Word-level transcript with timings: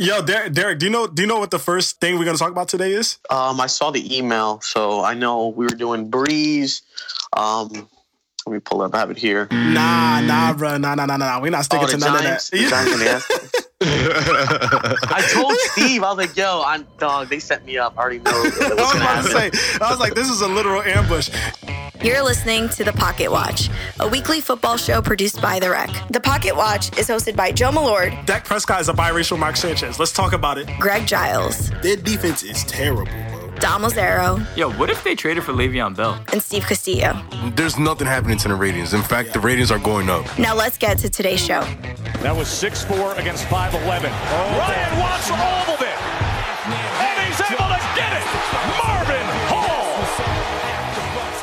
Yo, 0.00 0.22
Derek, 0.22 0.54
Derek, 0.54 0.78
do 0.78 0.86
you 0.86 0.90
know 0.92 1.06
do 1.06 1.20
you 1.20 1.28
know 1.28 1.38
what 1.38 1.50
the 1.50 1.58
first 1.58 2.00
thing 2.00 2.18
we're 2.18 2.24
gonna 2.24 2.38
talk 2.38 2.50
about 2.50 2.68
today 2.68 2.92
is? 2.92 3.18
Um, 3.28 3.60
I 3.60 3.66
saw 3.66 3.90
the 3.90 4.16
email, 4.16 4.58
so 4.62 5.04
I 5.04 5.12
know 5.12 5.48
we 5.48 5.66
were 5.66 5.74
doing 5.76 6.08
Breeze. 6.08 6.80
Um, 7.36 7.86
let 8.46 8.52
me 8.54 8.60
pull 8.60 8.80
up. 8.80 8.94
I 8.94 8.98
have 9.00 9.10
it 9.10 9.18
here. 9.18 9.46
Nah, 9.50 10.22
nah, 10.22 10.54
bro, 10.54 10.78
nah, 10.78 10.94
nah, 10.94 11.04
nah, 11.04 11.18
nah. 11.18 11.38
We're 11.38 11.50
not 11.50 11.66
sticking 11.66 11.84
Oh, 11.84 11.90
to 11.90 11.96
the 11.98 12.06
none 12.06 12.22
Giants. 12.22 12.46
of 12.50 12.58
The 12.58 12.64
that. 12.64 12.70
Giants 12.70 13.28
gonna. 13.42 14.96
I 15.14 15.30
told 15.34 15.52
Steve, 15.72 16.02
I 16.02 16.08
was 16.12 16.16
like, 16.26 16.34
"Yo, 16.34 16.62
I'm 16.64 16.86
dog." 16.96 17.28
They 17.28 17.38
set 17.38 17.66
me 17.66 17.76
up. 17.76 17.92
I 17.98 18.00
already 18.00 18.18
know 18.20 18.30
I 18.32 18.74
was 18.74 18.94
about 18.94 19.24
to 19.24 19.30
say, 19.30 19.50
I 19.84 19.90
was 19.90 20.00
like, 20.00 20.14
this 20.14 20.30
is 20.30 20.40
a 20.40 20.48
literal 20.48 20.80
ambush. 20.80 21.28
You're 22.02 22.22
listening 22.22 22.68
to 22.70 22.84
The 22.84 22.92
Pocket 22.92 23.30
Watch, 23.30 23.68
a 24.00 24.08
weekly 24.08 24.40
football 24.40 24.76
show 24.78 25.02
produced 25.02 25.40
by 25.42 25.58
The 25.58 25.70
Rec. 25.70 25.90
The 26.10 26.20
Pocket 26.20 26.56
Watch 26.56 26.96
is 26.98 27.08
hosted 27.08 27.36
by 27.36 27.52
Joe 27.52 27.70
Malord, 27.70 28.24
Dak 28.26 28.44
Prescott 28.44 28.80
is 28.80 28.88
a 28.88 28.92
biracial 28.94 29.38
Mark 29.38 29.56
Sanchez. 29.56 29.98
Let's 29.98 30.12
talk 30.12 30.32
about 30.32 30.56
it. 30.58 30.68
Greg 30.78 31.06
Giles, 31.06 31.70
Their 31.82 31.96
defense 31.96 32.42
is 32.42 32.64
terrible, 32.64 33.04
bro. 33.04 33.54
Dom 33.58 33.82
Lazaro, 33.82 34.40
Yo, 34.56 34.70
what 34.72 34.88
if 34.88 35.04
they 35.04 35.14
traded 35.14 35.44
for 35.44 35.52
Le'Veon 35.52 35.94
Bell? 35.94 36.18
and 36.32 36.42
Steve 36.42 36.64
Castillo. 36.64 37.20
There's 37.54 37.78
nothing 37.78 38.06
happening 38.06 38.38
to 38.38 38.48
the 38.48 38.54
ratings. 38.54 38.94
In 38.94 39.02
fact, 39.02 39.34
the 39.34 39.40
ratings 39.40 39.70
are 39.70 39.78
going 39.78 40.08
up. 40.08 40.24
Now 40.38 40.54
let's 40.54 40.78
get 40.78 40.98
to 41.00 41.10
today's 41.10 41.44
show. 41.44 41.60
That 42.22 42.34
was 42.34 42.48
6-4 42.48 43.18
against 43.18 43.44
5'11. 43.44 43.82
Ryan 43.84 44.98
wants 44.98 45.30
all 45.30 45.74
of 45.74 45.82
it. 45.82 46.19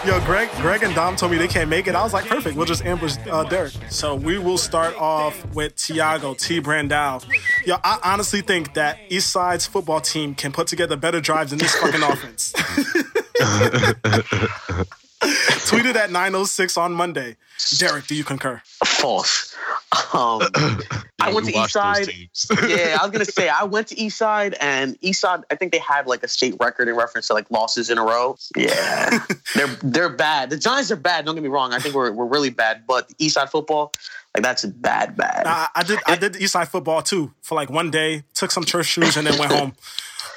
Yo, 0.07 0.21
Greg, 0.21 0.49
Greg 0.61 0.84
and 0.84 0.95
Dom 0.95 1.17
told 1.17 1.34
me 1.34 1.38
they 1.38 1.49
can't 1.49 1.70
make 1.70 1.85
it. 1.85 1.93
I 1.93 2.02
was 2.02 2.13
like, 2.13 2.27
perfect. 2.27 2.55
We'll 2.55 2.66
just 2.66 2.85
ambush 2.85 3.17
uh, 3.29 3.43
Derek. 3.43 3.73
So 3.89 4.16
we 4.16 4.38
will 4.38 4.57
start 4.57 4.95
off 4.95 5.45
with 5.53 5.75
Tiago 5.75 6.33
T. 6.33 6.61
Brandao. 6.61 7.25
Yo, 7.66 7.75
I 7.83 7.99
honestly 8.02 8.39
think 8.39 8.73
that 8.75 8.99
East 9.09 9.31
Side's 9.31 9.66
football 9.66 9.99
team 9.99 10.33
can 10.33 10.53
put 10.53 10.67
together 10.67 10.95
better 10.95 11.19
drives 11.19 11.49
than 11.49 11.59
this 11.59 11.75
fucking 11.75 12.02
offense. 12.03 12.53
Tweeted 15.67 15.95
at 15.95 16.09
9:06 16.09 16.77
on 16.77 16.94
Monday. 16.94 17.36
Derek, 17.77 18.08
do 18.08 18.16
you 18.16 18.23
concur? 18.23 18.61
False. 18.86 19.53
Um, 20.14 20.42
I 21.20 21.34
went 21.34 21.48
to 21.48 21.58
East 21.58 21.72
Side. 21.72 22.08
yeah, 22.67 22.98
I 23.00 23.03
was 23.03 23.12
gonna 23.12 23.26
say 23.26 23.50
I 23.50 23.64
went 23.64 23.88
to 23.88 23.95
Eastside 23.95 24.56
and 24.59 25.00
Eastside. 25.02 25.44
I 25.50 25.56
think 25.56 25.72
they 25.72 25.80
had 25.80 26.08
like 26.08 26.23
a 26.23 26.28
state 26.28 26.56
record 26.59 26.88
in 26.88 26.95
reference 26.95 27.28
to 27.28 27.34
like 27.34 27.50
losses 27.52 27.89
in 27.89 27.98
a 27.98 28.04
row. 28.04 28.38
Yeah, 28.56 29.26
they're 29.56 29.67
they're 29.84 30.09
bad. 30.09 30.50
The 30.50 30.58
Giants 30.58 30.92
are 30.92 30.95
bad. 30.95 31.26
Don't 31.26 31.36
get 31.36 31.44
me 31.44 31.50
wrong. 31.50 31.73
I 31.73 31.80
think 31.80 31.95
we're 31.95 32.12
we're 32.12 32.26
really 32.26 32.50
bad. 32.50 32.84
But 32.88 33.09
Eastside 33.17 33.50
football, 33.50 33.94
like 34.36 34.44
that's 34.44 34.66
bad, 34.66 35.17
bad. 35.17 35.48
I, 35.48 35.67
I 35.76 35.84
did 35.84 36.00
I 36.06 36.16
did 36.16 36.36
East 36.36 36.54
Side 36.54 36.70
football 36.70 37.02
too 37.02 37.34
for 37.42 37.56
like 37.56 37.70
one 37.70 37.92
day. 37.92 38.23
Took 38.34 38.52
some 38.52 38.64
church 38.64 38.88
shoes 38.88 39.17
and 39.17 39.28
then 39.28 39.38
went 39.39 39.52
home. 39.52 39.73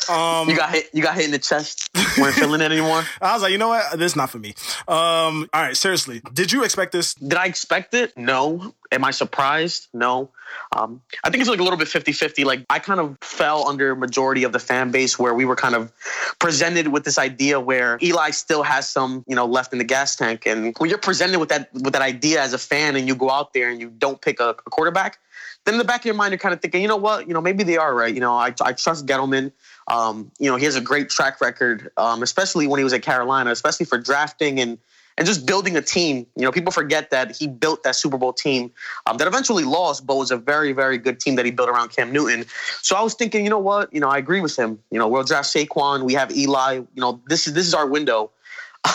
Um, 0.09 0.49
you 0.49 0.57
got 0.57 0.71
hit. 0.71 0.89
You 0.93 1.03
got 1.03 1.15
hit 1.15 1.27
in 1.27 1.31
the 1.31 1.39
chest. 1.39 1.90
weren't 2.19 2.35
feeling 2.35 2.61
it 2.61 2.73
anymore. 2.73 3.03
I 3.21 3.33
was 3.35 3.43
like, 3.43 3.53
you 3.53 3.59
know 3.59 3.69
what? 3.69 3.99
This 3.99 4.13
is 4.13 4.17
not 4.17 4.31
for 4.31 4.39
me. 4.39 4.55
Um, 4.89 5.49
all 5.53 5.63
right, 5.63 5.77
seriously, 5.77 6.23
did 6.33 6.53
you 6.53 6.65
expect 6.65 6.93
this? 6.93 7.15
Did 7.15 7.35
I 7.35 7.47
expect 7.47 7.95
it? 7.95 8.17
No. 8.17 8.75
Am 8.93 9.05
I 9.05 9.13
surprised? 9.13 9.89
No. 9.95 10.31
Um, 10.77 11.01
I 11.23 11.31
think 11.31 11.41
it's 11.41 11.51
like 11.51 11.61
a 11.61 11.63
little 11.63 11.79
bit 11.79 11.89
50 11.89 12.13
50. 12.13 12.45
Like, 12.45 12.65
I 12.69 12.81
kind 12.81 12.99
of 12.99 13.17
fell 13.21 13.69
under 13.69 13.95
majority 13.95 14.45
of 14.45 14.53
the 14.53 14.59
fan 14.59 14.91
base 14.91 15.19
where 15.19 15.33
we 15.33 15.45
were 15.45 15.57
kind 15.57 15.75
of 15.75 15.93
presented 16.39 16.89
with 16.89 17.05
this 17.05 17.19
idea 17.19 17.61
where 17.61 17.99
Eli 18.03 18.31
still 18.31 18.63
has 18.63 18.89
some, 18.89 19.25
you 19.29 19.37
know, 19.37 19.47
left 19.47 19.73
in 19.73 19.79
the 19.79 19.85
gas 19.85 20.17
tank. 20.17 20.47
And 20.47 20.75
when 20.79 20.91
you're 20.91 20.99
presented 20.99 21.39
with 21.39 21.51
that 21.51 21.73
with 21.73 21.93
that 21.93 22.03
idea 22.03 22.43
as 22.43 22.53
a 22.53 22.59
fan 22.59 22.97
and 22.97 23.07
you 23.07 23.15
go 23.15 23.31
out 23.31 23.53
there 23.53 23.71
and 23.71 23.81
you 23.81 23.91
don't 23.91 24.21
pick 24.21 24.41
a, 24.41 24.51
a 24.51 24.71
quarterback, 24.71 25.19
then 25.65 25.75
in 25.75 25.79
the 25.79 25.85
back 25.85 26.01
of 26.01 26.07
your 26.07 26.15
mind, 26.15 26.33
you're 26.33 26.39
kind 26.39 26.55
of 26.55 26.61
thinking, 26.61 26.83
you 26.83 26.89
know 26.89 26.97
what? 26.97 27.29
You 27.29 27.35
know, 27.35 27.41
maybe 27.41 27.63
they 27.65 27.77
are 27.77 27.95
right. 27.95 28.13
You 28.13 28.21
know, 28.21 28.35
I, 28.35 28.55
I 28.63 28.73
trust 28.73 29.07
Gettleman. 29.07 29.53
Um, 29.91 30.31
you 30.39 30.49
know, 30.51 30.57
he 30.57 30.65
has 30.65 30.77
a 30.77 30.81
great 30.81 31.11
track 31.11 31.41
record, 31.41 31.91
um, 31.97 32.23
especially 32.23 32.67
when 32.67 32.79
he 32.79 32.85
was 32.85 32.93
at 32.93 33.03
Carolina, 33.03 33.51
especially 33.51 33.87
for 33.87 33.99
drafting 33.99 34.61
and 34.61 34.79
and 35.19 35.27
just 35.27 35.45
building 35.45 35.77
a 35.77 35.83
team. 35.83 36.27
You 36.37 36.45
know, 36.45 36.53
people 36.53 36.73
forget 36.73 37.11
that 37.11 37.37
he 37.37 37.47
built 37.47 37.83
that 37.83 37.97
Super 37.97 38.17
Bowl 38.17 38.33
team 38.33 38.71
um, 39.07 39.19
that 39.19 39.27
eventually 39.27 39.65
lost, 39.65 40.07
but 40.07 40.17
was 40.17 40.31
a 40.31 40.37
very, 40.37 40.73
very 40.73 40.97
good 40.97 41.21
team 41.21 41.35
that 41.35 41.45
he 41.45 41.51
built 41.51 41.69
around 41.69 41.91
Cam 41.95 42.13
Newton. 42.13 42.47
So 42.81 42.97
I 42.97 43.03
was 43.03 43.15
thinking, 43.15 43.45
you 43.45 43.51
know 43.51 43.59
what? 43.59 43.93
You 43.93 44.01
know, 44.01 44.09
I 44.09 44.17
agree 44.17 44.41
with 44.41 44.57
him. 44.57 44.79
You 44.91 44.99
know, 44.99 45.09
we'll 45.09 45.25
draft 45.25 45.53
Saquon. 45.53 46.05
We 46.05 46.15
have 46.15 46.31
Eli. 46.31 46.75
You 46.75 46.89
know, 46.97 47.21
this 47.27 47.47
is 47.47 47.55
this 47.55 47.67
is 47.67 47.75
our 47.75 47.87
window. 47.87 48.31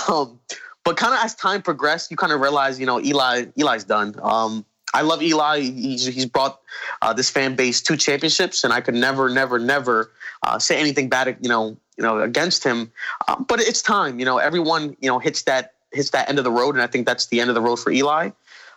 Um, 0.10 0.40
but 0.84 0.98
kind 0.98 1.14
of 1.14 1.20
as 1.24 1.36
time 1.36 1.64
progressed, 1.64 2.12
you 2.12 2.18
kind 2.18 2.32
of 2.32 2.40
realize, 2.40 2.80
you 2.80 2.86
know, 2.86 3.02
Eli 3.02 3.46
Eli's 3.58 3.84
done. 3.84 4.16
Um, 4.22 4.66
I 4.96 5.02
love 5.02 5.22
Eli. 5.22 5.60
He's, 5.60 6.06
he's 6.06 6.26
brought 6.26 6.60
uh, 7.02 7.14
this 7.14 7.30
fan 7.30 7.56
base 7.56 7.82
two 7.82 7.98
championships, 7.98 8.64
and 8.64 8.72
I 8.74 8.82
could 8.82 8.96
never, 8.96 9.30
never, 9.30 9.60
never 9.60 10.12
uh, 10.44 10.58
say 10.60 10.80
anything 10.80 11.10
bad, 11.10 11.38
you 11.42 11.50
know, 11.50 11.78
you 11.98 12.04
know, 12.04 12.20
against 12.20 12.64
him. 12.64 12.92
Um, 13.28 13.46
but 13.48 13.60
it's 13.60 13.82
time. 13.82 14.20
You 14.20 14.26
know, 14.26 14.38
everyone, 14.38 14.96
you 15.02 15.10
know, 15.10 15.20
hits 15.20 15.44
that 15.44 15.74
hits 15.92 16.10
that 16.12 16.30
end 16.30 16.38
of 16.40 16.44
the 16.44 16.52
road, 16.52 16.76
and 16.76 16.82
I 16.82 16.88
think 16.88 17.06
that's 17.06 17.28
the 17.28 17.40
end 17.42 17.50
of 17.50 17.56
the 17.56 17.62
road 17.62 17.78
for 17.78 17.92
Eli. 17.92 18.32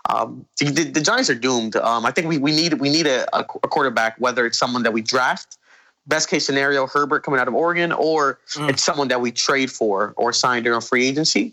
Um, 0.08 0.46
the, 0.58 0.84
the 0.84 1.00
Giants 1.00 1.28
are 1.30 1.34
doomed. 1.34 1.76
Um, 1.76 2.06
I 2.06 2.10
think 2.12 2.28
we, 2.28 2.38
we 2.38 2.52
need 2.52 2.74
we 2.74 2.90
need 2.90 3.06
a, 3.06 3.26
a 3.36 3.44
quarterback, 3.44 4.16
whether 4.18 4.46
it's 4.46 4.56
someone 4.58 4.82
that 4.84 4.92
we 4.92 5.02
draft, 5.02 5.58
best 6.06 6.30
case 6.30 6.46
scenario, 6.46 6.86
Herbert 6.86 7.24
coming 7.24 7.40
out 7.40 7.48
of 7.48 7.54
Oregon, 7.54 7.92
or 7.92 8.38
Mm. 8.54 8.70
it's 8.70 8.82
someone 8.82 9.08
that 9.08 9.20
we 9.20 9.30
trade 9.32 9.70
for 9.70 10.14
or 10.16 10.32
sign 10.32 10.62
during 10.62 10.78
a 10.78 10.80
free 10.80 11.06
agency. 11.06 11.52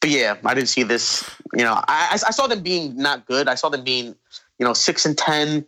But 0.00 0.10
yeah, 0.10 0.36
I 0.44 0.54
didn't 0.54 0.68
see 0.68 0.84
this. 0.84 1.28
You 1.54 1.64
know, 1.64 1.74
I, 1.88 2.10
I 2.12 2.30
saw 2.30 2.46
them 2.46 2.62
being 2.62 2.96
not 2.96 3.26
good. 3.26 3.48
I 3.48 3.54
saw 3.56 3.68
them 3.68 3.82
being, 3.82 4.14
you 4.58 4.66
know, 4.66 4.72
six 4.72 5.04
and 5.04 5.18
ten, 5.18 5.66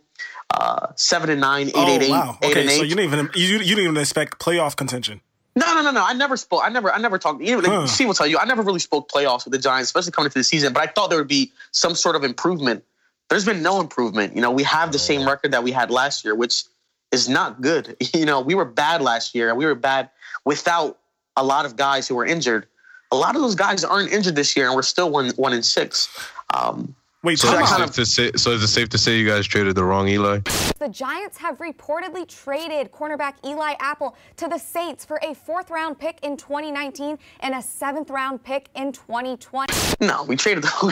uh, 0.49 0.87
seven 0.95 1.29
and 1.29 1.41
nine, 1.41 1.67
eight 1.67 1.73
oh 1.75 1.93
and 1.93 2.03
eight, 2.03 2.09
wow. 2.09 2.37
eight 2.41 2.51
Okay, 2.51 2.61
and 2.61 2.69
so 2.69 2.83
eight. 2.83 2.89
you 2.89 2.95
didn't 2.95 3.13
even 3.13 3.29
you, 3.35 3.47
you 3.57 3.75
didn't 3.75 3.83
even 3.83 3.97
expect 3.97 4.39
playoff 4.39 4.75
contention. 4.75 5.21
No, 5.55 5.65
no, 5.75 5.81
no, 5.81 5.91
no. 5.91 6.05
I 6.05 6.13
never 6.13 6.37
spoke. 6.37 6.61
I 6.63 6.69
never, 6.69 6.93
I 6.93 6.97
never 6.99 7.17
talked. 7.17 7.41
You 7.41 7.61
know, 7.61 7.81
Huh. 7.81 7.87
Steve 7.87 8.07
will 8.07 8.13
tell 8.13 8.27
you. 8.27 8.37
I 8.37 8.45
never 8.45 8.61
really 8.61 8.79
spoke 8.79 9.09
playoffs 9.09 9.43
with 9.43 9.51
the 9.51 9.59
Giants, 9.59 9.89
especially 9.89 10.13
coming 10.13 10.27
into 10.27 10.39
the 10.39 10.43
season. 10.45 10.71
But 10.71 10.83
I 10.83 10.91
thought 10.91 11.09
there 11.09 11.19
would 11.19 11.27
be 11.27 11.51
some 11.71 11.93
sort 11.93 12.15
of 12.15 12.23
improvement. 12.23 12.85
There's 13.29 13.45
been 13.45 13.61
no 13.61 13.81
improvement. 13.81 14.35
You 14.35 14.41
know, 14.41 14.51
we 14.51 14.63
have 14.63 14.93
the 14.93 14.99
same 14.99 15.27
record 15.27 15.51
that 15.51 15.63
we 15.63 15.71
had 15.71 15.91
last 15.91 16.23
year, 16.23 16.35
which 16.35 16.63
is 17.11 17.27
not 17.27 17.61
good. 17.61 17.97
You 18.13 18.25
know, 18.25 18.41
we 18.41 18.55
were 18.55 18.65
bad 18.65 19.01
last 19.01 19.35
year, 19.35 19.49
and 19.49 19.57
we 19.57 19.65
were 19.65 19.75
bad 19.75 20.09
without 20.45 20.99
a 21.35 21.43
lot 21.43 21.65
of 21.65 21.75
guys 21.75 22.07
who 22.07 22.15
were 22.15 22.25
injured. 22.25 22.67
A 23.11 23.15
lot 23.15 23.35
of 23.35 23.41
those 23.41 23.55
guys 23.55 23.83
aren't 23.83 24.11
injured 24.11 24.35
this 24.35 24.55
year, 24.55 24.67
and 24.67 24.75
we're 24.75 24.81
still 24.81 25.09
one 25.09 25.29
one 25.31 25.53
in 25.53 25.63
six. 25.63 26.09
Um, 26.53 26.95
Wait, 27.23 27.37
So, 27.37 27.49
is 27.49 27.53
it 27.53 27.57
kind 27.65 27.83
safe 27.83 27.91
to 27.91 28.05
say, 28.05 28.31
so 28.35 28.49
is 28.49 28.63
it 28.63 28.67
safe 28.69 28.89
to 28.89 28.97
say 28.97 29.15
you 29.19 29.27
guys 29.27 29.45
traded 29.45 29.75
the 29.75 29.83
wrong 29.83 30.07
Eli? 30.07 30.39
The 30.79 30.89
Giants 30.89 31.37
have 31.37 31.59
reportedly 31.59 32.27
traded 32.27 32.91
cornerback 32.91 33.33
Eli 33.45 33.75
Apple 33.79 34.15
to 34.37 34.47
the 34.47 34.57
Saints 34.57 35.05
for 35.05 35.19
a 35.21 35.35
fourth 35.35 35.69
round 35.69 35.99
pick 35.99 36.17
in 36.23 36.35
2019 36.35 37.19
and 37.41 37.53
a 37.53 37.61
seventh 37.61 38.09
round 38.09 38.43
pick 38.43 38.69
in 38.73 38.91
2020. 38.91 39.71
No, 40.01 40.23
we 40.23 40.35
traded 40.35 40.63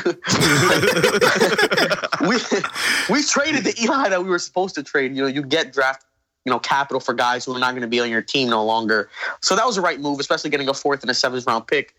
we 2.22 2.36
we 3.10 3.24
traded 3.24 3.64
the 3.64 3.74
Eli 3.82 4.10
that 4.10 4.22
we 4.24 4.30
were 4.30 4.38
supposed 4.38 4.76
to 4.76 4.84
trade. 4.84 5.16
You 5.16 5.24
know, 5.24 5.28
you 5.28 5.42
get 5.42 5.74
draft, 5.74 6.06
you 6.46 6.52
know, 6.52 6.60
capital 6.60 7.00
for 7.00 7.16
guys 7.16 7.44
who 7.44 7.56
are 7.56 7.60
not 7.60 7.72
going 7.72 7.82
to 7.82 7.88
be 7.88 8.00
on 8.02 8.12
your 8.12 8.22
team 8.22 8.50
no 8.50 8.64
longer. 8.64 9.10
So 9.42 9.56
that 9.56 9.66
was 9.66 9.78
the 9.78 9.82
right 9.82 10.00
move, 10.00 10.20
especially 10.20 10.52
getting 10.52 10.70
a 10.70 10.76
fourth 10.76 11.02
and 11.02 11.10
a 11.10 11.16
seventh 11.16 11.48
round 11.48 11.66
pick. 11.66 11.96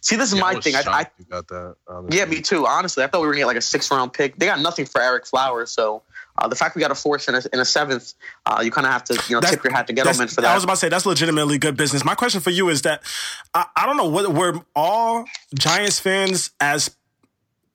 See, 0.00 0.16
this 0.16 0.32
is 0.32 0.38
my 0.40 0.54
thing. 0.60 0.74
I, 0.74 0.82
I 0.86 1.06
you 1.18 1.24
got 1.24 1.46
that. 1.48 1.76
honestly. 1.88 2.18
yeah, 2.18 2.24
me 2.26 2.40
too. 2.40 2.66
Honestly, 2.66 3.04
I 3.04 3.06
thought 3.06 3.20
we 3.20 3.26
were 3.26 3.32
gonna 3.32 3.42
get 3.42 3.46
like 3.46 3.56
a 3.56 3.60
sixth 3.62 3.90
round 3.90 4.12
pick. 4.12 4.36
They 4.36 4.46
got 4.46 4.60
nothing 4.60 4.84
for 4.86 5.00
Ereck 5.00 5.28
Flowers, 5.28 5.70
so 5.70 6.02
uh, 6.38 6.48
the 6.48 6.56
fact 6.56 6.74
we 6.74 6.80
got 6.80 6.90
a 6.90 6.94
fourth 6.94 7.28
and 7.28 7.36
a, 7.36 7.42
and 7.52 7.60
a 7.60 7.64
seventh, 7.64 8.14
uh, 8.46 8.60
you 8.64 8.70
kind 8.70 8.86
of 8.86 8.92
have 8.92 9.04
to 9.04 9.14
you 9.28 9.36
know 9.36 9.40
That's- 9.40 9.52
tip 9.54 9.64
your 9.64 9.72
hat 9.72 9.86
to 9.86 9.92
that's- 9.92 10.18
Gettleman 10.18 10.34
for 10.34 10.40
that. 10.40 10.50
I 10.50 10.54
was 10.54 10.64
about 10.64 10.74
to 10.74 10.78
say 10.80 10.88
that's 10.88 11.06
legitimately 11.06 11.58
good 11.58 11.76
business. 11.76 12.04
My 12.04 12.14
question 12.14 12.40
for 12.40 12.50
you 12.50 12.68
is 12.68 12.82
that 12.82 13.02
I, 13.54 13.66
I 13.76 13.86
don't 13.86 13.96
know 13.96 14.08
what 14.08 14.32
we're 14.32 14.60
all 14.74 15.24
Giants 15.54 16.00
fans 16.00 16.50
as 16.60 16.90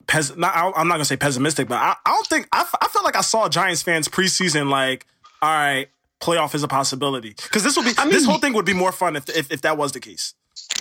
pes, 0.06 0.36
not, 0.36 0.54
I- 0.54 0.72
I'm 0.80 0.88
not 0.88 0.94
gonna 0.94 1.04
say 1.04 1.16
pessimistic, 1.16 1.68
but 1.68 1.76
I, 1.78 1.94
I 2.04 2.10
don't 2.10 2.26
think 2.26 2.48
I, 2.52 2.60
f- 2.60 2.74
I 2.82 2.88
feel 2.88 3.02
like 3.04 3.16
I 3.16 3.20
saw 3.22 3.48
Giants 3.48 3.82
fans 3.82 4.08
preseason 4.08 4.68
like, 4.70 5.06
all 5.40 5.48
right, 5.50 5.88
playoff 6.20 6.54
is 6.54 6.62
a 6.62 6.68
possibility 6.68 7.30
because 7.30 7.62
this 7.62 7.76
would 7.76 7.84
be 7.86 7.92
I 7.96 8.04
mean- 8.04 8.12
this 8.12 8.24
whole 8.26 8.38
thing 8.38 8.52
would 8.54 8.64
be 8.66 8.74
more 8.74 8.92
fun 8.92 9.16
if, 9.16 9.28
if 9.30 9.50
if 9.52 9.62
that 9.62 9.76
was 9.78 9.92
the 9.92 10.00
case. 10.00 10.34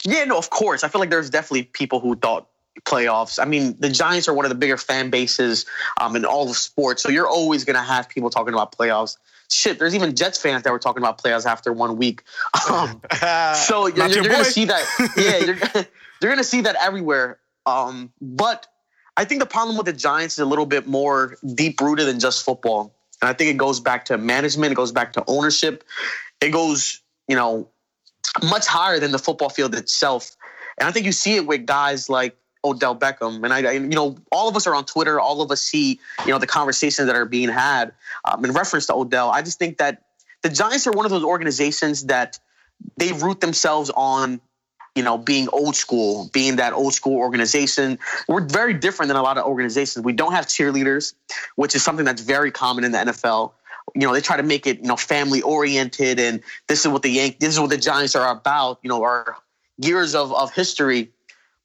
Yeah, 0.07 0.24
no, 0.24 0.38
of 0.38 0.50
course. 0.50 0.86
I 0.86 0.88
feel 0.88 1.01
like 1.01 1.09
there's 1.09 1.30
definitely 1.30 1.63
people 1.63 2.00
who 2.00 2.15
thought 2.15 2.48
playoffs. 2.86 3.39
I 3.42 3.45
mean, 3.45 3.75
the 3.77 3.89
Giants 3.89 4.30
are 4.30 4.33
one 4.33 4.45
of 4.45 4.50
the 4.50 4.56
bigger 4.56 4.77
fan 4.77 5.09
bases 5.09 5.65
um, 6.00 6.15
in 6.15 6.24
all 6.24 6.50
of 6.50 6.56
sports, 6.56 7.04
so 7.04 7.09
you're 7.09 7.27
always 7.27 7.65
going 7.65 7.75
to 7.75 7.81
have 7.81 8.07
people 8.07 8.30
talking 8.30 8.54
about 8.54 8.71
playoffs. 8.71 9.18
Shit, 9.50 9.80
there's 9.80 9.94
even 9.95 10.15
Jets 10.15 10.42
fans 10.42 10.63
that 10.63 10.71
were 10.71 10.80
talking 10.80 11.04
about 11.04 11.21
playoffs 11.21 11.45
after 11.45 11.74
one 11.74 11.98
week. 11.98 12.24
Um, 12.69 13.01
so 13.56 13.88
you're, 13.88 14.07
you're 14.07 14.24
going 14.24 14.44
to 14.44 14.45
see 14.45 14.65
that. 14.65 14.83
Yeah, 15.18 15.38
you're, 15.38 15.56
you're 16.21 16.31
going 16.31 16.38
to 16.38 16.44
see 16.44 16.62
that 16.62 16.75
everywhere. 16.81 17.39
Um, 17.65 18.12
but 18.21 18.68
I 19.18 19.25
think 19.25 19.42
the 19.42 19.45
problem 19.45 19.77
with 19.77 19.88
the 19.88 19.94
Giants 19.94 20.36
is 20.36 20.39
a 20.39 20.45
little 20.45 20.65
bit 20.65 20.88
more 20.88 21.36
deep 21.56 21.81
rooted 21.81 22.07
than 22.07 22.19
just 22.19 22.45
football. 22.45 22.94
And 23.21 23.30
I 23.30 23.33
think 23.33 23.51
it 23.51 23.57
goes 23.57 23.80
back 23.80 24.06
to 24.06 24.18
management, 24.18 24.71
it 24.71 24.75
goes 24.75 24.92
back 24.92 25.13
to 25.13 25.24
ownership, 25.27 25.83
it 26.39 26.51
goes, 26.51 27.01
you 27.27 27.36
know, 27.36 27.69
much 28.44 28.68
higher 28.68 29.00
than 29.00 29.12
the 29.12 29.19
football 29.19 29.50
field 29.50 29.75
itself. 29.75 30.36
And 30.80 30.88
I 30.88 30.92
think 30.92 31.06
you 31.06 31.12
see 31.12 31.36
it 31.36 31.48
with 31.48 31.66
guys 31.66 32.10
like 32.10 32.38
Odell 32.63 32.95
Beckham. 32.95 33.44
And 33.44 33.54
I, 33.54 33.60
I 33.60 33.72
you 33.74 33.88
know, 33.88 34.18
all 34.31 34.48
of 34.48 34.56
us 34.56 34.68
are 34.68 34.75
on 34.75 34.86
Twitter. 34.86 35.19
All 35.19 35.42
of 35.42 35.51
us 35.51 35.62
see, 35.62 36.00
you 36.25 36.31
know, 36.31 36.39
the 36.39 36.48
conversations 36.48 37.07
that 37.07 37.16
are 37.16 37.25
being 37.25 37.50
had 37.50 37.94
um, 38.25 38.44
in 38.45 38.51
reference 38.51 38.86
to 38.88 38.94
Odell. 38.94 39.30
I 39.30 39.42
just 39.42 39.60
think 39.60 39.78
that 39.78 40.04
the 40.44 40.50
Giants 40.50 40.86
are 40.88 40.92
one 40.92 41.06
of 41.06 41.12
those 41.12 41.24
organizations 41.24 42.06
that 42.06 42.39
they 42.98 43.12
root 43.12 43.42
themselves 43.42 43.89
on 43.95 44.39
you 44.98 45.04
know, 45.04 45.16
being 45.16 45.48
old 45.50 45.75
school, 45.75 46.28
being 46.34 46.56
that 46.56 46.74
old 46.74 46.92
school 46.92 47.18
organization. 47.18 48.00
We're 48.28 48.42
very 48.42 48.74
different 48.74 49.10
than 49.10 49.16
a 49.16 49.22
lot 49.22 49.38
of 49.38 49.45
organizations. 49.45 50.04
We 50.04 50.12
don't 50.12 50.31
have 50.31 50.48
cheerleaders, 50.48 51.13
which 51.56 51.75
is 51.75 51.84
something 51.84 52.04
that's 52.04 52.24
very 52.24 52.50
common 52.50 52.84
in 52.84 52.94
the 52.94 52.98
NFL. 52.98 53.51
You 53.95 54.07
know, 54.07 54.13
they 54.13 54.22
try 54.22 54.38
to 54.38 54.44
make 54.44 54.68
it, 54.68 54.80
you 54.80 54.88
know, 54.88 54.95
family 54.95 55.42
oriented 55.42 56.19
and 56.19 56.42
this 56.68 56.86
is 56.86 56.92
what 56.92 57.01
the 57.01 57.10
Yank 57.10 57.39
this 57.39 57.54
is 57.54 57.60
what 57.60 57.69
the 57.69 57.78
Giants 57.78 58.16
are 58.16 58.30
about, 58.30 58.80
you 58.84 58.89
know, 58.89 59.04
our 59.04 59.38
years 59.78 60.16
of, 60.16 60.34
of 60.34 60.54
history. 60.54 61.12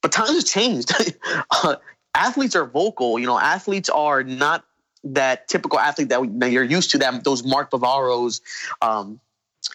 But 0.00 0.12
times 0.12 0.34
have 0.34 0.44
changed. 0.44 0.92
uh, 1.50 1.76
athletes 2.14 2.56
are 2.56 2.66
vocal, 2.66 3.19
you 3.19 3.26
know, 3.26 3.38
athletes 3.38 3.88
are 3.88 4.22
not 4.22 4.64
that 5.04 5.48
typical 5.48 5.78
athlete 5.78 6.08
that, 6.10 6.20
we, 6.20 6.28
that 6.28 6.50
you're 6.50 6.64
used 6.64 6.90
to, 6.92 6.98
that 6.98 7.24
those 7.24 7.44
Mark 7.44 7.70
Bavaros, 7.70 8.40
um, 8.80 9.20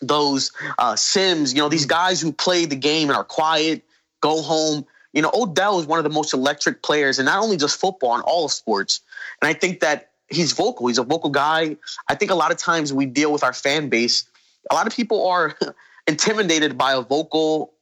those 0.01 0.51
uh, 0.77 0.95
Simms, 0.95 1.53
you 1.53 1.59
know, 1.59 1.69
these 1.69 1.85
guys 1.85 2.21
who 2.21 2.31
play 2.31 2.65
the 2.65 2.75
game 2.75 3.09
and 3.09 3.17
are 3.17 3.23
quiet, 3.23 3.83
go 4.21 4.41
home. 4.41 4.85
You 5.13 5.21
know, 5.21 5.31
Odell 5.33 5.79
is 5.79 5.85
one 5.85 5.99
of 5.99 6.03
the 6.03 6.09
most 6.09 6.33
electric 6.33 6.83
players, 6.83 7.17
and 7.17 7.25
not 7.25 7.41
only 7.41 7.57
just 7.57 7.79
football, 7.79 8.15
in 8.15 8.21
all 8.21 8.45
of 8.45 8.51
sports. 8.51 9.01
And 9.41 9.49
I 9.49 9.53
think 9.53 9.79
that 9.79 10.11
he's 10.29 10.51
vocal. 10.53 10.87
He's 10.87 10.97
a 10.97 11.03
vocal 11.03 11.29
guy. 11.29 11.77
I 12.07 12.15
think 12.15 12.31
a 12.31 12.35
lot 12.35 12.51
of 12.51 12.57
times 12.57 12.93
we 12.93 13.05
deal 13.05 13.31
with 13.31 13.43
our 13.43 13.53
fan 13.53 13.89
base. 13.89 14.25
A 14.71 14.75
lot 14.75 14.87
of 14.87 14.93
people 14.95 15.27
are 15.27 15.55
intimidated 16.07 16.77
by 16.77 16.93
a 16.93 17.01
vocal 17.01 17.73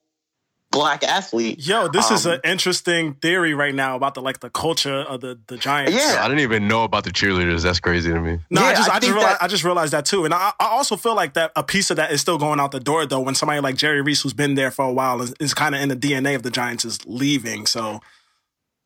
black 0.72 1.04
athlete. 1.04 1.66
Yo, 1.66 1.88
this 1.88 2.10
um, 2.10 2.16
is 2.16 2.26
an 2.26 2.34
Um, 2.34 2.40
interesting 2.44 3.14
theory 3.16 3.54
right 3.54 3.74
now 3.74 3.96
about 3.96 4.14
the 4.14 4.22
like 4.22 4.42
the 4.42 4.50
culture 4.50 4.94
of 4.94 5.22
the 5.22 5.40
the 5.48 5.56
Giants. 5.58 5.94
Yeah. 5.94 6.18
I 6.20 6.28
didn't 6.28 6.42
even 6.42 6.68
know 6.68 6.84
about 6.84 7.06
the 7.06 7.12
cheerleaders. 7.12 7.64
That's 7.64 7.80
crazy 7.80 8.12
to 8.12 8.20
me. 8.20 8.40
No, 8.50 8.62
I 8.62 8.74
just 8.74 8.90
I 8.90 8.96
I, 8.96 9.00
just 9.00 9.14
realized, 9.14 9.30
that- 9.40 9.44
I 9.44 9.48
just 9.48 9.64
realized 9.64 9.94
that 9.94 10.06
too, 10.06 10.26
and 10.26 10.34
I, 10.34 10.52
I 10.60 10.66
also 10.68 10.98
feel 10.98 11.16
like 11.16 11.34
that 11.36 11.52
a 11.56 11.64
piece 11.64 11.92
of 11.92 11.98
that 11.98 12.12
is 12.12 12.20
still 12.20 12.38
going 12.38 12.60
out 12.60 12.72
the 12.72 12.82
door 12.82 13.06
though. 13.06 13.22
When 13.22 13.36
somebody 13.36 13.62
like 13.62 13.76
Jerry 13.78 14.02
Reese, 14.02 14.22
who's 14.24 14.34
been 14.34 14.56
there 14.56 14.70
for 14.72 14.84
a 14.86 14.92
while, 14.92 15.22
is, 15.22 15.34
is 15.40 15.54
kind 15.54 15.76
of 15.76 15.82
in 15.82 15.88
the 15.90 15.96
DNA 15.96 16.36
of 16.36 16.44
the 16.44 16.52
Giants, 16.52 16.84
is 16.84 17.00
leaving. 17.06 17.68
So 17.68 18.02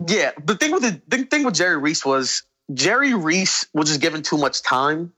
Yeah, 0.06 0.32
the 0.44 0.56
thing 0.56 0.72
with 0.72 0.84
the, 0.84 1.02
the 1.08 1.24
thing 1.26 1.44
with 1.44 1.56
Jerry 1.56 1.78
Reese 1.78 2.06
was 2.06 2.44
Jerry 2.74 3.14
Reese 3.14 3.66
was 3.74 3.90
just 3.90 4.02
given 4.02 4.22
too 4.22 4.38
much 4.38 4.62
time. 4.62 5.14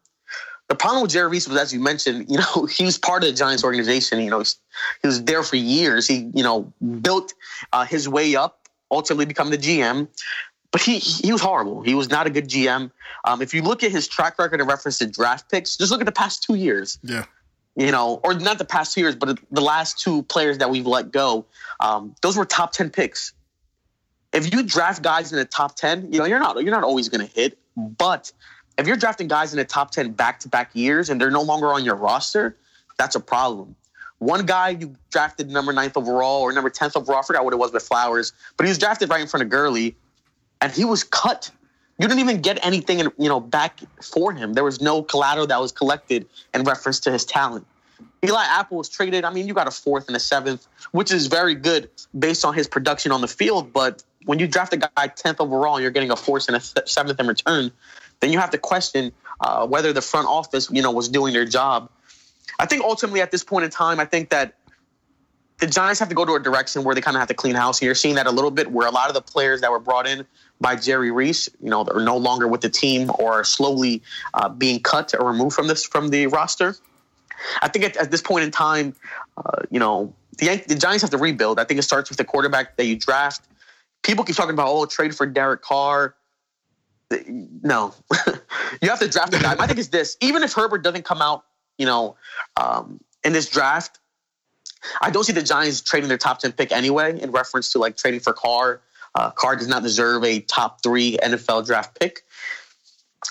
The 0.69 0.75
problem 0.75 1.01
with 1.01 1.11
Jerry 1.11 1.29
Reese 1.29 1.49
was, 1.49 1.57
as 1.57 1.73
you 1.73 1.81
mentioned, 1.81 2.27
you 2.29 2.37
know, 2.37 2.65
he 2.71 2.85
was 2.85 2.97
part 2.97 3.23
of 3.23 3.29
the 3.29 3.35
Giants 3.35 3.63
organization. 3.63 4.21
You 4.21 4.29
know, 4.29 4.43
he 5.01 5.07
was 5.07 5.23
there 5.23 5.43
for 5.43 5.57
years. 5.57 6.07
He, 6.07 6.29
you 6.33 6.43
know, 6.43 6.71
built 7.01 7.33
uh, 7.73 7.85
his 7.85 8.07
way 8.07 8.35
up, 8.35 8.69
ultimately 8.89 9.25
become 9.25 9.49
the 9.49 9.57
GM. 9.57 10.07
But 10.71 10.81
he 10.81 10.99
he 10.99 11.33
was 11.33 11.41
horrible. 11.41 11.81
He 11.81 11.95
was 11.95 12.09
not 12.09 12.27
a 12.27 12.29
good 12.29 12.47
GM. 12.47 12.91
Um, 13.25 13.41
if 13.41 13.53
you 13.53 13.61
look 13.61 13.83
at 13.83 13.91
his 13.91 14.07
track 14.07 14.39
record 14.39 14.61
in 14.61 14.67
reference 14.67 14.99
to 14.99 15.07
draft 15.07 15.51
picks, 15.51 15.75
just 15.75 15.91
look 15.91 15.99
at 15.99 16.05
the 16.05 16.13
past 16.13 16.43
two 16.43 16.55
years 16.55 16.97
yeah, 17.03 17.25
you 17.75 17.91
know, 17.91 18.21
or 18.23 18.33
not 18.33 18.57
the 18.57 18.63
past 18.63 18.93
two 18.93 19.01
years, 19.01 19.15
but 19.15 19.37
the 19.51 19.61
last 19.61 19.99
two 19.99 20.23
players 20.23 20.59
that 20.59 20.69
we've 20.69 20.87
let 20.87 21.11
go, 21.11 21.45
um, 21.81 22.15
those 22.21 22.37
were 22.37 22.45
top 22.45 22.71
ten 22.71 22.89
picks. 22.89 23.33
If 24.33 24.53
you 24.53 24.63
draft 24.63 25.01
guys 25.01 25.31
in 25.31 25.37
the 25.37 25.45
top 25.45 25.75
ten, 25.75 26.11
you 26.11 26.19
know, 26.19 26.25
you're 26.25 26.39
not 26.39 26.61
you're 26.63 26.73
not 26.73 26.83
always 26.83 27.09
going 27.09 27.27
to 27.27 27.33
hit. 27.33 27.57
But 27.75 28.31
if 28.77 28.87
you're 28.87 28.97
drafting 28.97 29.27
guys 29.27 29.53
in 29.53 29.57
the 29.57 29.65
top 29.65 29.91
ten 29.91 30.11
back 30.11 30.39
to 30.41 30.49
back 30.49 30.71
years 30.73 31.09
and 31.09 31.19
they're 31.19 31.31
no 31.31 31.41
longer 31.41 31.67
on 31.67 31.83
your 31.83 31.95
roster, 31.95 32.55
that's 32.97 33.15
a 33.15 33.19
problem. 33.19 33.75
One 34.19 34.45
guy 34.45 34.69
you 34.69 34.95
drafted 35.09 35.49
number 35.49 35.73
ninth 35.73 35.97
overall 35.97 36.41
or 36.41 36.53
number 36.53 36.69
tenth 36.69 36.95
overall, 36.95 37.19
I 37.19 37.23
forgot 37.23 37.43
what 37.43 37.53
it 37.53 37.57
was 37.57 37.71
with 37.73 37.83
Flowers, 37.83 38.33
but 38.55 38.65
he 38.65 38.69
was 38.69 38.77
drafted 38.77 39.09
right 39.09 39.19
in 39.19 39.27
front 39.27 39.43
of 39.43 39.49
Gurley, 39.49 39.95
and 40.61 40.71
he 40.71 40.85
was 40.85 41.03
cut. 41.03 41.49
You 41.97 42.07
didn't 42.07 42.19
even 42.19 42.41
get 42.41 42.63
anything, 42.63 42.99
in, 42.99 43.11
you 43.17 43.29
know, 43.29 43.39
back 43.39 43.79
for 44.01 44.31
him. 44.31 44.53
There 44.53 44.63
was 44.63 44.79
no 44.79 45.01
collateral 45.01 45.47
that 45.47 45.59
was 45.59 45.71
collected 45.71 46.27
in 46.53 46.63
reference 46.63 46.99
to 47.01 47.11
his 47.11 47.25
talent. 47.25 47.65
Eli 48.23 48.43
Apple 48.43 48.77
was 48.77 48.89
traded. 48.89 49.25
I 49.25 49.33
mean, 49.33 49.47
you 49.47 49.55
got 49.55 49.67
a 49.67 49.71
fourth 49.71 50.07
and 50.07 50.15
a 50.15 50.19
seventh, 50.19 50.67
which 50.91 51.11
is 51.11 51.25
very 51.25 51.55
good 51.55 51.89
based 52.17 52.45
on 52.45 52.53
his 52.53 52.67
production 52.67 53.11
on 53.11 53.21
the 53.21 53.27
field. 53.27 53.73
But 53.73 54.03
when 54.25 54.39
you 54.39 54.47
draft 54.47 54.73
a 54.73 54.77
guy 54.77 55.07
tenth 55.07 55.39
overall 55.39 55.75
and 55.75 55.81
you're 55.81 55.91
getting 55.91 56.11
a 56.11 56.15
fourth 56.15 56.47
and 56.47 56.57
a 56.57 56.87
seventh 56.87 57.19
in 57.19 57.27
return, 57.27 57.71
then 58.19 58.31
you 58.31 58.39
have 58.39 58.51
to 58.51 58.57
question 58.57 59.11
uh, 59.39 59.65
whether 59.65 59.91
the 59.93 60.01
front 60.01 60.27
office, 60.27 60.69
you 60.71 60.81
know, 60.81 60.91
was 60.91 61.09
doing 61.09 61.33
their 61.33 61.45
job. 61.45 61.89
I 62.59 62.65
think 62.65 62.83
ultimately 62.83 63.21
at 63.21 63.31
this 63.31 63.43
point 63.43 63.65
in 63.65 63.71
time, 63.71 63.99
I 63.99 64.05
think 64.05 64.29
that 64.29 64.55
the 65.59 65.67
Giants 65.67 65.99
have 65.99 66.09
to 66.09 66.15
go 66.15 66.25
to 66.25 66.33
a 66.33 66.39
direction 66.39 66.83
where 66.83 66.95
they 66.95 67.01
kind 67.01 67.15
of 67.15 67.19
have 67.19 67.27
to 67.29 67.33
clean 67.33 67.55
house. 67.55 67.79
And 67.79 67.85
you're 67.85 67.95
seeing 67.95 68.15
that 68.15 68.27
a 68.27 68.31
little 68.31 68.51
bit 68.51 68.71
where 68.71 68.87
a 68.87 68.91
lot 68.91 69.09
of 69.09 69.13
the 69.13 69.21
players 69.21 69.61
that 69.61 69.71
were 69.71 69.79
brought 69.79 70.07
in 70.07 70.25
by 70.59 70.75
Jerry 70.75 71.11
Reese, 71.11 71.49
you 71.61 71.69
know, 71.69 71.83
are 71.83 72.03
no 72.03 72.17
longer 72.17 72.47
with 72.47 72.61
the 72.61 72.69
team 72.69 73.11
or 73.19 73.33
are 73.33 73.43
slowly 73.43 74.01
uh, 74.33 74.49
being 74.49 74.79
cut 74.79 75.13
or 75.17 75.27
removed 75.27 75.55
from 75.55 75.67
this 75.67 75.85
from 75.85 76.09
the 76.09 76.27
roster. 76.27 76.75
I 77.61 77.67
think 77.67 77.85
at, 77.85 77.97
at 77.97 78.11
this 78.11 78.21
point 78.21 78.43
in 78.43 78.51
time, 78.51 78.95
uh, 79.37 79.63
you 79.69 79.79
know, 79.79 80.13
the, 80.37 80.63
the 80.67 80.75
Giants 80.75 81.01
have 81.01 81.11
to 81.11 81.17
rebuild. 81.17 81.59
I 81.59 81.63
think 81.63 81.79
it 81.79 81.83
starts 81.83 82.09
with 82.09 82.17
the 82.17 82.25
quarterback 82.25 82.77
that 82.77 82.85
you 82.85 82.95
draft. 82.95 83.47
People 84.03 84.23
keep 84.23 84.35
talking 84.35 84.53
about, 84.53 84.67
oh, 84.69 84.85
trade 84.85 85.15
for 85.15 85.25
Derek 85.25 85.61
Carr. 85.61 86.15
No, 87.27 87.93
you 88.81 88.89
have 88.89 88.99
to 88.99 89.09
draft 89.09 89.33
a 89.33 89.39
guy. 89.39 89.55
My 89.55 89.67
thing 89.67 89.77
is 89.77 89.89
this: 89.89 90.15
even 90.21 90.43
if 90.43 90.53
Herbert 90.53 90.81
doesn't 90.81 91.03
come 91.03 91.21
out, 91.21 91.43
you 91.77 91.85
know, 91.85 92.15
um, 92.55 93.01
in 93.23 93.33
this 93.33 93.49
draft, 93.49 93.99
I 95.01 95.09
don't 95.09 95.25
see 95.25 95.33
the 95.33 95.43
Giants 95.43 95.81
trading 95.81 96.07
their 96.07 96.17
top 96.17 96.39
ten 96.39 96.53
pick 96.53 96.71
anyway. 96.71 97.19
In 97.19 97.31
reference 97.31 97.73
to 97.73 97.79
like 97.79 97.97
trading 97.97 98.21
for 98.21 98.31
Carr, 98.31 98.81
uh, 99.13 99.29
Carr 99.31 99.57
does 99.57 99.67
not 99.67 99.83
deserve 99.83 100.23
a 100.23 100.39
top 100.39 100.81
three 100.81 101.17
NFL 101.21 101.65
draft 101.65 101.99
pick. 101.99 102.23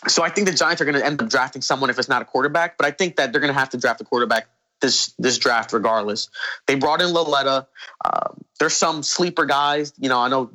So 0.08 0.22
I 0.22 0.28
think 0.28 0.46
the 0.46 0.54
Giants 0.54 0.80
are 0.80 0.84
going 0.84 0.98
to 0.98 1.04
end 1.04 1.20
up 1.20 1.28
drafting 1.28 1.62
someone 1.62 1.90
if 1.90 1.98
it's 1.98 2.08
not 2.08 2.22
a 2.22 2.24
quarterback. 2.26 2.76
But 2.76 2.86
I 2.86 2.90
think 2.90 3.16
that 3.16 3.32
they're 3.32 3.40
going 3.40 3.52
to 3.52 3.58
have 3.58 3.70
to 3.70 3.78
draft 3.78 4.00
a 4.00 4.04
quarterback 4.04 4.46
this 4.80 5.12
this 5.18 5.38
draft 5.38 5.72
regardless. 5.72 6.28
They 6.66 6.74
brought 6.74 7.02
in 7.02 7.12
Lauletta. 7.12 7.66
Um, 8.04 8.44
there's 8.58 8.74
some 8.74 9.02
sleeper 9.02 9.46
guys. 9.46 9.92
You 9.98 10.08
know, 10.08 10.18
I 10.20 10.28
know 10.28 10.50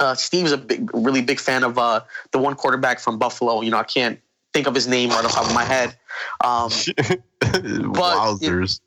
uh, 0.00 0.14
Steve's 0.14 0.52
a 0.52 0.58
big, 0.58 0.90
really 0.94 1.22
big 1.22 1.40
fan 1.40 1.64
of 1.64 1.78
uh, 1.78 2.00
the 2.30 2.38
one 2.38 2.54
quarterback 2.54 3.00
from 3.00 3.18
Buffalo. 3.18 3.60
You 3.60 3.70
know, 3.70 3.78
I 3.78 3.84
can't 3.84 4.20
think 4.52 4.66
of 4.66 4.74
his 4.74 4.86
name 4.86 5.10
right 5.10 5.24
off 5.24 5.30
the 5.30 5.36
top 5.36 5.46
of 5.46 5.54
my 5.54 5.64
head. 5.64 5.96
Um, 6.42 6.70
Wowzers. 7.40 8.80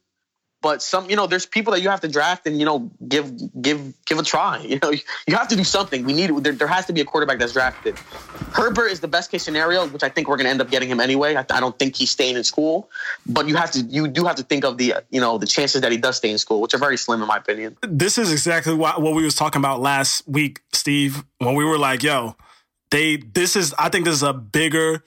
But 0.65 0.81
some, 0.81 1.07
you 1.11 1.15
know, 1.15 1.27
there's 1.27 1.45
people 1.45 1.73
that 1.73 1.81
you 1.83 1.89
have 1.89 2.01
to 2.01 2.07
draft 2.07 2.47
and 2.47 2.57
you 2.57 2.65
know 2.65 2.89
give 3.07 3.31
give 3.61 3.93
give 4.05 4.17
a 4.17 4.23
try. 4.23 4.57
You 4.75 4.79
know, 4.81 4.89
you 4.89 5.35
have 5.35 5.47
to 5.49 5.55
do 5.55 5.63
something. 5.63 6.03
We 6.05 6.13
need 6.13 6.35
there, 6.43 6.53
there 6.53 6.67
has 6.67 6.87
to 6.87 6.93
be 6.93 7.01
a 7.01 7.05
quarterback 7.05 7.37
that's 7.37 7.53
drafted. 7.53 7.95
Herbert 8.51 8.87
is 8.87 8.99
the 8.99 9.07
best 9.07 9.29
case 9.29 9.43
scenario, 9.43 9.85
which 9.87 10.01
I 10.01 10.09
think 10.09 10.27
we're 10.27 10.37
going 10.37 10.45
to 10.45 10.49
end 10.49 10.61
up 10.61 10.71
getting 10.71 10.89
him 10.89 10.99
anyway. 10.99 11.35
I, 11.35 11.45
I 11.51 11.59
don't 11.59 11.77
think 11.77 11.95
he's 11.95 12.09
staying 12.09 12.35
in 12.35 12.43
school, 12.43 12.89
but 13.27 13.47
you 13.47 13.55
have 13.55 13.69
to 13.73 13.81
you 13.81 14.07
do 14.07 14.25
have 14.25 14.37
to 14.37 14.43
think 14.43 14.65
of 14.65 14.79
the 14.79 14.95
you 15.11 15.21
know 15.21 15.37
the 15.37 15.45
chances 15.45 15.81
that 15.81 15.91
he 15.91 15.99
does 15.99 16.17
stay 16.17 16.31
in 16.31 16.39
school, 16.39 16.61
which 16.61 16.73
are 16.73 16.79
very 16.79 16.97
slim 16.97 17.21
in 17.21 17.27
my 17.27 17.37
opinion. 17.37 17.77
this 17.81 18.17
is 18.17 18.31
exactly 18.31 18.73
what 18.73 18.99
what 19.03 19.13
we 19.13 19.23
was 19.23 19.35
talking 19.35 19.61
about 19.61 19.81
last 19.81 20.27
week, 20.27 20.61
Steve, 20.73 21.23
when 21.37 21.53
we 21.53 21.63
were 21.63 21.77
like, 21.77 22.01
"Yo, 22.01 22.35
they 22.89 23.17
this 23.17 23.55
is 23.55 23.75
I 23.77 23.89
think 23.89 24.05
this 24.05 24.15
is 24.15 24.23
a 24.23 24.33
bigger 24.33 25.03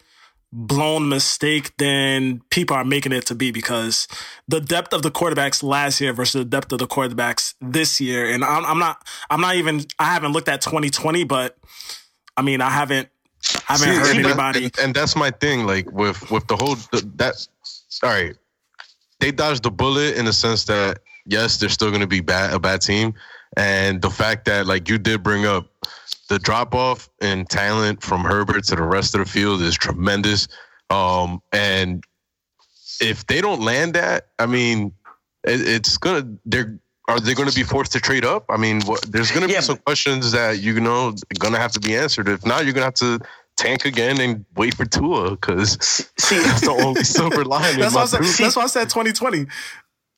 blown 0.52 1.08
mistake 1.08 1.76
than 1.76 2.40
people 2.50 2.74
are 2.74 2.84
making 2.84 3.12
it 3.12 3.26
to 3.26 3.34
be 3.34 3.50
because 3.50 4.08
the 4.46 4.60
depth 4.60 4.92
of 4.94 5.02
the 5.02 5.10
quarterbacks 5.10 5.62
last 5.62 6.00
year 6.00 6.12
versus 6.12 6.40
the 6.40 6.44
depth 6.44 6.72
of 6.72 6.78
the 6.78 6.86
quarterbacks 6.86 7.54
this 7.60 8.00
year, 8.00 8.30
and 8.30 8.42
I'm, 8.44 8.64
I'm 8.64 8.78
not 8.78 9.06
I'm 9.30 9.40
not 9.40 9.56
even 9.56 9.84
I 9.98 10.12
haven't 10.14 10.32
looked 10.32 10.48
at 10.48 10.60
2020, 10.62 11.24
but 11.24 11.56
I 12.36 12.42
mean 12.42 12.60
I 12.60 12.70
haven't 12.70 13.08
I 13.68 13.72
haven't 13.74 13.88
See, 13.88 13.94
heard 13.94 14.06
that- 14.24 14.26
anybody. 14.26 14.64
and, 14.64 14.78
and 14.78 14.94
that's 14.94 15.14
my 15.16 15.30
thing. 15.30 15.66
Like 15.66 15.90
with 15.92 16.30
with 16.30 16.46
the 16.48 16.56
whole 16.56 16.76
th- 16.76 17.04
that. 17.16 17.34
All 18.02 18.10
right, 18.10 18.34
they 19.20 19.30
dodged 19.32 19.62
the 19.64 19.70
bullet 19.70 20.16
in 20.16 20.24
the 20.24 20.32
sense 20.32 20.64
that 20.64 21.00
yes, 21.26 21.56
they're 21.58 21.68
still 21.68 21.88
going 21.88 22.00
to 22.00 22.06
be 22.06 22.20
bad 22.20 22.52
a 22.54 22.58
bad 22.58 22.80
team, 22.80 23.12
and 23.56 24.00
the 24.00 24.10
fact 24.10 24.44
that 24.46 24.66
like 24.66 24.88
you 24.88 24.98
did 24.98 25.22
bring 25.22 25.44
up 25.46 25.66
the 26.28 26.38
drop 26.38 26.74
off 26.74 27.08
in 27.20 27.44
talent 27.46 28.02
from 28.02 28.22
Herbert 28.22 28.64
to 28.64 28.76
the 28.76 28.82
rest 28.82 29.14
of 29.14 29.20
the 29.20 29.30
field 29.30 29.62
is 29.62 29.74
tremendous. 29.76 30.48
Um, 30.90 31.40
and 31.52 32.04
if 33.00 33.26
they 33.26 33.40
don't 33.40 33.60
land 33.60 33.94
that, 33.94 34.28
I 34.38 34.46
mean, 34.46 34.92
it, 35.44 35.66
it's 35.66 35.98
gonna 35.98 36.36
they're. 36.44 36.78
Are 37.08 37.18
they 37.18 37.32
going 37.32 37.48
to 37.48 37.54
be 37.54 37.62
forced 37.62 37.92
to 37.92 38.00
trade 38.00 38.26
up? 38.26 38.44
I 38.50 38.58
mean, 38.58 38.82
what, 38.82 39.00
there's 39.10 39.30
going 39.30 39.40
to 39.40 39.48
be 39.48 39.54
Yeah, 39.54 39.60
some 39.60 39.78
questions 39.78 40.32
that 40.32 40.58
you 40.60 40.78
know 40.78 41.14
going 41.38 41.54
to 41.54 41.58
have 41.58 41.72
to 41.72 41.80
be 41.80 41.96
answered. 41.96 42.28
If 42.28 42.44
not, 42.44 42.64
you're 42.66 42.74
going 42.74 42.82
to 42.92 43.04
have 43.06 43.20
to 43.20 43.26
tank 43.56 43.86
again 43.86 44.20
and 44.20 44.44
wait 44.56 44.74
for 44.74 44.84
Tua 44.84 45.30
because 45.30 45.78
See, 46.18 46.38
that's 46.42 46.60
the 46.60 46.70
only 46.72 47.04
silver 47.04 47.46
lining. 47.46 47.80
That's 47.80 47.94
my 47.94 48.00
why 48.00 48.02
I 48.02 48.06
said, 48.06 48.20
that's 48.44 48.56
why 48.56 48.64
I 48.64 48.66
said 48.66 48.90
2020. 48.90 49.46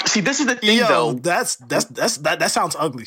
see, 0.07 0.21
this 0.21 0.41
is 0.41 0.47
the 0.47 0.57
thing 0.57 0.79
Yo, 0.79 0.89
though. 0.89 1.13
that's 1.13 1.57
that's 1.57 1.85
that's 1.87 2.17
that 2.19 2.41
that 2.41 2.51
sounds 2.51 2.75
ugly. 2.77 3.07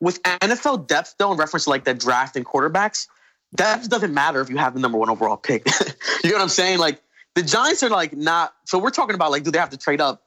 With 0.00 0.22
NFL 0.22 0.86
depth, 0.86 1.14
though, 1.18 1.32
in 1.32 1.38
reference 1.38 1.64
to 1.64 1.70
like 1.70 1.84
the 1.84 1.94
draft 1.94 2.36
and 2.36 2.44
quarterbacks, 2.46 3.06
depth 3.54 3.88
doesn't 3.88 4.14
matter 4.14 4.40
if 4.40 4.48
you 4.50 4.56
have 4.56 4.74
the 4.74 4.80
number 4.80 4.96
one 4.98 5.10
overall 5.10 5.36
pick. 5.36 5.66
you 6.24 6.30
know 6.30 6.36
what 6.36 6.42
I'm 6.42 6.48
saying? 6.48 6.78
Like 6.78 7.02
the 7.34 7.42
Giants 7.42 7.82
are 7.82 7.90
like 7.90 8.16
not. 8.16 8.54
So 8.64 8.78
we're 8.78 8.90
talking 8.90 9.14
about 9.14 9.30
like, 9.30 9.42
do 9.44 9.50
they 9.50 9.58
have 9.58 9.70
to 9.70 9.76
trade 9.78 10.00
up? 10.00 10.22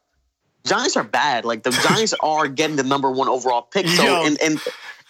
Giants 0.65 0.95
are 0.95 1.03
bad. 1.03 1.43
Like 1.45 1.63
the 1.63 1.71
Giants 1.89 2.13
are 2.21 2.47
getting 2.47 2.75
the 2.75 2.83
number 2.83 3.11
one 3.11 3.27
overall 3.27 3.61
pick. 3.63 3.87
So 3.87 4.03
Yo. 4.03 4.25
and 4.25 4.41
and 4.41 4.59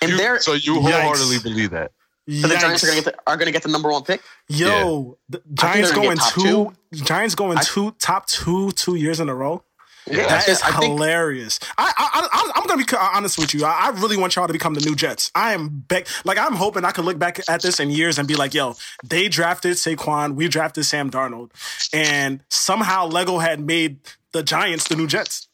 and 0.01 0.11
You- 0.11 0.17
they're 0.17 0.39
so 0.39 0.53
you 0.53 0.75
Yikes. 0.75 0.81
wholeheartedly 0.91 1.39
believe 1.39 1.69
that. 1.71 1.91
that 2.27 2.47
the 2.47 2.55
Giants 2.57 2.83
are 2.83 2.87
going 2.87 2.99
to 2.99 3.03
get 3.03 3.13
the, 3.13 3.19
are 3.31 3.37
going 3.37 3.45
to 3.47 3.51
get 3.51 3.63
the 3.63 3.69
number 3.69 3.91
one 3.91 4.03
pick. 4.03 4.21
Yo, 4.47 5.17
the 5.29 5.41
Giants 5.53 5.91
gonna 5.91 6.03
going 6.07 6.17
get 6.17 6.23
top 6.23 6.33
two. 6.41 6.73
Giants 7.03 7.35
going 7.35 7.57
I- 7.57 7.63
two 7.63 7.91
top 7.99 8.27
two 8.27 8.71
two 8.71 8.95
years 8.95 9.19
in 9.19 9.27
a 9.29 9.35
row. 9.35 9.63
Yeah, 10.05 10.27
That 10.27 10.47
is 10.47 10.61
I 10.61 10.71
think 10.71 10.93
hilarious. 10.97 11.59
I, 11.77 11.93
I, 11.97 12.29
I, 12.31 12.51
I'm 12.55 12.67
gonna 12.67 12.83
be 12.83 12.97
honest 12.97 13.37
with 13.37 13.53
you. 13.53 13.65
I, 13.65 13.87
I 13.87 13.99
really 14.01 14.17
want 14.17 14.35
y'all 14.35 14.47
to 14.47 14.53
become 14.53 14.73
the 14.73 14.81
new 14.81 14.95
Jets. 14.95 15.31
I 15.33 15.53
am 15.53 15.85
be- 15.87 16.03
like 16.25 16.37
I'm 16.37 16.55
hoping 16.55 16.83
I 16.83 16.91
could 16.91 17.05
look 17.05 17.17
back 17.17 17.39
at 17.47 17.61
this 17.61 17.79
in 17.79 17.89
years 17.89 18.17
and 18.17 18.27
be 18.27 18.35
like, 18.35 18.53
yo, 18.53 18.75
they 19.03 19.29
drafted 19.29 19.73
Saquon, 19.73 20.35
we 20.35 20.47
drafted 20.47 20.85
Sam 20.85 21.09
Darnold, 21.09 21.51
and 21.93 22.43
somehow 22.49 23.07
Lego 23.07 23.37
had 23.37 23.59
made 23.59 23.99
the 24.33 24.43
Giants 24.43 24.87
the 24.89 24.95
new 24.95 25.07
Jets. 25.07 25.47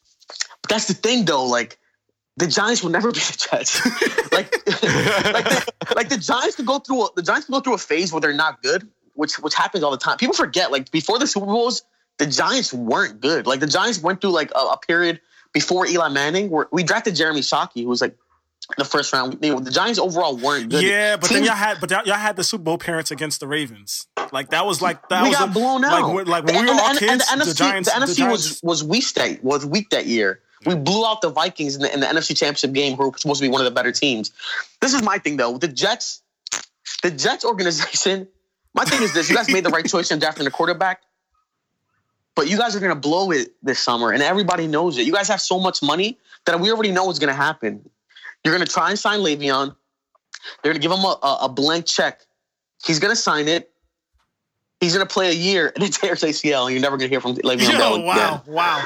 But 0.62 0.70
that's 0.70 0.86
the 0.86 0.94
thing 0.94 1.24
though. 1.24 1.46
Like 1.46 1.78
the 2.36 2.46
Giants 2.46 2.82
will 2.82 2.90
never 2.90 3.12
be 3.12 3.20
the 3.20 3.46
Jets. 3.50 3.84
like, 4.32 4.50
like, 5.32 5.44
the, 5.44 5.72
like 5.94 6.08
the 6.08 6.18
Giants 6.18 6.56
can 6.56 6.64
go 6.64 6.78
through 6.78 7.04
a, 7.04 7.08
the 7.14 7.22
Giants 7.22 7.46
can 7.46 7.52
go 7.52 7.60
through 7.60 7.74
a 7.74 7.78
phase 7.78 8.12
where 8.12 8.20
they're 8.20 8.32
not 8.32 8.62
good, 8.62 8.88
which 9.14 9.38
which 9.38 9.54
happens 9.54 9.84
all 9.84 9.90
the 9.90 9.96
time. 9.98 10.16
People 10.16 10.34
forget. 10.34 10.72
Like 10.72 10.90
before 10.90 11.18
the 11.18 11.26
Super 11.26 11.46
Bowls, 11.46 11.82
the 12.20 12.26
Giants 12.26 12.72
weren't 12.72 13.20
good. 13.20 13.46
Like 13.46 13.60
the 13.60 13.66
Giants 13.66 13.98
went 14.02 14.20
through 14.20 14.30
like 14.32 14.50
a, 14.52 14.58
a 14.58 14.76
period 14.78 15.20
before 15.54 15.86
Eli 15.86 16.08
Manning 16.10 16.50
where 16.50 16.68
we 16.70 16.82
drafted 16.82 17.16
Jeremy 17.16 17.40
Shockey, 17.40 17.82
who 17.82 17.88
was 17.88 18.02
like 18.02 18.14
the 18.76 18.84
first 18.84 19.10
round. 19.12 19.38
You 19.40 19.54
know, 19.54 19.60
the 19.60 19.70
Giants 19.70 19.98
overall 19.98 20.36
weren't 20.36 20.68
good. 20.70 20.84
Yeah, 20.84 21.16
but 21.16 21.30
then 21.30 21.44
y'all 21.44 21.54
had, 21.54 21.80
but 21.80 21.90
y'all 21.90 22.04
had 22.14 22.36
the 22.36 22.44
Super 22.44 22.62
Bowl 22.64 22.76
parents 22.78 23.10
against 23.10 23.40
the 23.40 23.46
Ravens. 23.48 24.06
Like 24.32 24.50
that 24.50 24.66
was 24.66 24.82
like 24.82 25.08
that 25.08 25.22
we 25.22 25.30
was 25.30 25.38
got 25.38 25.48
a- 25.48 25.52
blown 25.52 25.82
out. 25.84 26.02
Like, 26.14 26.26
like 26.26 26.44
when 26.44 26.54
we 26.56 26.62
were 26.62 26.70
And- 26.70 26.80
all 26.80 26.90
and- 26.90 26.98
kids, 26.98 27.24
and 27.32 27.40
the 27.40 27.46
the 27.46 27.50
NFC, 27.52 27.56
Giants, 27.56 27.92
the 27.92 28.00
NFC 28.00 28.16
Giants, 28.18 28.30
was 28.30 28.60
was 28.62 28.84
weak 28.84 29.12
that 29.14 29.42
was 29.42 29.64
weak 29.66 29.88
that 29.90 30.04
year. 30.06 30.40
We 30.66 30.74
blew 30.74 31.06
out 31.06 31.22
the 31.22 31.30
Vikings 31.30 31.76
in 31.76 31.80
the, 31.82 31.92
in 31.94 32.00
the 32.00 32.06
NFC 32.06 32.36
Championship 32.36 32.72
game, 32.74 32.94
who 32.98 33.08
were 33.08 33.16
supposed 33.16 33.40
to 33.40 33.46
be 33.46 33.50
one 33.50 33.62
of 33.62 33.64
the 33.64 33.70
better 33.70 33.92
teams. 33.92 34.30
This 34.82 34.92
is 34.92 35.02
my 35.02 35.16
thing 35.18 35.38
though. 35.38 35.56
The 35.56 35.68
Jets, 35.68 36.20
the 37.02 37.10
Jets 37.10 37.44
organization. 37.46 38.28
My 38.74 38.84
thing 38.84 39.02
is 39.02 39.12
this: 39.14 39.28
you 39.28 39.34
guys 39.34 39.50
made 39.50 39.64
the 39.64 39.70
right 39.70 39.84
choice 39.88 40.10
in 40.12 40.18
drafting 40.20 40.46
a 40.46 40.50
quarterback, 40.50 41.00
but 42.34 42.48
you 42.48 42.56
guys 42.56 42.74
are 42.76 42.80
going 42.80 42.94
to 42.94 42.98
blow 43.00 43.30
it 43.30 43.54
this 43.62 43.78
summer, 43.78 44.12
and 44.12 44.22
everybody 44.22 44.66
knows 44.66 44.98
it. 44.98 45.06
You 45.06 45.12
guys 45.12 45.28
have 45.28 45.40
so 45.40 45.58
much 45.58 45.82
money 45.82 46.18
that 46.46 46.58
we 46.60 46.70
already 46.70 46.92
know 46.92 47.04
what's 47.04 47.18
going 47.18 47.28
to 47.34 47.34
happen. 47.40 47.88
You're 48.44 48.54
going 48.54 48.66
to 48.66 48.72
try 48.72 48.90
and 48.90 48.98
sign 48.98 49.20
Le'Veon. 49.20 49.74
They're 50.62 50.72
going 50.72 50.80
to 50.80 50.88
give 50.88 50.92
him 50.92 51.04
a, 51.04 51.18
a, 51.22 51.38
a 51.42 51.48
blank 51.48 51.86
check. 51.86 52.20
He's 52.84 52.98
going 52.98 53.12
to 53.12 53.20
sign 53.20 53.48
it. 53.48 53.70
He's 54.80 54.94
going 54.94 55.06
to 55.06 55.12
play 55.12 55.28
a 55.28 55.34
year 55.34 55.70
and 55.74 55.84
then 55.84 55.90
tears 55.90 56.22
ACL, 56.22 56.64
and 56.64 56.72
you're 56.72 56.80
never 56.80 56.96
going 56.96 57.10
to 57.10 57.12
hear 57.12 57.20
from 57.20 57.36
Le'Veon 57.36 57.70
Bell 57.72 57.90
Yo, 57.90 57.94
again. 57.96 58.06
wow, 58.06 58.42
wow, 58.46 58.84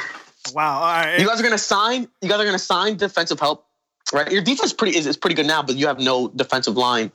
wow. 0.52 0.74
All 0.78 0.82
right, 0.82 1.20
You 1.20 1.26
guys 1.26 1.38
are 1.38 1.42
going 1.44 1.52
to 1.52 1.58
sign. 1.58 2.08
You 2.20 2.28
guys 2.28 2.40
are 2.40 2.44
going 2.44 2.52
to 2.52 2.58
sign 2.58 2.96
defensive 2.96 3.38
help, 3.38 3.66
right? 4.12 4.30
Your 4.32 4.42
defense 4.42 4.72
pretty 4.72 4.96
is, 4.96 5.06
is 5.06 5.16
pretty 5.16 5.36
good 5.36 5.46
now, 5.46 5.62
but 5.62 5.76
you 5.76 5.86
have 5.86 6.00
no 6.00 6.28
defensive 6.28 6.76
line. 6.76 7.12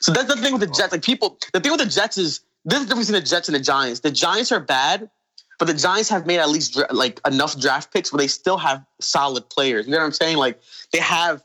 So 0.00 0.12
that's 0.12 0.26
the 0.26 0.36
thing 0.36 0.52
with 0.52 0.60
the 0.60 0.66
Jets. 0.66 0.92
Like 0.92 1.02
people, 1.02 1.38
the 1.52 1.60
thing 1.60 1.72
with 1.72 1.80
the 1.80 1.86
Jets 1.86 2.16
is 2.16 2.40
this 2.64 2.78
is 2.80 2.84
the 2.84 2.88
difference 2.88 3.08
between 3.08 3.22
the 3.22 3.28
Jets 3.28 3.48
and 3.48 3.54
the 3.54 3.60
Giants. 3.60 4.00
The 4.00 4.10
Giants 4.10 4.52
are 4.52 4.60
bad, 4.60 5.10
but 5.58 5.66
the 5.66 5.74
Giants 5.74 6.08
have 6.10 6.26
made 6.26 6.38
at 6.38 6.48
least 6.48 6.80
like 6.90 7.20
enough 7.26 7.58
draft 7.58 7.92
picks 7.92 8.12
where 8.12 8.18
they 8.18 8.26
still 8.26 8.58
have 8.58 8.84
solid 9.00 9.48
players. 9.48 9.86
You 9.86 9.92
know 9.92 9.98
what 9.98 10.04
I'm 10.04 10.12
saying? 10.12 10.36
Like 10.36 10.60
they 10.92 10.98
have 10.98 11.42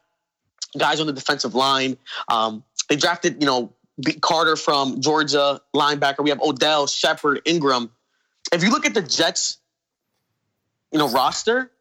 guys 0.78 1.00
on 1.00 1.08
the 1.08 1.14
defensive 1.14 1.56
line. 1.56 1.98
Um, 2.28 2.64
they 2.88 2.96
drafted, 2.96 3.42
you 3.42 3.46
know, 3.46 3.74
Carter 4.22 4.56
from 4.56 5.02
Georgia, 5.02 5.62
linebacker. 5.76 6.24
We 6.24 6.30
have 6.30 6.42
Odell, 6.42 6.88
Shepard, 6.88 7.42
Ingram. 7.46 7.92
If 8.52 8.64
you 8.64 8.72
look 8.72 8.86
at 8.86 8.94
the 8.94 9.02
Jets, 9.02 9.58
you 10.92 11.00
know, 11.00 11.10
roster, 11.10 11.72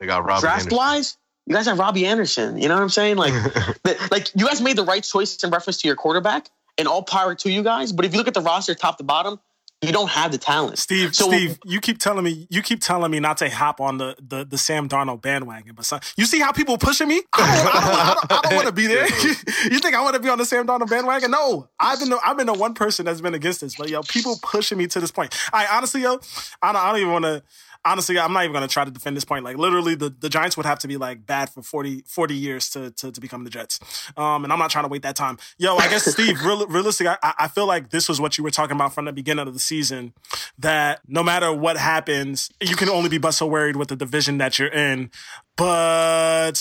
They 0.00 0.06
got 0.06 0.24
Robbie 0.24 0.40
draft 0.40 0.60
Anderson. 0.62 0.76
wise, 0.76 1.16
you 1.46 1.54
guys 1.54 1.66
have 1.66 1.78
Robbie 1.78 2.04
Anderson. 2.04 2.60
You 2.60 2.68
know 2.68 2.74
what 2.74 2.82
I'm 2.82 2.88
saying? 2.90 3.16
Like, 3.16 3.32
the, 3.84 4.08
like 4.10 4.30
you 4.34 4.46
guys 4.46 4.60
made 4.60 4.76
the 4.76 4.84
right 4.84 5.02
choice 5.02 5.42
in 5.42 5.50
reference 5.50 5.80
to 5.82 5.88
your 5.88 5.96
quarterback, 5.96 6.50
and 6.76 6.86
all 6.86 7.02
power 7.02 7.34
to 7.36 7.50
you 7.50 7.62
guys. 7.62 7.92
But 7.92 8.04
if 8.04 8.12
you 8.12 8.18
look 8.18 8.28
at 8.28 8.34
the 8.34 8.40
roster, 8.42 8.74
top 8.74 8.98
to 8.98 9.04
bottom, 9.04 9.40
you 9.80 9.92
don't 9.92 10.10
have 10.10 10.32
the 10.32 10.38
talent. 10.38 10.78
Steve, 10.78 11.14
So- 11.14 11.28
Steve, 11.28 11.58
you 11.64 11.80
keep 11.80 11.98
telling 11.98 12.24
me 12.24 12.46
you 12.50 12.62
keep 12.62 12.80
telling 12.80 13.10
me 13.10 13.20
not 13.20 13.36
to 13.38 13.48
hop 13.48 13.80
on 13.80 13.98
the 13.98 14.16
the, 14.20 14.44
the 14.44 14.58
Sam 14.58 14.88
Darnold 14.88 15.22
bandwagon, 15.22 15.74
but 15.74 15.84
son, 15.84 16.00
you 16.16 16.24
see 16.26 16.40
how 16.40 16.50
people 16.52 16.78
pushing 16.78 17.06
me? 17.08 17.22
I 17.32 17.38
don't, 17.38 17.48
I 17.48 17.80
don't, 17.80 18.00
I 18.00 18.14
don't, 18.14 18.32
I 18.32 18.48
don't 18.48 18.54
want 18.56 18.66
to 18.66 18.72
be 18.72 18.86
there. 18.86 19.04
you 19.70 19.78
think 19.78 19.94
I 19.94 20.02
want 20.02 20.14
to 20.14 20.20
be 20.20 20.28
on 20.28 20.38
the 20.38 20.44
Sam 20.44 20.66
Darnold 20.66 20.90
bandwagon? 20.90 21.30
No, 21.30 21.68
I've 21.78 22.00
been 22.00 22.10
the, 22.10 22.18
I've 22.24 22.36
been 22.36 22.46
the 22.46 22.54
one 22.54 22.74
person 22.74 23.04
that's 23.04 23.20
been 23.20 23.34
against 23.34 23.60
this, 23.60 23.76
but 23.76 23.88
yo, 23.88 24.02
people 24.02 24.36
pushing 24.42 24.78
me 24.78 24.86
to 24.88 25.00
this 25.00 25.10
point. 25.12 25.34
I 25.52 25.66
honestly, 25.66 26.02
yo, 26.02 26.18
I 26.62 26.72
don't, 26.72 26.82
I 26.82 26.90
don't 26.92 27.00
even 27.00 27.12
want 27.12 27.24
to. 27.26 27.42
Honestly, 27.84 28.18
I'm 28.18 28.32
not 28.32 28.42
even 28.42 28.52
going 28.52 28.66
to 28.66 28.72
try 28.72 28.84
to 28.84 28.90
defend 28.90 29.16
this 29.16 29.24
point. 29.24 29.44
Like 29.44 29.56
literally, 29.56 29.94
the, 29.94 30.10
the 30.10 30.28
Giants 30.28 30.56
would 30.56 30.66
have 30.66 30.80
to 30.80 30.88
be 30.88 30.96
like 30.96 31.24
bad 31.24 31.48
for 31.48 31.62
40, 31.62 32.02
40 32.06 32.34
years 32.34 32.68
to, 32.70 32.90
to 32.90 33.12
to 33.12 33.20
become 33.20 33.44
the 33.44 33.50
Jets. 33.50 33.78
Um, 34.16 34.42
and 34.42 34.52
I'm 34.52 34.58
not 34.58 34.70
trying 34.70 34.84
to 34.84 34.88
wait 34.88 35.02
that 35.02 35.14
time. 35.14 35.38
Yo, 35.58 35.76
I 35.76 35.88
guess 35.88 36.04
Steve, 36.12 36.44
real, 36.44 36.66
realistic. 36.66 37.06
I, 37.06 37.16
I 37.22 37.46
feel 37.48 37.66
like 37.66 37.90
this 37.90 38.08
was 38.08 38.20
what 38.20 38.36
you 38.36 38.42
were 38.42 38.50
talking 38.50 38.74
about 38.74 38.94
from 38.94 39.04
the 39.04 39.12
beginning 39.12 39.46
of 39.46 39.54
the 39.54 39.60
season. 39.68 40.12
That 40.58 41.00
no 41.06 41.22
matter 41.22 41.52
what 41.52 41.76
happens, 41.76 42.50
you 42.60 42.74
can 42.74 42.88
only 42.88 43.08
be 43.08 43.18
but 43.18 43.32
so 43.32 43.46
worried 43.46 43.76
with 43.76 43.88
the 43.88 43.96
division 43.96 44.38
that 44.38 44.58
you're 44.58 44.68
in. 44.68 45.10
But 45.56 46.54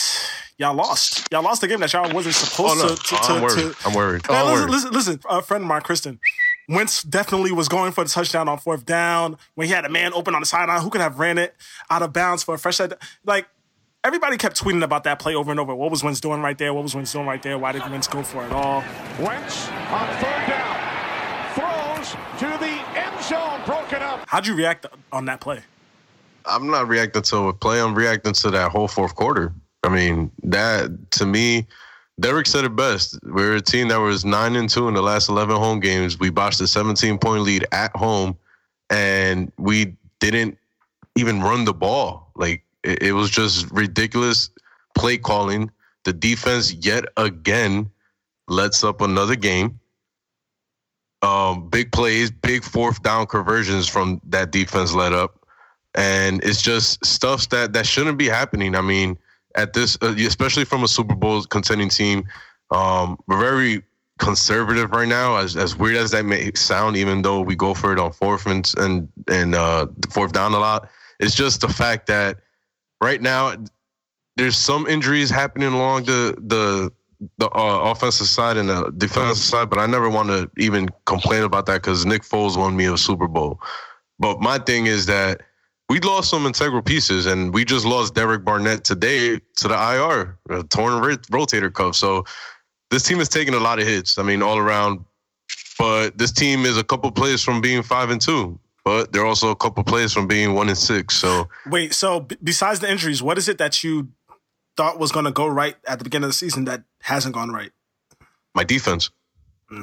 y'all 0.58 0.74
lost. 0.76 1.28
Y'all 1.32 1.44
lost 1.44 1.62
the 1.62 1.68
game 1.68 1.80
that 1.80 1.94
y'all 1.94 2.12
wasn't 2.14 2.36
Oh 2.36 2.46
supposed 2.46 2.78
no, 2.84 2.90
to. 2.90 2.96
to, 2.96 3.16
to 3.16 3.32
I'm 3.32 3.42
worried. 3.42 3.58
to- 3.58 3.76
I'm 3.88 3.94
worried. 3.94 4.28
Man, 4.30 4.38
I'm 4.38 4.46
listen, 4.46 4.60
worried. 4.62 4.72
listen, 4.72 4.92
listen. 4.92 5.20
A 5.30 5.42
friend 5.42 5.64
of 5.64 5.68
mine, 5.68 5.82
Kristen, 5.82 6.20
Wentz 6.70 7.02
definitely 7.04 7.52
was 7.52 7.68
going 7.70 7.92
for 7.94 8.04
the 8.04 8.10
touchdown 8.10 8.48
on 8.50 8.58
fourth 8.60 8.86
down 8.86 9.38
when 9.56 9.68
he 9.68 9.74
had 9.74 9.86
a 9.86 9.90
man 9.90 10.14
open 10.14 10.36
on 10.36 10.42
the 10.42 10.46
sideline 10.46 10.82
who 10.82 10.90
could 10.90 11.02
have 11.02 11.18
ran 11.20 11.38
it 11.38 11.56
out 11.90 12.02
of 12.02 12.12
bounds 12.12 12.44
for 12.44 12.56
a 12.56 12.58
fresh 12.60 12.76
set. 12.78 12.94
Like 13.26 13.48
everybody 14.04 14.36
kept 14.38 14.60
tweeting 14.62 14.84
about 14.84 15.04
that 15.06 15.20
play 15.20 15.34
over 15.36 15.52
and 15.52 15.60
over. 15.60 15.74
What 15.76 15.92
was 15.92 16.04
Wentz 16.04 16.20
doing 16.20 16.42
right 16.42 16.58
there? 16.58 16.74
What 16.74 16.84
was 16.84 16.94
Wentz 16.96 17.12
doing 17.14 17.26
right 17.26 17.42
there? 17.42 17.58
Why 17.58 17.72
did 17.72 17.84
Wentz 17.90 18.08
go 18.08 18.22
for 18.24 18.46
it 18.46 18.52
all? 18.52 18.84
Wentz 19.20 19.68
on 19.70 20.08
third 20.22 20.48
down. 20.48 20.76
Throws 21.56 22.12
to 22.40 22.58
the 22.60 23.00
end 23.00 23.24
zone. 23.24 23.62
Broken 23.66 24.02
up. 24.02 24.17
How'd 24.28 24.46
you 24.46 24.56
react 24.56 24.86
on 25.14 25.26
that 25.26 25.40
play? 25.40 25.62
I'm 26.46 26.70
not 26.70 26.88
reacting 26.90 27.22
to 27.24 27.48
a 27.48 27.54
play. 27.54 27.82
I'm 27.82 27.96
reacting 27.96 28.34
to 28.34 28.52
that 28.52 28.72
whole 28.72 28.90
fourth 28.90 29.16
quarter. 29.16 29.54
I 29.84 29.90
mean, 29.90 30.32
that 30.44 31.12
to 31.12 31.26
me, 31.26 31.66
Derek 32.20 32.46
said 32.46 32.66
it 32.66 32.76
best. 32.76 33.18
We're 33.24 33.56
a 33.56 33.62
team 33.62 33.88
that 33.88 33.98
was 33.98 34.26
nine 34.26 34.58
and 34.58 34.70
two 34.70 34.90
in 34.90 34.94
the 34.96 35.02
last 35.02 35.30
11 35.30 35.56
home 35.56 35.80
games. 35.80 36.20
We 36.20 36.30
botched 36.30 36.60
a 36.60 36.68
17 36.68 37.18
point 37.20 37.44
lead 37.44 37.66
at 37.72 37.96
home, 37.96 38.38
and 38.90 39.50
we 39.58 39.96
didn't 40.20 40.58
even 41.16 41.42
run 41.42 41.64
the 41.64 41.74
ball. 41.74 42.32
Like 42.36 42.64
it, 42.84 43.04
it 43.04 43.12
was 43.14 43.30
just 43.30 43.72
ridiculous 43.72 44.50
play 44.94 45.18
calling. 45.18 45.72
The 46.04 46.12
defense 46.12 46.74
yet 46.74 47.06
again 47.16 47.90
lets 48.50 48.84
up 48.84 49.00
another 49.00 49.36
game. 49.36 49.80
Um, 51.24 51.70
big 51.70 51.92
plays, 51.92 52.30
big 52.30 52.64
fourth 52.64 53.02
down 53.02 53.26
conversions 53.26 53.88
from 53.88 54.22
that 54.26 54.52
defense 54.52 54.94
let 54.94 55.14
up 55.14 55.38
and 55.98 56.44
it's 56.44 56.62
just 56.62 57.04
stuff 57.04 57.50
that 57.50 57.74
that 57.74 57.86
shouldn't 57.86 58.18
be 58.18 58.28
happening. 58.28 58.76
I 58.76 58.82
mean, 58.82 59.18
at 59.56 59.74
this, 59.74 59.98
uh, 60.02 60.14
especially 60.20 60.64
from 60.64 60.84
a 60.84 60.88
Super 60.88 61.16
Bowl 61.16 61.44
contending 61.44 61.90
team, 61.90 62.26
um, 62.70 63.18
we're 63.28 63.40
very 63.40 63.84
conservative 64.20 64.92
right 64.92 65.08
now. 65.08 65.38
As 65.38 65.58
as 65.58 65.76
weird 65.76 65.98
as 65.98 66.12
that 66.12 66.24
may 66.24 66.52
sound, 66.54 66.96
even 66.96 67.24
though 67.24 67.42
we 67.42 67.56
go 67.56 67.74
for 67.74 67.92
it 67.92 68.00
on 68.00 68.14
fourth 68.14 68.46
and 68.46 68.72
and 68.78 69.10
and 69.28 69.56
uh, 69.56 69.88
fourth 70.12 70.34
down 70.34 70.54
a 70.54 70.60
lot, 70.60 70.88
it's 71.20 71.36
just 71.36 71.62
the 71.62 71.68
fact 71.68 72.06
that 72.08 72.38
right 73.02 73.22
now 73.22 73.56
there's 74.36 74.56
some 74.56 74.86
injuries 74.86 75.32
happening 75.32 75.74
along 75.74 76.04
the 76.04 76.36
the 76.38 76.92
the 77.38 77.50
uh, 77.50 77.92
offensive 77.92 78.28
side 78.28 78.58
and 78.58 78.70
the 78.70 78.92
defensive 78.98 79.44
side, 79.44 79.70
but 79.70 79.80
I 79.80 79.86
never 79.88 80.10
want 80.10 80.30
to 80.30 80.50
even 80.58 80.90
complain 81.06 81.44
about 81.44 81.66
that 81.66 81.82
because 81.82 82.06
Nick 82.06 82.22
Foles 82.22 82.58
won 82.58 82.76
me 82.76 82.86
a 82.86 82.98
Super 82.98 83.28
Bowl. 83.28 83.60
But 84.20 84.40
my 84.40 84.60
thing 84.60 84.86
is 84.86 85.06
that 85.08 85.42
we 85.90 86.00
lost 86.02 86.30
some 86.30 86.46
integral 86.46 86.82
pieces, 86.82 87.26
and 87.26 87.54
we 87.54 87.64
just 87.64 87.86
lost 87.86 88.14
Derek 88.14 88.44
Barnett 88.44 88.84
today 88.84 89.40
to 89.58 89.68
the 89.68 89.74
IR, 89.74 90.38
a 90.50 90.64
torn 90.64 91.02
rotator 91.02 91.74
cuff. 91.74 91.96
So 91.96 92.26
this 92.92 93.04
team 93.04 93.20
is 93.20 93.30
taking 93.30 93.54
a 93.54 93.60
lot 93.60 93.80
of 93.80 93.88
hits. 93.88 94.18
I 94.18 94.24
mean, 94.24 94.42
all 94.42 94.58
around. 94.58 95.04
But 95.80 96.18
this 96.18 96.32
team 96.32 96.66
is 96.66 96.78
a 96.78 96.84
couple 96.84 97.12
plays 97.12 97.44
from 97.44 97.62
being 97.62 97.84
five 97.84 98.10
and 98.10 98.20
two, 98.20 98.60
but 98.84 99.14
they're 99.14 99.26
also 99.26 99.52
a 99.52 99.56
couple 99.56 99.84
plays 99.84 100.12
from 100.12 100.28
being 100.28 100.54
one 100.54 100.70
and 100.70 100.78
six. 100.78 101.16
So 101.16 101.48
Wait, 101.68 101.94
so 101.94 102.22
b- 102.22 102.38
besides 102.44 102.80
the 102.80 102.90
injuries, 102.90 103.22
what 103.22 103.38
is 103.38 103.48
it 103.48 103.60
that 103.60 103.84
you 103.84 104.10
thought 104.78 105.00
was 105.00 105.12
going 105.12 105.26
to 105.26 105.32
go 105.32 105.48
right 105.48 105.76
at 105.88 105.98
the 105.98 106.04
beginning 106.04 106.26
of 106.26 106.30
the 106.30 106.34
season 106.34 106.66
that 106.66 106.84
hasn't 107.02 107.34
gone 107.34 107.50
right? 107.50 107.72
my 108.58 108.64
defense. 108.64 109.12
Hmm. 109.70 109.82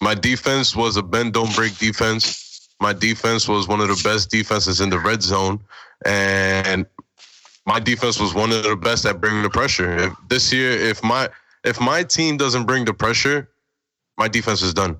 My 0.00 0.14
defense 0.14 0.74
was 0.74 0.96
a 0.96 1.02
bend 1.02 1.34
don't 1.34 1.54
break 1.54 1.76
defense. 1.76 2.66
My 2.80 2.94
defense 2.94 3.46
was 3.46 3.68
one 3.68 3.80
of 3.82 3.88
the 3.88 4.00
best 4.02 4.30
defenses 4.30 4.80
in 4.80 4.88
the 4.88 4.98
red 4.98 5.22
zone, 5.22 5.60
and 6.06 6.86
my 7.66 7.78
defense 7.78 8.18
was 8.18 8.32
one 8.34 8.50
of 8.50 8.64
the 8.64 8.74
best 8.76 9.04
at 9.04 9.20
bringing 9.20 9.42
the 9.42 9.50
pressure. 9.50 9.94
If 9.98 10.12
this 10.28 10.52
year, 10.52 10.70
if 10.70 11.04
my 11.04 11.28
if 11.64 11.80
my 11.80 12.02
team 12.02 12.38
doesn't 12.38 12.64
bring 12.64 12.86
the 12.86 12.94
pressure, 12.94 13.50
my 14.16 14.26
defense 14.26 14.62
is 14.62 14.72
done. 14.72 14.96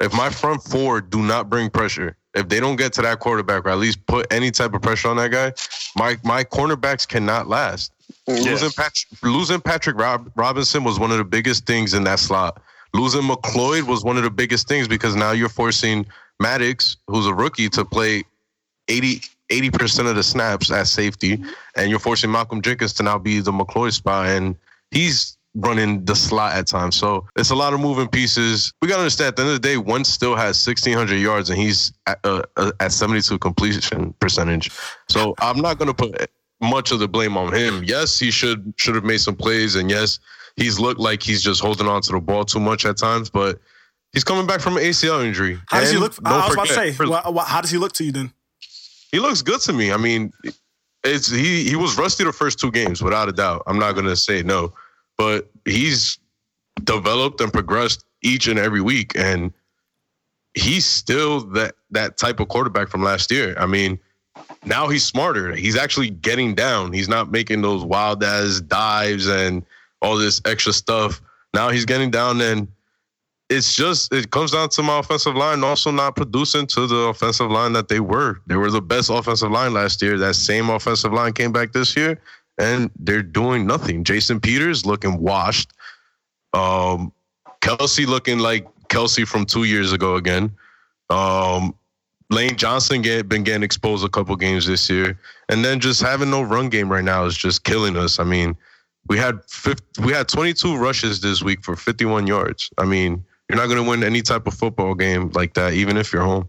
If 0.00 0.14
my 0.14 0.30
front 0.30 0.62
four 0.62 1.02
do 1.02 1.22
not 1.22 1.50
bring 1.50 1.68
pressure, 1.68 2.16
if 2.34 2.48
they 2.48 2.58
don't 2.58 2.76
get 2.76 2.94
to 2.94 3.02
that 3.02 3.20
quarterback 3.20 3.66
or 3.66 3.68
at 3.68 3.78
least 3.78 4.04
put 4.06 4.32
any 4.32 4.50
type 4.50 4.72
of 4.72 4.80
pressure 4.80 5.08
on 5.08 5.18
that 5.18 5.30
guy, 5.30 5.52
my 5.94 6.16
my 6.24 6.42
cornerbacks 6.42 7.06
cannot 7.06 7.48
last. 7.48 7.92
Losing 8.26 8.70
Patrick, 8.70 9.22
losing 9.22 9.60
Patrick 9.60 9.96
Rob, 9.98 10.30
Robinson 10.34 10.84
was 10.84 10.98
one 10.98 11.10
of 11.10 11.18
the 11.18 11.24
biggest 11.24 11.66
things 11.66 11.94
in 11.94 12.04
that 12.04 12.18
slot. 12.18 12.60
losing 12.94 13.22
McLeod 13.22 13.82
was 13.82 14.04
one 14.04 14.16
of 14.16 14.22
the 14.22 14.30
biggest 14.30 14.68
things 14.68 14.88
because 14.88 15.14
now 15.14 15.32
you're 15.32 15.48
forcing 15.48 16.06
Maddox, 16.40 16.96
who's 17.06 17.26
a 17.26 17.34
rookie, 17.34 17.68
to 17.70 17.84
play 17.84 18.24
80 18.88 19.20
percent 19.70 20.08
of 20.08 20.16
the 20.16 20.22
snaps 20.22 20.70
at 20.70 20.86
safety, 20.86 21.42
and 21.76 21.90
you're 21.90 21.98
forcing 21.98 22.30
Malcolm 22.30 22.62
Jenkins 22.62 22.92
to 22.94 23.02
now 23.02 23.18
be 23.18 23.40
the 23.40 23.52
McLeod 23.52 23.92
spot, 23.92 24.26
and 24.26 24.56
he's 24.90 25.36
running 25.54 26.04
the 26.04 26.14
slot 26.14 26.54
at 26.54 26.66
times. 26.66 26.96
So 26.96 27.26
it's 27.36 27.50
a 27.50 27.54
lot 27.54 27.74
of 27.74 27.80
moving 27.80 28.08
pieces. 28.08 28.72
We 28.80 28.88
got 28.88 28.96
to 28.96 29.00
understand 29.00 29.28
at 29.28 29.36
the 29.36 29.42
end 29.42 29.50
of 29.50 29.62
the 29.62 29.68
day, 29.68 29.76
one 29.76 30.04
still 30.04 30.36
has 30.36 30.64
1,600 30.64 31.16
yards 31.16 31.50
and 31.50 31.58
he's 31.58 31.92
at, 32.06 32.20
uh, 32.24 32.42
uh 32.56 32.72
at 32.80 32.92
72 32.92 33.38
completion 33.38 34.14
percentage. 34.20 34.70
So 35.08 35.34
I'm 35.40 35.60
not 35.60 35.78
going 35.78 35.88
to 35.88 35.94
put 35.94 36.30
much 36.60 36.92
of 36.92 36.98
the 36.98 37.08
blame 37.08 37.36
on 37.36 37.52
him. 37.52 37.82
Yes, 37.84 38.18
he 38.18 38.30
should 38.30 38.74
should 38.76 38.94
have 38.94 39.04
made 39.04 39.20
some 39.20 39.36
plays, 39.36 39.74
and 39.74 39.90
yes, 39.90 40.18
he's 40.56 40.78
looked 40.78 41.00
like 41.00 41.22
he's 41.22 41.42
just 41.42 41.60
holding 41.60 41.86
on 41.86 42.02
to 42.02 42.12
the 42.12 42.20
ball 42.20 42.44
too 42.44 42.60
much 42.60 42.84
at 42.84 42.96
times, 42.96 43.30
but. 43.30 43.58
He's 44.12 44.24
coming 44.24 44.44
back 44.44 44.60
from 44.60 44.76
an 44.76 44.82
ACL 44.82 45.24
injury. 45.24 45.56
How 45.68 45.78
does 45.78 45.92
he 45.92 45.96
look? 45.96 46.14
I 46.24 46.48
was 46.48 46.54
about 46.54 46.66
to 46.66 46.74
say, 46.74 46.90
how 46.90 47.60
does 47.60 47.70
he 47.70 47.78
look 47.78 47.92
to 47.92 48.02
you 48.04 48.10
then? 48.10 48.32
he 49.12 49.18
looks 49.18 49.42
good 49.42 49.60
to 49.62 49.72
me. 49.72 49.92
I 49.92 49.96
mean, 49.96 50.32
it's 51.04 51.30
he 51.30 51.64
he 51.64 51.76
was 51.76 51.98
rusty 51.98 52.24
the 52.24 52.32
first 52.32 52.58
two 52.58 52.70
games 52.70 53.02
without 53.02 53.28
a 53.28 53.32
doubt. 53.32 53.62
I'm 53.66 53.78
not 53.78 53.92
gonna 53.92 54.16
say 54.16 54.42
no, 54.42 54.72
but 55.18 55.50
he's 55.64 56.18
developed 56.84 57.40
and 57.40 57.52
progressed 57.52 58.04
each 58.22 58.46
and 58.46 58.58
every 58.58 58.80
week, 58.80 59.12
and 59.16 59.52
he's 60.54 60.86
still 60.86 61.40
that 61.52 61.74
that 61.90 62.18
type 62.18 62.40
of 62.40 62.48
quarterback 62.48 62.88
from 62.88 63.02
last 63.02 63.30
year. 63.30 63.54
I 63.58 63.66
mean, 63.66 63.98
now 64.64 64.88
he's 64.88 65.04
smarter. 65.04 65.54
He's 65.54 65.76
actually 65.76 66.10
getting 66.10 66.54
down. 66.54 66.92
He's 66.92 67.08
not 67.08 67.30
making 67.30 67.62
those 67.62 67.84
wild 67.84 68.22
ass 68.22 68.60
dives 68.60 69.26
and 69.26 69.64
all 70.02 70.16
this 70.16 70.40
extra 70.44 70.72
stuff. 70.72 71.20
Now 71.54 71.70
he's 71.70 71.84
getting 71.84 72.10
down 72.10 72.40
and 72.40 72.68
it's 73.50 73.74
just 73.74 74.12
it 74.14 74.30
comes 74.30 74.52
down 74.52 74.68
to 74.70 74.82
my 74.82 75.00
offensive 75.00 75.34
line 75.34 75.64
also 75.64 75.90
not 75.90 76.14
producing 76.14 76.66
to 76.68 76.86
the 76.86 76.96
offensive 77.08 77.50
line 77.50 77.72
that 77.72 77.88
they 77.88 77.98
were. 77.98 78.40
They 78.46 78.56
were 78.56 78.70
the 78.70 78.80
best 78.80 79.10
offensive 79.10 79.50
line 79.50 79.74
last 79.74 80.00
year. 80.00 80.16
That 80.18 80.36
same 80.36 80.70
offensive 80.70 81.12
line 81.12 81.32
came 81.32 81.50
back 81.50 81.72
this 81.72 81.96
year, 81.96 82.20
and 82.58 82.90
they're 82.96 83.24
doing 83.24 83.66
nothing. 83.66 84.04
Jason 84.04 84.38
Peters 84.38 84.86
looking 84.86 85.18
washed. 85.18 85.72
Um, 86.52 87.12
Kelce 87.60 88.06
looking 88.06 88.38
like 88.38 88.68
Kelce 88.88 89.26
from 89.26 89.44
two 89.44 89.64
years 89.64 89.92
ago 89.92 90.14
again. 90.14 90.52
Um, 91.10 91.74
Lane 92.30 92.56
Johnson 92.56 93.02
get, 93.02 93.28
been 93.28 93.42
getting 93.42 93.64
exposed 93.64 94.04
a 94.04 94.08
couple 94.08 94.34
games 94.36 94.66
this 94.66 94.88
year, 94.88 95.18
and 95.48 95.64
then 95.64 95.80
just 95.80 96.00
having 96.00 96.30
no 96.30 96.42
run 96.42 96.68
game 96.68 96.90
right 96.90 97.04
now 97.04 97.24
is 97.24 97.36
just 97.36 97.64
killing 97.64 97.96
us. 97.96 98.20
I 98.20 98.24
mean, 98.24 98.56
we 99.08 99.18
had 99.18 99.40
50, 99.48 100.02
we 100.02 100.12
had 100.12 100.28
22 100.28 100.76
rushes 100.76 101.20
this 101.20 101.42
week 101.42 101.64
for 101.64 101.74
51 101.74 102.28
yards. 102.28 102.70
I 102.78 102.84
mean, 102.84 103.24
you're 103.48 103.58
not 103.58 103.66
going 103.66 103.82
to 103.82 103.88
win 103.88 104.04
any 104.04 104.22
type 104.22 104.46
of 104.46 104.54
football 104.54 104.94
game 104.94 105.30
like 105.34 105.54
that, 105.54 105.74
even 105.74 105.96
if 105.96 106.12
you're 106.12 106.22
home. 106.22 106.48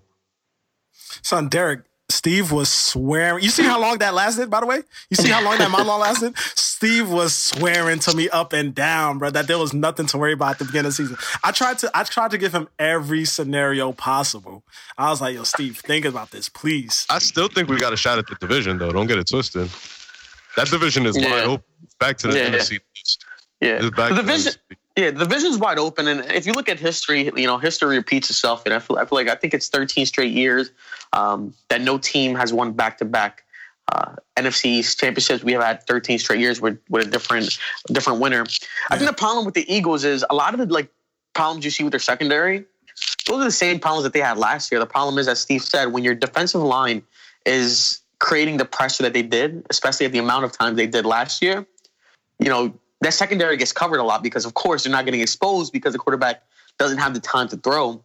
Son, 1.24 1.50
Derek, 1.50 1.82
Steve 2.22 2.52
was 2.52 2.70
swearing. 2.70 3.44
You 3.44 3.50
see 3.50 3.64
how 3.64 3.82
long 3.82 3.98
that 3.98 4.14
lasted, 4.14 4.48
by 4.48 4.60
the 4.60 4.68
way? 4.68 4.84
You 5.10 5.18
see 5.18 5.30
how 5.30 5.44
long 5.44 5.58
that 5.58 5.72
monologue 5.72 6.02
lasted? 6.02 6.38
Steve 6.38 7.10
was 7.10 7.34
swearing 7.34 7.98
to 7.98 8.16
me 8.16 8.30
up 8.30 8.54
and 8.54 8.76
down, 8.76 9.18
bro, 9.18 9.32
that 9.32 9.48
there 9.48 9.58
was 9.58 9.74
nothing 9.74 10.06
to 10.06 10.20
worry 10.20 10.34
about 10.34 10.52
at 10.52 10.60
the 10.60 10.66
beginning 10.66 10.90
of 10.90 10.96
the 10.98 11.04
season. 11.04 11.18
I 11.44 11.52
tried 11.52 11.80
to 11.80 11.90
I 11.96 12.04
tried 12.04 12.30
to 12.30 12.38
give 12.38 12.54
him 12.54 12.68
every 12.78 13.26
scenario 13.26 13.92
possible. 13.92 14.64
I 15.00 15.10
was 15.10 15.20
like, 15.20 15.34
yo, 15.34 15.42
Steve, 15.42 15.80
think 15.80 16.06
about 16.06 16.30
this, 16.30 16.48
please. 16.48 17.08
I 17.10 17.18
still 17.18 17.48
think 17.48 17.70
we 17.70 17.80
got 17.80 17.92
a 17.92 17.98
shot 17.98 18.20
at 18.20 18.28
the 18.28 18.36
division, 18.36 18.78
though. 18.78 18.92
Don't 18.92 19.08
get 19.08 19.18
it 19.18 19.28
twisted. 19.28 19.72
That 20.58 20.68
division 20.68 21.08
is 21.08 21.18
yeah. 21.18 21.28
wide 21.28 21.46
open. 21.46 21.66
Back 22.00 22.20
to 22.20 22.28
the 22.28 22.38
yeah. 22.38 22.50
NFC 22.52 22.80
Yeah. 23.62 23.80
The 23.82 24.14
division. 24.16 24.54
Yeah, 24.98 25.12
the 25.12 25.20
division's 25.20 25.58
wide 25.58 25.80
open, 25.80 26.08
and 26.08 26.32
if 26.32 26.46
you 26.46 26.54
look 26.54 26.68
at 26.68 26.80
history, 26.80 27.32
you 27.36 27.48
know 27.48 27.58
history 27.58 27.96
repeats 27.96 28.30
itself, 28.30 28.64
and 28.66 28.74
I 28.74 28.80
feel, 28.80 28.98
I 28.98 29.06
feel 29.06 29.18
like 29.18 29.30
I 29.30 29.36
think 29.36 29.54
it's 29.54 29.70
13 29.70 30.06
straight 30.06 30.34
years 30.34 30.72
um, 31.14 31.54
that 31.70 31.82
no 31.82 31.98
team 31.98 32.36
has 32.36 32.52
won 32.52 32.74
back 32.74 32.98
to 32.98 33.06
back 33.06 33.46
NFC 34.38 34.98
championships. 34.98 35.44
We 35.44 35.54
have 35.54 35.64
had 35.64 35.86
13 35.86 36.20
straight 36.20 36.40
years 36.40 36.62
with 36.62 36.80
with 36.90 37.08
a 37.08 37.10
different 37.10 37.58
different 37.88 38.20
winner. 38.20 38.46
I 38.90 38.98
think 38.98 39.10
the 39.10 39.16
problem 39.16 39.46
with 39.46 39.54
the 39.54 39.72
Eagles 39.72 40.04
is 40.04 40.26
a 40.30 40.36
lot 40.36 40.54
of 40.54 40.60
the 40.60 40.74
like 40.74 40.90
problems 41.34 41.64
you 41.66 41.72
see 41.72 41.84
with 41.84 41.92
their 41.92 42.00
secondary. 42.00 42.66
Those 43.28 43.42
are 43.42 43.46
the 43.46 43.52
same 43.52 43.80
problems 43.80 44.04
that 44.04 44.14
they 44.14 44.20
had 44.20 44.38
last 44.38 44.72
year. 44.72 44.80
The 44.80 44.86
problem 44.86 45.18
is, 45.18 45.28
as 45.28 45.40
Steve 45.40 45.64
said, 45.64 45.92
when 45.92 46.04
your 46.04 46.16
defensive 46.16 46.62
line 46.62 47.04
is 47.46 48.02
creating 48.20 48.58
the 48.58 48.66
pressure 48.66 49.04
that 49.04 49.14
they 49.14 49.24
did, 49.24 49.66
especially 49.70 50.06
at 50.06 50.12
the 50.12 50.20
amount 50.20 50.46
of 50.46 50.52
times 50.52 50.78
they 50.78 50.88
did 50.88 51.06
last 51.06 51.42
year, 51.42 51.66
you 52.40 52.50
know, 52.50 52.74
that 53.02 53.14
secondary 53.14 53.58
gets 53.58 53.72
covered 53.72 53.98
a 53.98 54.04
lot 54.04 54.24
because, 54.24 54.46
of 54.46 54.54
course, 54.54 54.84
they're 54.84 54.92
not 54.92 55.06
getting 55.06 55.22
exposed 55.22 55.74
because 55.74 55.94
the 55.94 56.00
quarterback 56.00 56.44
doesn't 56.78 57.00
have 57.00 57.14
the 57.14 57.20
time 57.20 57.48
to 57.50 57.58
throw. 57.58 58.04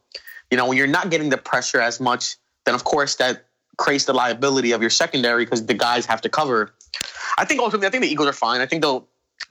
You 0.50 0.56
know, 0.56 0.66
when 0.66 0.76
you're 0.76 0.87
not 0.87 1.11
getting 1.11 1.28
the 1.28 1.38
pressure 1.38 1.80
as 1.80 2.00
much, 2.00 2.37
then 2.64 2.74
of 2.74 2.85
course 2.85 3.16
that 3.16 3.46
creates 3.76 4.04
the 4.04 4.14
liability 4.14 4.72
of 4.72 4.80
your 4.80 4.90
secondary 4.90 5.44
because 5.44 5.66
the 5.66 5.74
guys 5.74 6.06
have 6.06 6.20
to 6.22 6.28
cover. 6.28 6.72
I 7.38 7.44
think 7.44 7.61
ultimately, 7.61 7.87
I 7.87 7.90
think 7.90 8.02
the 8.02 8.11
Eagles 8.11 8.28
are 8.28 8.32
fine. 8.32 8.61
I 8.61 8.66
think 8.66 8.82
they'll. 8.82 9.06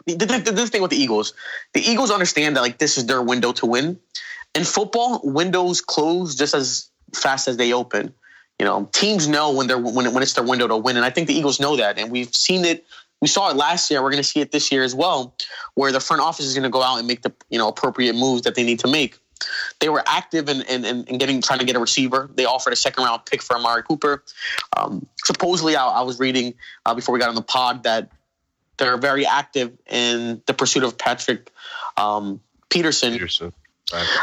The, 0.07 0.67
thing 0.71 0.81
with 0.81 0.91
the 0.91 0.97
Eagles, 0.97 1.33
the 1.73 1.81
Eagles 1.81 2.11
understand 2.11 2.55
that 2.55 2.61
like 2.61 2.77
this 2.77 2.97
is 2.97 3.05
their 3.05 3.21
window 3.21 3.53
to 3.53 3.65
win. 3.65 3.99
In 4.53 4.63
football, 4.63 5.21
windows 5.23 5.81
close 5.81 6.35
just 6.35 6.53
as 6.53 6.89
fast 7.13 7.47
as 7.47 7.57
they 7.57 7.73
open. 7.73 8.13
You 8.59 8.65
know, 8.65 8.89
teams 8.91 9.27
know 9.27 9.53
when 9.53 9.67
they're 9.67 9.77
when, 9.77 10.13
when 10.13 10.23
it's 10.23 10.33
their 10.33 10.43
window 10.43 10.67
to 10.67 10.77
win, 10.77 10.95
and 10.95 11.05
I 11.05 11.09
think 11.09 11.27
the 11.27 11.33
Eagles 11.33 11.59
know 11.59 11.75
that, 11.77 11.97
and 11.97 12.11
we've 12.11 12.33
seen 12.33 12.65
it 12.65 12.85
we 13.21 13.27
saw 13.27 13.49
it 13.49 13.55
last 13.55 13.89
year. 13.89 14.01
We're 14.01 14.11
going 14.11 14.23
to 14.23 14.27
see 14.27 14.41
it 14.41 14.51
this 14.51 14.71
year 14.71 14.83
as 14.83 14.93
well, 14.93 15.35
where 15.73 15.91
the 15.91 15.99
front 15.99 16.21
office 16.21 16.45
is 16.45 16.53
going 16.53 16.63
to 16.63 16.69
go 16.69 16.81
out 16.81 16.97
and 16.97 17.07
make 17.07 17.21
the 17.21 17.33
you 17.49 17.57
know 17.57 17.67
appropriate 17.67 18.15
moves 18.15 18.43
that 18.43 18.55
they 18.55 18.63
need 18.63 18.79
to 18.79 18.87
make. 18.87 19.17
They 19.79 19.89
were 19.89 20.03
active 20.07 20.47
in, 20.47 20.61
in, 20.61 20.85
in 20.85 21.17
getting 21.17 21.41
trying 21.41 21.59
to 21.59 21.65
get 21.65 21.75
a 21.75 21.79
receiver. 21.79 22.29
They 22.33 22.45
offered 22.45 22.73
a 22.73 22.75
second 22.75 23.03
round 23.03 23.25
pick 23.25 23.41
for 23.41 23.55
Amari 23.55 23.83
Cooper. 23.83 24.23
Um, 24.75 25.05
supposedly, 25.23 25.75
I, 25.75 25.85
I, 25.85 26.01
was 26.01 26.19
reading 26.19 26.53
uh, 26.85 26.95
before 26.95 27.13
we 27.13 27.19
got 27.19 27.29
on 27.29 27.35
the 27.35 27.41
pod 27.41 27.83
that 27.83 28.11
they're 28.77 28.97
very 28.97 29.25
active 29.25 29.77
in 29.87 30.41
the 30.45 30.53
pursuit 30.53 30.83
of 30.83 30.97
Patrick 30.97 31.51
um, 31.97 32.41
Peterson, 32.69 33.13
Peterson. 33.13 33.53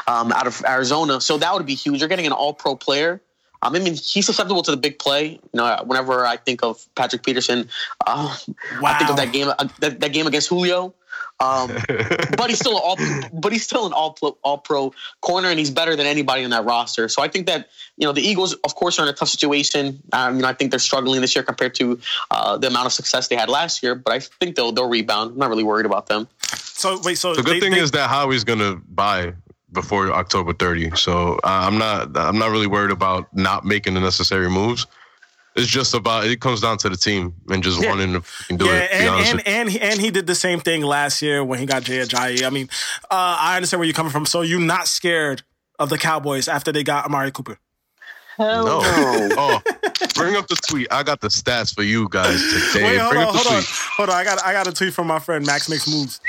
Um, 0.09 0.33
out 0.33 0.47
of 0.47 0.63
Arizona. 0.67 1.21
So 1.21 1.39
that 1.39 1.55
would 1.55 1.67
be 1.67 1.75
huge. 1.75 2.01
You're 2.01 2.09
getting 2.09 2.27
an 2.27 2.33
All 2.33 2.53
Pro 2.53 2.75
player 2.75 3.23
um, 3.63 3.75
I 3.75 3.79
mean, 3.79 3.95
he's 3.95 4.27
susceptible 4.27 4.63
to 4.63 4.71
the 4.71 4.77
big 4.77 4.99
play. 4.99 5.31
You 5.31 5.41
know, 5.55 5.83
whenever 5.85 6.27
I 6.27 6.37
think 6.37 6.63
of 6.63 6.85
Patrick 6.95 7.23
Peterson, 7.23 7.69
uh, 8.07 8.37
wow. 8.81 8.91
I 8.91 8.99
think 8.99 9.11
of 9.11 9.17
that 9.17 9.33
game, 9.33 9.49
uh, 9.49 9.69
that, 9.81 10.01
that, 10.01 10.13
game 10.13 10.27
against 10.27 10.49
Julio. 10.49 10.95
Um, 11.39 11.71
but 12.37 12.51
he's 12.51 12.59
still 12.59 12.77
all, 12.77 12.97
but 13.33 13.53
he's 13.53 13.65
still 13.65 13.87
an 13.87 13.93
all 13.93 14.13
pro, 14.13 14.37
all 14.43 14.59
pro 14.59 14.93
corner, 15.21 15.49
and 15.49 15.59
he's 15.59 15.71
better 15.71 15.95
than 15.95 16.07
anybody 16.07 16.45
on 16.45 16.51
that 16.51 16.65
roster. 16.65 17.09
So 17.09 17.23
I 17.23 17.29
think 17.29 17.47
that 17.47 17.69
you 17.97 18.07
know 18.07 18.13
the 18.13 18.21
Eagles, 18.21 18.55
of 18.55 18.75
course, 18.75 18.99
are 18.99 19.03
in 19.03 19.09
a 19.09 19.13
tough 19.13 19.29
situation. 19.29 20.03
Um, 20.13 20.37
you 20.37 20.43
know, 20.43 20.49
I 20.49 20.55
think 20.55 20.71
they're 20.71 20.81
struggling 20.81 21.21
this 21.21 21.35
year 21.35 21.45
compared 21.45 21.75
to 21.77 22.01
uh, 22.31 22.59
the 22.59 22.67
amount 22.67 22.87
of 22.87 22.93
success 22.93 23.29
they 23.29 23.37
had 23.37 23.49
last 23.49 23.83
year. 23.83 23.95
But 23.95 24.13
I 24.13 24.19
think 24.21 24.57
they'll 24.57 24.73
they'll 24.73 24.89
rebound. 24.89 25.33
I'm 25.33 25.39
not 25.39 25.49
really 25.49 25.65
worried 25.65 25.87
about 25.87 26.07
them. 26.07 26.29
So 26.55 27.01
wait, 27.03 27.19
so 27.19 27.35
the 27.35 27.43
good 27.43 27.57
they, 27.57 27.61
thing 27.61 27.73
they, 27.73 27.81
is 27.81 27.93
that 27.93 28.11
Howie's 28.11 28.45
going 28.45 28.59
to 28.59 28.77
buy 28.77 29.35
before 29.73 30.13
October 30.13 30.53
30. 30.53 30.97
So 30.97 31.39
I'm 31.45 31.79
not 31.79 32.17
I'm 32.17 32.39
not 32.39 32.51
really 32.51 32.67
worried 32.67 32.91
about 32.91 33.35
not 33.35 33.65
making 33.65 33.95
the 33.95 34.01
necessary 34.01 34.51
moves. 34.51 34.87
It's 35.55 35.69
just 35.69 35.93
about 35.95 36.25
it 36.25 36.41
comes 36.41 36.61
down 36.61 36.79
to 36.79 36.89
the 36.89 36.97
team 36.97 37.35
and 37.51 37.63
just 37.63 37.83
yeah. 37.83 37.91
wanting 37.91 38.13
to 38.13 38.57
do 38.57 38.65
yeah, 38.65 38.73
it. 38.73 38.93
And 38.93 39.29
and, 39.29 39.49
and 39.49 39.71
he, 39.71 39.81
and 39.81 40.01
he 40.01 40.11
did 40.11 40.27
the 40.27 40.35
same 40.35 40.61
thing 40.61 40.83
last 40.83 41.21
year 41.21 41.45
when 41.45 41.59
he 41.59 41.67
got 41.67 41.83
Jay 41.83 41.99
Ajayi. 41.99 42.45
I 42.45 42.51
mean, 42.51 42.69
uh, 43.11 43.37
I 43.41 43.57
understand 43.57 43.81
where 43.81 43.87
you're 43.87 43.95
coming 43.95 44.13
from. 44.13 44.25
So 44.27 44.41
you're 44.41 44.61
not 44.61 44.89
scared 44.89 45.43
of 45.79 45.91
the 45.91 45.99
Cowboys 45.99 46.49
after 46.49 46.73
they 46.73 46.83
got 46.83 47.05
Amari 47.05 47.31
Cooper. 47.31 47.59
Hell 48.43 48.65
no. 48.67 48.81
oh, 48.83 49.63
bring 50.15 50.37
up 50.37 50.49
the 50.49 50.57
tweet. 50.69 50.89
I 50.91 51.03
got 51.03 51.21
the 51.21 51.29
stats 51.29 51.75
for 51.75 51.83
you 51.83 52.09
guys 52.09 52.41
today. 52.73 52.85
Wait, 52.85 52.99
hold 52.99 53.13
bring 53.13 53.25
on, 53.25 53.35
hold 53.35 53.47
tweet. 53.47 53.57
on, 53.59 53.65
hold 53.97 54.09
on. 54.11 54.15
I 54.17 54.25
got 54.25 54.45
I 54.45 54.53
got 54.53 54.67
a 54.67 54.73
tweet 54.73 54.93
from 54.93 55.07
my 55.07 55.19
friend 55.19 55.47
Max 55.47 55.69
Makes 55.69 55.89
Moves. 55.89 56.21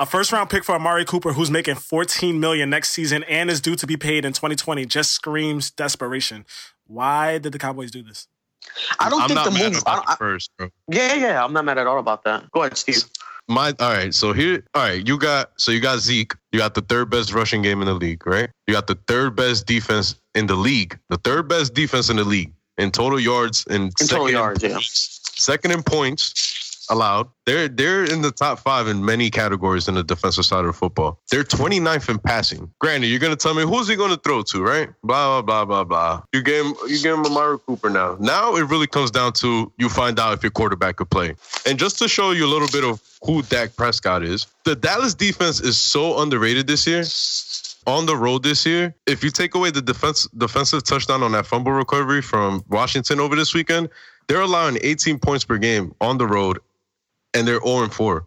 A 0.00 0.06
first 0.06 0.32
round 0.32 0.48
pick 0.48 0.64
for 0.64 0.74
Amari 0.74 1.04
Cooper, 1.04 1.32
who's 1.32 1.50
making 1.50 1.74
14 1.74 2.38
million 2.38 2.70
next 2.70 2.90
season 2.90 3.24
and 3.24 3.50
is 3.50 3.60
due 3.60 3.74
to 3.76 3.86
be 3.86 3.96
paid 3.96 4.24
in 4.24 4.32
2020, 4.32 4.86
just 4.86 5.10
screams 5.10 5.70
desperation. 5.70 6.46
Why 6.86 7.38
did 7.38 7.52
the 7.52 7.58
Cowboys 7.58 7.90
do 7.90 8.02
this? 8.02 8.28
I 9.00 9.10
don't 9.10 9.22
I'm 9.22 9.28
think 9.28 9.44
the 9.44 9.70
move. 9.70 9.82
I, 9.86 10.16
first, 10.18 10.50
bro. 10.56 10.68
Yeah, 10.90 11.14
yeah, 11.14 11.44
I'm 11.44 11.52
not 11.52 11.64
mad 11.64 11.78
at 11.78 11.86
all 11.86 11.98
about 11.98 12.24
that. 12.24 12.50
Go 12.52 12.60
ahead, 12.62 12.76
Steve. 12.76 13.04
My 13.48 13.74
all 13.80 13.92
right. 13.92 14.12
So 14.12 14.32
here, 14.34 14.62
all 14.74 14.82
right. 14.82 15.06
You 15.06 15.18
got 15.18 15.52
so 15.56 15.72
you 15.72 15.80
got 15.80 16.00
Zeke. 16.00 16.34
You 16.52 16.58
got 16.58 16.74
the 16.74 16.82
third 16.82 17.08
best 17.08 17.32
rushing 17.32 17.62
game 17.62 17.80
in 17.80 17.86
the 17.86 17.94
league, 17.94 18.26
right? 18.26 18.50
You 18.66 18.74
got 18.74 18.86
the 18.86 18.98
third 19.06 19.36
best 19.36 19.66
defense 19.66 20.14
in 20.38 20.46
the 20.46 20.56
league. 20.56 20.98
The 21.08 21.18
third 21.18 21.48
best 21.48 21.74
defense 21.74 22.08
in 22.08 22.16
the 22.16 22.24
league 22.24 22.52
in 22.78 22.90
total 22.90 23.20
yards 23.20 23.66
and 23.68 23.92
in 24.00 24.06
total 24.06 24.30
yards, 24.30 24.62
yeah. 24.62 24.78
Second 24.80 25.72
in 25.72 25.82
points 25.82 26.86
allowed. 26.90 27.28
They're 27.44 27.68
they're 27.68 28.04
in 28.04 28.22
the 28.22 28.30
top 28.30 28.60
five 28.60 28.88
in 28.88 29.04
many 29.04 29.30
categories 29.30 29.88
in 29.88 29.94
the 29.94 30.02
defensive 30.02 30.44
side 30.44 30.64
of 30.64 30.74
football. 30.74 31.20
They're 31.30 31.44
29th 31.44 32.08
in 32.08 32.18
passing. 32.18 32.70
Granted, 32.78 33.08
you're 33.08 33.18
gonna 33.18 33.36
tell 33.36 33.54
me 33.54 33.62
who's 33.62 33.88
he 33.88 33.96
gonna 33.96 34.16
throw 34.16 34.42
to, 34.42 34.62
right? 34.62 34.88
Blah 35.02 35.42
blah 35.42 35.64
blah 35.64 35.64
blah 35.64 35.84
blah. 35.84 36.22
You 36.32 36.42
gave 36.42 36.64
him 36.64 36.74
you 36.86 37.02
gave 37.02 37.14
him 37.14 37.26
Amari 37.26 37.58
Cooper 37.66 37.90
now. 37.90 38.16
Now 38.20 38.56
it 38.56 38.62
really 38.62 38.86
comes 38.86 39.10
down 39.10 39.32
to 39.34 39.72
you 39.76 39.88
find 39.88 40.18
out 40.18 40.32
if 40.34 40.42
your 40.42 40.50
quarterback 40.50 40.96
could 40.96 41.10
play. 41.10 41.34
And 41.66 41.78
just 41.78 41.98
to 41.98 42.08
show 42.08 42.30
you 42.30 42.46
a 42.46 42.50
little 42.50 42.68
bit 42.68 42.84
of 42.84 43.02
who 43.22 43.42
Dak 43.42 43.76
Prescott 43.76 44.22
is, 44.22 44.46
the 44.64 44.74
Dallas 44.74 45.14
defense 45.14 45.60
is 45.60 45.76
so 45.76 46.20
underrated 46.20 46.66
this 46.66 46.86
year 46.86 47.04
on 47.88 48.04
the 48.04 48.14
road 48.14 48.42
this 48.42 48.66
year, 48.66 48.94
if 49.06 49.24
you 49.24 49.30
take 49.30 49.54
away 49.54 49.70
the 49.70 49.80
defense 49.80 50.28
defensive 50.36 50.84
touchdown 50.84 51.22
on 51.22 51.32
that 51.32 51.46
fumble 51.46 51.72
recovery 51.72 52.20
from 52.20 52.62
Washington 52.68 53.18
over 53.18 53.34
this 53.34 53.54
weekend, 53.54 53.88
they're 54.28 54.42
allowing 54.42 54.76
18 54.82 55.18
points 55.18 55.42
per 55.42 55.56
game 55.56 55.94
on 56.02 56.18
the 56.18 56.26
road, 56.26 56.58
and 57.32 57.48
they're 57.48 57.60
0 57.60 57.84
and 57.84 57.92
4. 57.92 58.26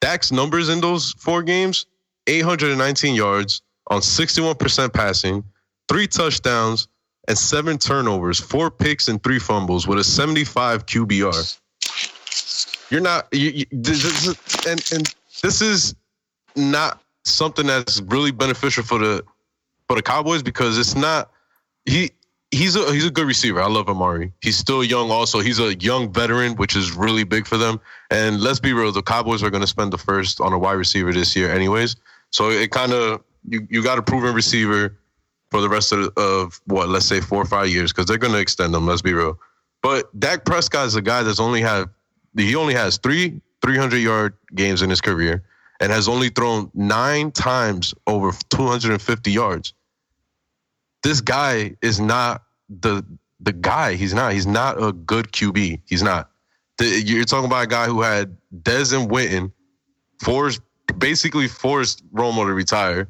Dak's 0.00 0.32
numbers 0.32 0.70
in 0.70 0.80
those 0.80 1.12
four 1.18 1.42
games 1.42 1.84
819 2.28 3.14
yards 3.14 3.60
on 3.88 4.00
61% 4.00 4.92
passing, 4.94 5.44
three 5.88 6.06
touchdowns, 6.06 6.88
and 7.26 7.36
seven 7.36 7.76
turnovers, 7.76 8.40
four 8.40 8.70
picks, 8.70 9.08
and 9.08 9.22
three 9.22 9.38
fumbles 9.38 9.86
with 9.86 9.98
a 9.98 10.04
75 10.04 10.86
QBR. 10.86 11.58
You're 12.90 13.02
not, 13.02 13.28
you, 13.32 13.50
you, 13.50 13.64
this 13.70 14.04
is, 14.04 14.28
and, 14.66 14.92
and 14.92 15.14
this 15.42 15.60
is 15.60 15.94
not 16.56 17.02
something 17.30 17.66
that's 17.66 18.00
really 18.02 18.30
beneficial 18.30 18.82
for 18.82 18.98
the 18.98 19.24
for 19.86 19.96
the 19.96 20.02
Cowboys 20.02 20.42
because 20.42 20.78
it's 20.78 20.94
not 20.94 21.30
he 21.84 22.10
he's 22.50 22.76
a 22.76 22.92
he's 22.92 23.06
a 23.06 23.10
good 23.10 23.26
receiver. 23.26 23.60
I 23.60 23.68
love 23.68 23.88
Amari. 23.88 24.32
He's 24.40 24.56
still 24.56 24.84
young. 24.84 25.10
Also, 25.10 25.40
he's 25.40 25.58
a 25.58 25.74
young 25.76 26.12
veteran, 26.12 26.54
which 26.56 26.76
is 26.76 26.92
really 26.92 27.24
big 27.24 27.46
for 27.46 27.56
them. 27.56 27.80
And 28.10 28.40
let's 28.40 28.60
be 28.60 28.72
real, 28.72 28.92
the 28.92 29.02
Cowboys 29.02 29.42
are 29.42 29.50
going 29.50 29.62
to 29.62 29.66
spend 29.66 29.92
the 29.92 29.98
first 29.98 30.40
on 30.40 30.52
a 30.52 30.58
wide 30.58 30.72
receiver 30.72 31.12
this 31.12 31.34
year, 31.36 31.50
anyways. 31.50 31.96
So 32.30 32.50
it 32.50 32.70
kind 32.70 32.92
of 32.92 33.22
you 33.48 33.66
you 33.70 33.82
got 33.82 33.98
a 33.98 34.02
proven 34.02 34.34
receiver 34.34 34.98
for 35.50 35.60
the 35.60 35.68
rest 35.68 35.92
of, 35.92 36.12
of 36.16 36.60
what 36.66 36.88
let's 36.88 37.06
say 37.06 37.20
four 37.20 37.40
or 37.40 37.46
five 37.46 37.68
years 37.68 37.92
because 37.92 38.06
they're 38.06 38.18
going 38.18 38.34
to 38.34 38.40
extend 38.40 38.74
them. 38.74 38.86
Let's 38.86 39.02
be 39.02 39.14
real. 39.14 39.38
But 39.82 40.18
Dak 40.18 40.44
Prescott 40.44 40.86
is 40.86 40.96
a 40.96 41.02
guy 41.02 41.22
that's 41.22 41.40
only 41.40 41.60
had 41.60 41.88
he 42.36 42.54
only 42.54 42.74
has 42.74 42.98
three 42.98 43.40
300 43.62 43.96
yard 43.96 44.34
games 44.54 44.82
in 44.82 44.90
his 44.90 45.00
career 45.00 45.42
and 45.80 45.92
has 45.92 46.08
only 46.08 46.28
thrown 46.28 46.70
nine 46.74 47.30
times 47.30 47.94
over 48.06 48.32
250 48.50 49.30
yards. 49.30 49.72
This 51.02 51.20
guy 51.20 51.76
is 51.82 52.00
not 52.00 52.42
the 52.68 53.04
the 53.40 53.52
guy. 53.52 53.94
He's 53.94 54.12
not. 54.12 54.32
He's 54.32 54.46
not 54.46 54.82
a 54.82 54.92
good 54.92 55.32
QB. 55.32 55.80
He's 55.86 56.02
not. 56.02 56.30
The, 56.78 57.02
you're 57.04 57.24
talking 57.24 57.46
about 57.46 57.64
a 57.64 57.68
guy 57.68 57.86
who 57.86 58.02
had 58.02 58.36
Dez 58.62 58.96
and 58.96 59.10
Witten, 59.10 59.52
forced 60.20 60.60
basically 60.98 61.48
forced 61.48 62.02
Romo 62.12 62.46
to 62.46 62.52
retire, 62.52 63.08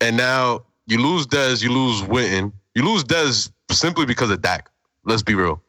and 0.00 0.16
now 0.16 0.64
you 0.86 0.98
lose 0.98 1.26
Dez, 1.26 1.62
you 1.62 1.72
lose 1.72 2.02
Witten, 2.02 2.52
you 2.74 2.84
lose 2.84 3.04
Dez 3.04 3.50
simply 3.70 4.06
because 4.06 4.30
of 4.30 4.42
Dak. 4.42 4.70
Let's 5.04 5.22
be 5.22 5.34
real. 5.34 5.62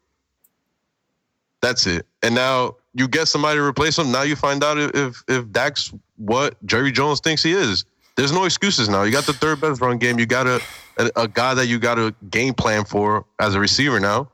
That's 1.61 1.85
it. 1.85 2.05
And 2.23 2.35
now 2.35 2.75
you 2.93 3.07
get 3.07 3.27
somebody 3.27 3.57
to 3.57 3.63
replace 3.63 3.97
him. 3.97 4.11
Now 4.11 4.23
you 4.23 4.35
find 4.35 4.63
out 4.63 4.77
if 4.77 5.23
if 5.27 5.51
Dak's 5.51 5.93
what 6.17 6.63
Jerry 6.65 6.91
Jones 6.91 7.19
thinks 7.19 7.43
he 7.43 7.53
is. 7.53 7.85
There's 8.17 8.31
no 8.31 8.43
excuses 8.43 8.89
now. 8.89 9.03
You 9.03 9.11
got 9.11 9.25
the 9.25 9.33
third 9.33 9.61
best 9.61 9.81
run 9.81 9.97
game. 9.97 10.19
You 10.19 10.25
got 10.25 10.45
a, 10.45 10.61
a, 10.97 11.11
a 11.15 11.27
guy 11.27 11.53
that 11.53 11.67
you 11.67 11.79
got 11.79 11.97
a 11.97 12.13
game 12.29 12.53
plan 12.53 12.83
for 12.83 13.25
as 13.39 13.55
a 13.55 13.59
receiver 13.59 13.99
now. 13.99 14.29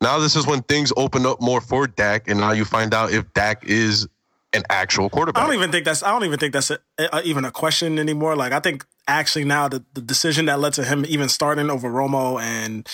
Now 0.00 0.18
this 0.18 0.36
is 0.36 0.46
when 0.46 0.62
things 0.62 0.92
open 0.96 1.26
up 1.26 1.40
more 1.40 1.60
for 1.60 1.86
Dak, 1.86 2.28
and 2.28 2.38
now 2.38 2.52
you 2.52 2.64
find 2.64 2.94
out 2.94 3.12
if 3.12 3.32
Dak 3.34 3.64
is 3.64 4.06
an 4.52 4.62
actual 4.70 5.10
quarterback. 5.10 5.42
I 5.42 5.46
don't 5.46 5.56
even 5.56 5.72
think 5.72 5.84
that's 5.84 6.02
I 6.02 6.10
don't 6.10 6.24
even 6.24 6.38
think 6.38 6.52
that's 6.52 6.70
a, 6.70 6.78
a, 6.98 7.22
even 7.22 7.44
a 7.44 7.50
question 7.50 7.98
anymore. 7.98 8.36
Like 8.36 8.52
I 8.52 8.60
think 8.60 8.86
actually 9.08 9.44
now 9.44 9.68
the, 9.68 9.84
the 9.94 10.00
decision 10.00 10.46
that 10.46 10.60
led 10.60 10.72
to 10.74 10.84
him 10.84 11.04
even 11.08 11.28
starting 11.28 11.70
over 11.70 11.90
Romo 11.90 12.40
and 12.40 12.88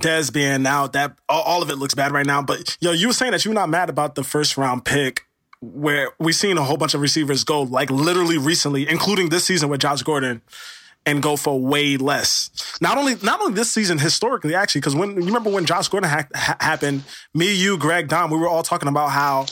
Dez 0.00 0.32
being 0.32 0.66
out, 0.66 0.92
that 0.94 1.16
all, 1.28 1.42
all 1.42 1.62
of 1.62 1.70
it 1.70 1.76
looks 1.76 1.94
bad 1.94 2.12
right 2.12 2.26
now. 2.26 2.42
But 2.42 2.76
yo, 2.80 2.92
you 2.92 3.08
were 3.08 3.12
saying 3.12 3.32
that 3.32 3.44
you're 3.44 3.54
not 3.54 3.68
mad 3.68 3.88
about 3.90 4.14
the 4.14 4.24
first 4.24 4.56
round 4.56 4.84
pick 4.84 5.26
where 5.60 6.10
we've 6.18 6.34
seen 6.34 6.56
a 6.56 6.62
whole 6.62 6.76
bunch 6.76 6.94
of 6.94 7.00
receivers 7.00 7.44
go 7.44 7.62
like 7.62 7.90
literally 7.90 8.38
recently, 8.38 8.88
including 8.88 9.28
this 9.28 9.44
season 9.44 9.68
with 9.68 9.80
Josh 9.80 10.02
Gordon, 10.02 10.40
and 11.06 11.22
go 11.22 11.36
for 11.36 11.60
way 11.60 11.96
less. 11.96 12.50
Not 12.80 12.98
only 12.98 13.16
not 13.22 13.40
only 13.40 13.54
this 13.54 13.70
season 13.70 13.98
historically, 13.98 14.54
actually, 14.54 14.80
because 14.80 14.96
when 14.96 15.10
you 15.16 15.26
remember 15.26 15.50
when 15.50 15.66
Josh 15.66 15.88
Gordon 15.88 16.10
ha- 16.10 16.26
ha- 16.34 16.56
happened, 16.60 17.04
me, 17.34 17.54
you, 17.54 17.78
Greg, 17.78 18.08
Dom, 18.08 18.30
we 18.30 18.38
were 18.38 18.48
all 18.48 18.62
talking 18.62 18.88
about 18.88 19.10
how 19.10 19.46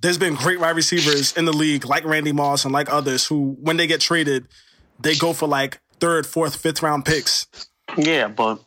there's 0.00 0.18
been 0.18 0.34
great 0.34 0.60
wide 0.60 0.76
receivers 0.76 1.36
in 1.36 1.44
the 1.44 1.52
league 1.52 1.84
like 1.84 2.04
Randy 2.04 2.32
Moss 2.32 2.64
and 2.64 2.72
like 2.72 2.92
others 2.92 3.26
who, 3.26 3.56
when 3.60 3.76
they 3.76 3.86
get 3.86 4.00
traded, 4.00 4.48
they 5.00 5.14
go 5.14 5.32
for 5.32 5.46
like 5.46 5.80
third, 6.00 6.26
fourth, 6.26 6.56
fifth 6.56 6.82
round 6.82 7.04
picks. 7.04 7.46
Yeah, 7.96 8.28
but 8.28 8.60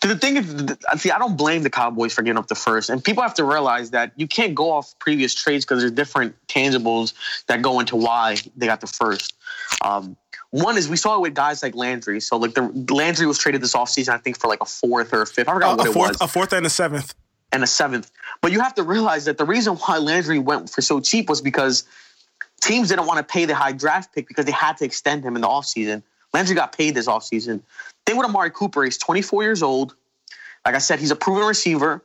the 0.00 0.16
thing 0.16 0.36
is, 0.36 0.76
see, 1.00 1.10
I 1.10 1.18
don't 1.18 1.36
blame 1.36 1.62
the 1.62 1.70
Cowboys 1.70 2.14
for 2.14 2.22
getting 2.22 2.38
up 2.38 2.46
the 2.46 2.54
first, 2.54 2.88
and 2.90 3.02
people 3.02 3.22
have 3.22 3.34
to 3.34 3.44
realize 3.44 3.90
that 3.90 4.12
you 4.16 4.28
can't 4.28 4.54
go 4.54 4.70
off 4.70 4.96
previous 4.98 5.34
trades 5.34 5.64
because 5.64 5.80
there's 5.80 5.92
different 5.92 6.36
tangibles 6.46 7.14
that 7.48 7.62
go 7.62 7.80
into 7.80 7.96
why 7.96 8.36
they 8.56 8.66
got 8.66 8.80
the 8.80 8.86
first. 8.86 9.34
Um, 9.84 10.16
one 10.50 10.78
is 10.78 10.88
we 10.88 10.96
saw 10.96 11.16
it 11.16 11.20
with 11.20 11.34
guys 11.34 11.62
like 11.62 11.74
Landry. 11.74 12.20
So 12.20 12.36
like 12.36 12.54
the 12.54 12.62
Landry 12.94 13.26
was 13.26 13.38
traded 13.38 13.60
this 13.60 13.74
offseason, 13.74 14.10
I 14.10 14.18
think 14.18 14.38
for 14.38 14.48
like 14.48 14.62
a 14.62 14.66
fourth 14.66 15.12
or 15.12 15.22
a 15.22 15.26
fifth. 15.26 15.48
I 15.48 15.52
forgot 15.52 15.72
Uh, 15.72 15.76
what 15.76 15.86
a 15.86 15.90
it 15.90 15.96
was. 15.96 16.16
a 16.20 16.28
fourth 16.28 16.52
and 16.52 16.64
a 16.64 16.70
seventh. 16.70 17.14
and 17.52 17.62
a 17.62 17.66
seventh. 17.66 18.10
But 18.40 18.52
you 18.52 18.60
have 18.60 18.74
to 18.76 18.82
realize 18.82 19.24
that 19.26 19.36
the 19.36 19.44
reason 19.44 19.74
why 19.76 19.98
Landry 19.98 20.38
went 20.38 20.70
for 20.70 20.80
so 20.80 21.00
cheap 21.00 21.28
was 21.28 21.40
because 21.42 21.84
teams 22.60 22.88
didn't 22.88 23.06
want 23.06 23.18
to 23.18 23.24
pay 23.30 23.44
the 23.44 23.54
high 23.54 23.72
draft 23.72 24.14
pick 24.14 24.26
because 24.28 24.44
they 24.46 24.52
had 24.52 24.76
to 24.78 24.84
extend 24.84 25.24
him 25.24 25.34
in 25.36 25.42
the 25.42 25.48
offseason. 25.48 26.02
Landry 26.32 26.54
got 26.54 26.72
paid 26.76 26.94
this 26.94 27.06
offseason. 27.06 27.60
Then 28.06 28.16
with 28.16 28.26
Amari 28.26 28.50
Cooper, 28.50 28.84
he's 28.84 28.98
24 28.98 29.42
years 29.42 29.62
old. 29.62 29.94
Like 30.64 30.74
I 30.74 30.78
said, 30.78 30.98
he's 30.98 31.10
a 31.10 31.16
proven 31.16 31.46
receiver. 31.46 32.04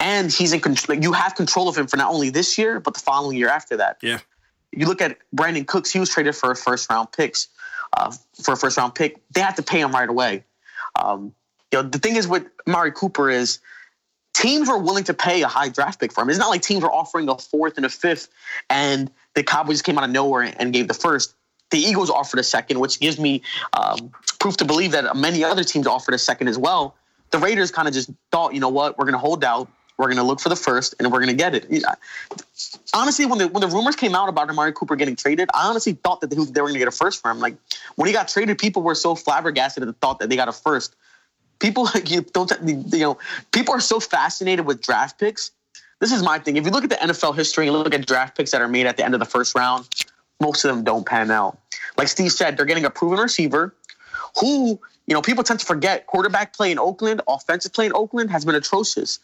And 0.00 0.30
he's 0.30 0.52
in 0.52 0.60
control. 0.60 0.98
You 0.98 1.12
have 1.12 1.34
control 1.34 1.68
of 1.68 1.76
him 1.76 1.86
for 1.86 1.96
not 1.96 2.12
only 2.12 2.30
this 2.30 2.58
year, 2.58 2.80
but 2.80 2.94
the 2.94 3.00
following 3.00 3.36
year 3.36 3.48
after 3.48 3.76
that. 3.78 3.98
Yeah. 4.02 4.18
You 4.72 4.86
look 4.86 5.00
at 5.00 5.18
Brandin 5.34 5.66
Cooks, 5.66 5.90
he 5.90 5.98
was 5.98 6.10
traded 6.10 6.34
for 6.34 6.50
a 6.50 6.56
first 6.56 6.90
round 6.90 7.12
picks, 7.12 7.48
uh, 7.96 8.12
for 8.42 8.54
a 8.54 8.56
first 8.56 8.76
round 8.76 8.94
pick. 8.94 9.22
They 9.32 9.40
had 9.40 9.56
to 9.56 9.62
pay 9.62 9.80
him 9.80 9.92
right 9.92 10.08
away. 10.08 10.44
Um, 11.00 11.34
you 11.72 11.82
know, 11.82 11.88
the 11.88 11.98
thing 11.98 12.16
is 12.16 12.26
with 12.26 12.46
Amari 12.66 12.92
Cooper 12.92 13.30
is 13.30 13.60
teams 14.34 14.68
were 14.68 14.78
willing 14.78 15.04
to 15.04 15.14
pay 15.14 15.42
a 15.42 15.48
high 15.48 15.68
draft 15.68 16.00
pick 16.00 16.12
for 16.12 16.22
him. 16.22 16.30
It's 16.30 16.38
not 16.38 16.48
like 16.48 16.62
teams 16.62 16.82
were 16.82 16.92
offering 16.92 17.28
a 17.28 17.38
fourth 17.38 17.76
and 17.76 17.86
a 17.86 17.88
fifth, 17.88 18.28
and 18.68 19.10
the 19.34 19.42
Cowboys 19.42 19.82
came 19.82 19.98
out 19.98 20.04
of 20.04 20.10
nowhere 20.10 20.52
and 20.56 20.72
gave 20.72 20.88
the 20.88 20.94
first. 20.94 21.34
The 21.72 21.78
Eagles 21.78 22.08
offered 22.08 22.38
a 22.38 22.44
second, 22.44 22.78
which 22.78 23.00
gives 23.00 23.18
me 23.18 23.42
um, 23.72 24.12
proof 24.38 24.56
to 24.58 24.64
believe 24.64 24.92
that 24.92 25.16
many 25.16 25.42
other 25.42 25.64
teams 25.64 25.86
offered 25.86 26.14
a 26.14 26.18
second 26.18 26.48
as 26.48 26.56
well. 26.56 26.94
The 27.30 27.38
Raiders 27.38 27.70
kind 27.70 27.88
of 27.88 27.94
just 27.94 28.10
thought, 28.30 28.54
you 28.54 28.60
know 28.60 28.68
what, 28.68 28.98
we're 28.98 29.06
going 29.06 29.14
to 29.14 29.18
hold 29.18 29.42
out, 29.42 29.68
we're 29.96 30.06
going 30.06 30.18
to 30.18 30.22
look 30.22 30.38
for 30.38 30.48
the 30.48 30.56
first, 30.56 30.94
and 30.98 31.10
we're 31.10 31.18
going 31.18 31.30
to 31.30 31.34
get 31.34 31.54
it. 31.54 31.84
Honestly, 32.94 33.26
when 33.26 33.38
the 33.38 33.48
when 33.48 33.60
the 33.60 33.68
rumors 33.68 33.96
came 33.96 34.14
out 34.14 34.28
about 34.28 34.48
Amari 34.48 34.72
Cooper 34.72 34.96
getting 34.96 35.16
traded, 35.16 35.48
I 35.52 35.68
honestly 35.68 35.94
thought 35.94 36.20
that 36.20 36.30
they, 36.30 36.36
they 36.36 36.60
were 36.60 36.68
going 36.68 36.74
to 36.74 36.78
get 36.78 36.88
a 36.88 36.92
first 36.92 37.20
for 37.20 37.30
him. 37.30 37.40
Like 37.40 37.56
when 37.96 38.06
he 38.06 38.12
got 38.12 38.28
traded, 38.28 38.58
people 38.58 38.82
were 38.82 38.94
so 38.94 39.14
flabbergasted 39.14 39.82
at 39.82 39.86
the 39.86 39.94
thought 39.94 40.18
that 40.20 40.28
they 40.28 40.36
got 40.36 40.48
a 40.48 40.52
first 40.52 40.94
people 41.62 41.84
like 41.94 42.10
you 42.10 42.20
don't 42.20 42.52
you 42.66 42.98
know 42.98 43.16
people 43.52 43.74
are 43.74 43.80
so 43.80 43.98
fascinated 43.98 44.66
with 44.66 44.82
draft 44.82 45.18
picks 45.18 45.52
this 46.00 46.12
is 46.12 46.22
my 46.22 46.38
thing 46.38 46.56
if 46.56 46.64
you 46.66 46.70
look 46.70 46.84
at 46.84 46.90
the 46.90 46.96
nfl 46.96 47.34
history 47.34 47.68
and 47.68 47.76
look 47.76 47.94
at 47.94 48.04
draft 48.04 48.36
picks 48.36 48.50
that 48.50 48.60
are 48.60 48.68
made 48.68 48.84
at 48.84 48.98
the 48.98 49.04
end 49.04 49.14
of 49.14 49.20
the 49.20 49.26
first 49.26 49.54
round 49.54 49.88
most 50.42 50.64
of 50.64 50.74
them 50.74 50.84
don't 50.84 51.06
pan 51.06 51.30
out 51.30 51.58
like 51.96 52.08
steve 52.08 52.32
said 52.32 52.56
they're 52.56 52.66
getting 52.66 52.84
a 52.84 52.90
proven 52.90 53.18
receiver 53.18 53.74
who 54.38 54.78
you 55.06 55.14
know 55.14 55.22
people 55.22 55.44
tend 55.44 55.60
to 55.60 55.66
forget 55.66 56.06
quarterback 56.06 56.52
play 56.54 56.70
in 56.70 56.78
oakland 56.78 57.22
offensive 57.26 57.72
play 57.72 57.86
in 57.86 57.92
oakland 57.94 58.30
has 58.30 58.44
been 58.44 58.54
atrocious 58.54 59.18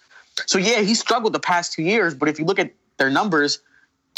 so 0.47 0.59
yeah 0.59 0.81
he 0.81 0.95
struggled 0.95 1.33
the 1.33 1.41
past 1.41 1.73
two 1.73 1.83
years 1.83 2.15
but 2.15 2.29
if 2.29 2.39
you 2.39 2.45
look 2.45 2.59
at 2.59 2.73
their 2.97 3.11
numbers 3.11 3.61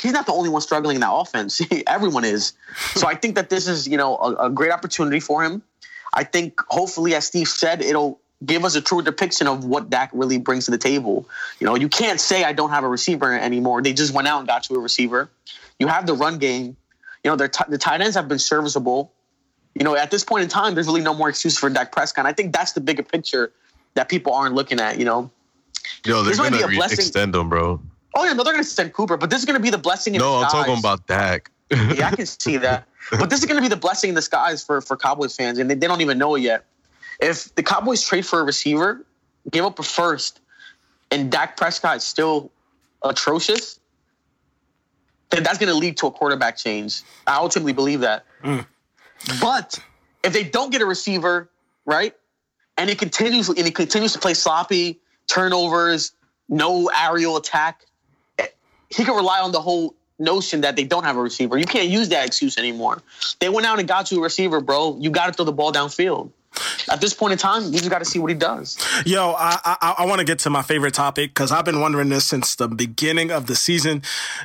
he's 0.01 0.13
not 0.13 0.27
the 0.27 0.33
only 0.33 0.49
one 0.49 0.63
struggling 0.63 0.95
in 0.95 1.01
that 1.01 1.13
offense 1.13 1.61
everyone 1.87 2.25
is 2.25 2.53
so 2.95 3.09
i 3.09 3.15
think 3.15 3.35
that 3.35 3.51
this 3.51 3.67
is 3.67 3.89
you 3.89 3.97
know 3.97 4.17
a, 4.17 4.47
a 4.47 4.51
great 4.51 4.71
opportunity 4.71 5.21
for 5.21 5.43
him 5.43 5.63
I 6.13 6.25
think 6.25 6.61
hopefully, 6.69 7.15
as 7.15 7.27
Steve 7.27 7.49
said, 7.49 7.83
it'll 7.83 8.21
give 8.45 8.65
us 8.65 8.75
a 8.75 8.81
true 8.81 9.03
depiction 9.03 9.47
of 9.47 9.65
what 9.65 9.91
Dak 9.91 10.11
really 10.13 10.39
brings 10.39 10.65
to 10.65 10.71
the 10.71 10.79
table. 10.79 11.29
You 11.59 11.67
know, 11.67 11.77
you 11.77 11.89
can't 11.89 12.21
say 12.21 12.43
I 12.43 12.53
don't 12.53 12.71
have 12.71 12.85
a 12.85 12.89
receiver 12.89 13.33
anymore. 13.33 13.83
They 13.83 13.93
just 13.93 14.15
went 14.15 14.27
out 14.27 14.39
and 14.39 14.49
got 14.49 14.69
you 14.71 14.77
a 14.77 14.81
receiver. 14.81 15.31
You 15.79 15.87
have 15.87 16.07
the 16.07 16.15
run 16.15 16.39
game. 16.39 16.77
You 17.25 17.31
know, 17.31 17.37
their 17.37 17.49
t- 17.49 17.65
the 17.69 17.79
tight 17.79 18.01
ends 18.01 18.17
have 18.17 18.29
been 18.29 18.39
serviceable. 18.39 19.13
You 19.75 19.85
know, 19.85 19.95
at 19.97 20.11
this 20.11 20.25
point 20.25 20.43
in 20.43 20.49
time, 20.49 20.75
there's 20.75 20.87
really 20.87 21.03
no 21.03 21.15
more 21.15 21.29
excuse 21.29 21.57
for 21.59 21.71
Dak 21.71 21.93
Prescott. 21.93 22.25
And 22.25 22.29
I 22.29 22.33
think 22.33 22.53
that's 22.53 22.73
the 22.73 22.81
bigger 22.81 23.03
picture 23.03 23.53
that 23.95 24.09
people 24.09 24.33
aren't 24.33 24.55
looking 24.55 24.81
at. 24.81 24.99
You 24.99 25.05
know, 25.05 25.31
Yo, 26.05 26.23
they're 26.23 26.35
gonna 26.35 26.51
be 26.51 26.63
a 26.63 26.67
re- 26.67 26.77
blessing. 26.77 27.01
extend 27.01 27.35
them, 27.35 27.49
bro. 27.49 27.81
oh 28.15 28.25
yeah, 28.25 28.33
no, 28.33 28.43
they're 28.43 28.53
going 28.53 28.57
to 28.57 28.69
extend 28.69 28.93
Cooper, 28.93 29.17
but 29.17 29.31
this 29.31 29.39
is 29.39 29.45
going 29.45 29.59
to 29.59 29.63
be 29.63 29.71
the 29.71 29.79
blessing. 29.79 30.15
In 30.15 30.21
No, 30.21 30.37
I'm 30.37 30.51
talking 30.51 30.79
about 30.79 31.07
Dak. 31.07 31.51
yeah, 31.71 32.09
I 32.09 32.17
can 32.17 32.27
see 32.27 32.57
that. 32.57 32.87
But 33.11 33.31
this 33.31 33.41
is 33.41 33.47
going 33.47 33.57
to 33.57 33.63
be 33.63 33.69
the 33.69 33.77
blessing 33.77 34.11
in 34.11 34.15
disguise 34.15 34.63
for 34.63 34.81
for 34.81 34.97
Cowboys 34.97 35.35
fans, 35.37 35.59
and 35.59 35.71
they, 35.71 35.75
they 35.75 35.87
don't 35.87 36.01
even 36.01 36.19
know 36.19 36.35
it 36.35 36.41
yet. 36.41 36.65
If 37.21 37.55
the 37.55 37.63
Cowboys 37.63 38.03
trade 38.03 38.25
for 38.27 38.41
a 38.41 38.45
receiver, 38.45 39.05
give 39.51 39.65
up 39.65 39.79
a 39.79 39.83
first, 39.83 40.41
and 41.11 41.31
Dak 41.31 41.57
Prescott 41.57 41.99
is 41.99 42.05
still 42.05 42.51
atrocious, 43.03 43.80
that's 45.31 45.59
going 45.59 45.69
to 45.69 45.75
lead 45.75 45.97
to 45.99 46.07
a 46.07 46.11
quarterback 46.11 46.57
change. 46.57 47.03
I 47.27 47.37
ultimately 47.37 47.73
believe 47.73 48.01
that. 48.01 48.25
Mm. 48.43 48.67
But 49.41 49.79
if 50.23 50.33
they 50.33 50.45
don't 50.45 50.71
get 50.71 50.83
a 50.83 50.87
receiver, 50.87 51.49
right, 51.85 52.15
and 52.77 52.91
he 52.91 52.97
continues 52.97 53.49
and 53.49 53.59
he 53.59 53.71
continues 53.71 54.13
to 54.15 54.19
play 54.19 54.35
sloppy, 54.35 55.01
turnovers, 55.27 56.13
no 56.49 56.91
aerial 56.95 57.37
attack, 57.37 57.85
eh, 58.39 58.47
he 58.89 59.05
can 59.05 59.15
rely 59.15 59.41
on 59.41 59.53
the 59.53 59.61
whole 59.61 59.95
notion 60.19 60.63
that 60.63 60.77
they 60.77 60.85
don't 60.85 61.05
have 61.05 61.17
a 61.17 61.23
receiver. 61.23 61.57
You 61.57 61.65
can't 61.65 61.89
use 61.89 62.09
that 62.11 62.27
excuse 62.27 62.59
anymore. 62.59 63.03
They 63.39 63.49
went 63.49 63.67
out 63.67 63.79
and 63.79 63.89
got 63.89 64.11
you 64.11 64.19
a 64.19 64.23
receiver, 64.23 64.61
bro. 64.61 64.99
You 65.01 65.11
got 65.11 65.27
to 65.27 65.33
throw 65.33 65.45
the 65.45 65.53
ball 65.53 65.73
downfield. 65.73 66.31
At 66.91 67.01
this 67.01 67.15
point 67.15 67.33
in 67.33 67.39
time, 67.39 67.65
you 67.65 67.79
just 67.79 67.91
got 67.91 67.99
to 67.99 68.05
see 68.05 68.19
what 68.19 68.31
he 68.31 68.37
does. 68.37 68.77
Yo, 69.05 69.35
I 69.37 69.59
I, 69.65 69.95
I 69.99 70.07
want 70.07 70.21
to 70.21 70.25
get 70.25 70.39
to 70.41 70.51
my 70.51 70.63
favorite 70.63 70.95
topic 70.95 71.31
because 71.31 71.53
I've 71.53 71.65
been 71.65 71.81
wondering 71.81 72.09
this 72.09 72.27
since 72.27 72.55
the 72.55 72.69
beginning 72.69 73.31
of 73.31 73.47
the 73.47 73.55
season. 73.55 74.03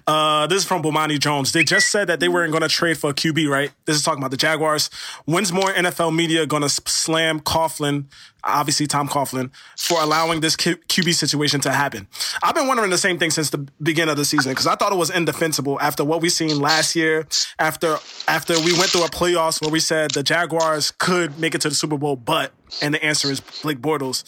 Uh, 0.07 0.47
this 0.47 0.59
is 0.59 0.65
from 0.65 0.81
Bomani 0.81 1.19
Jones. 1.19 1.51
They 1.51 1.63
just 1.63 1.89
said 1.89 2.07
that 2.07 2.19
they 2.19 2.27
weren't 2.27 2.51
going 2.51 2.61
to 2.61 2.69
trade 2.69 2.97
for 2.97 3.11
a 3.11 3.13
QB, 3.13 3.49
right? 3.49 3.71
This 3.85 3.95
is 3.95 4.03
talking 4.03 4.19
about 4.19 4.31
the 4.31 4.37
Jaguars. 4.37 4.89
When's 5.25 5.51
more 5.51 5.71
NFL 5.71 6.15
media 6.15 6.45
going 6.45 6.63
to 6.63 6.69
slam 6.69 7.39
Coughlin 7.39 8.05
obviously 8.45 8.87
Tom 8.87 9.07
Coughlin, 9.07 9.51
for 9.77 10.01
allowing 10.01 10.41
this 10.41 10.55
QB 10.55 11.13
situation 11.13 11.59
to 11.61 11.71
happen. 11.71 12.07
I've 12.43 12.55
been 12.55 12.67
wondering 12.67 12.91
the 12.91 12.97
same 12.97 13.17
thing 13.17 13.31
since 13.31 13.49
the 13.49 13.67
beginning 13.81 14.11
of 14.11 14.17
the 14.17 14.25
season 14.25 14.51
because 14.51 14.67
I 14.67 14.75
thought 14.75 14.91
it 14.91 14.97
was 14.97 15.09
indefensible 15.09 15.79
after 15.81 16.03
what 16.03 16.21
we 16.21 16.29
seen 16.29 16.59
last 16.59 16.95
year, 16.95 17.27
after 17.59 17.97
after 18.27 18.53
we 18.59 18.73
went 18.73 18.91
through 18.91 19.05
a 19.05 19.09
playoffs 19.09 19.61
where 19.61 19.71
we 19.71 19.79
said 19.79 20.11
the 20.11 20.23
Jaguars 20.23 20.91
could 20.91 21.39
make 21.39 21.55
it 21.55 21.61
to 21.61 21.69
the 21.69 21.75
Super 21.75 21.97
Bowl, 21.97 22.15
but 22.15 22.51
and 22.81 22.93
the 22.93 23.03
answer 23.03 23.31
is 23.31 23.39
Blake 23.39 23.79
Bortles, 23.79 24.23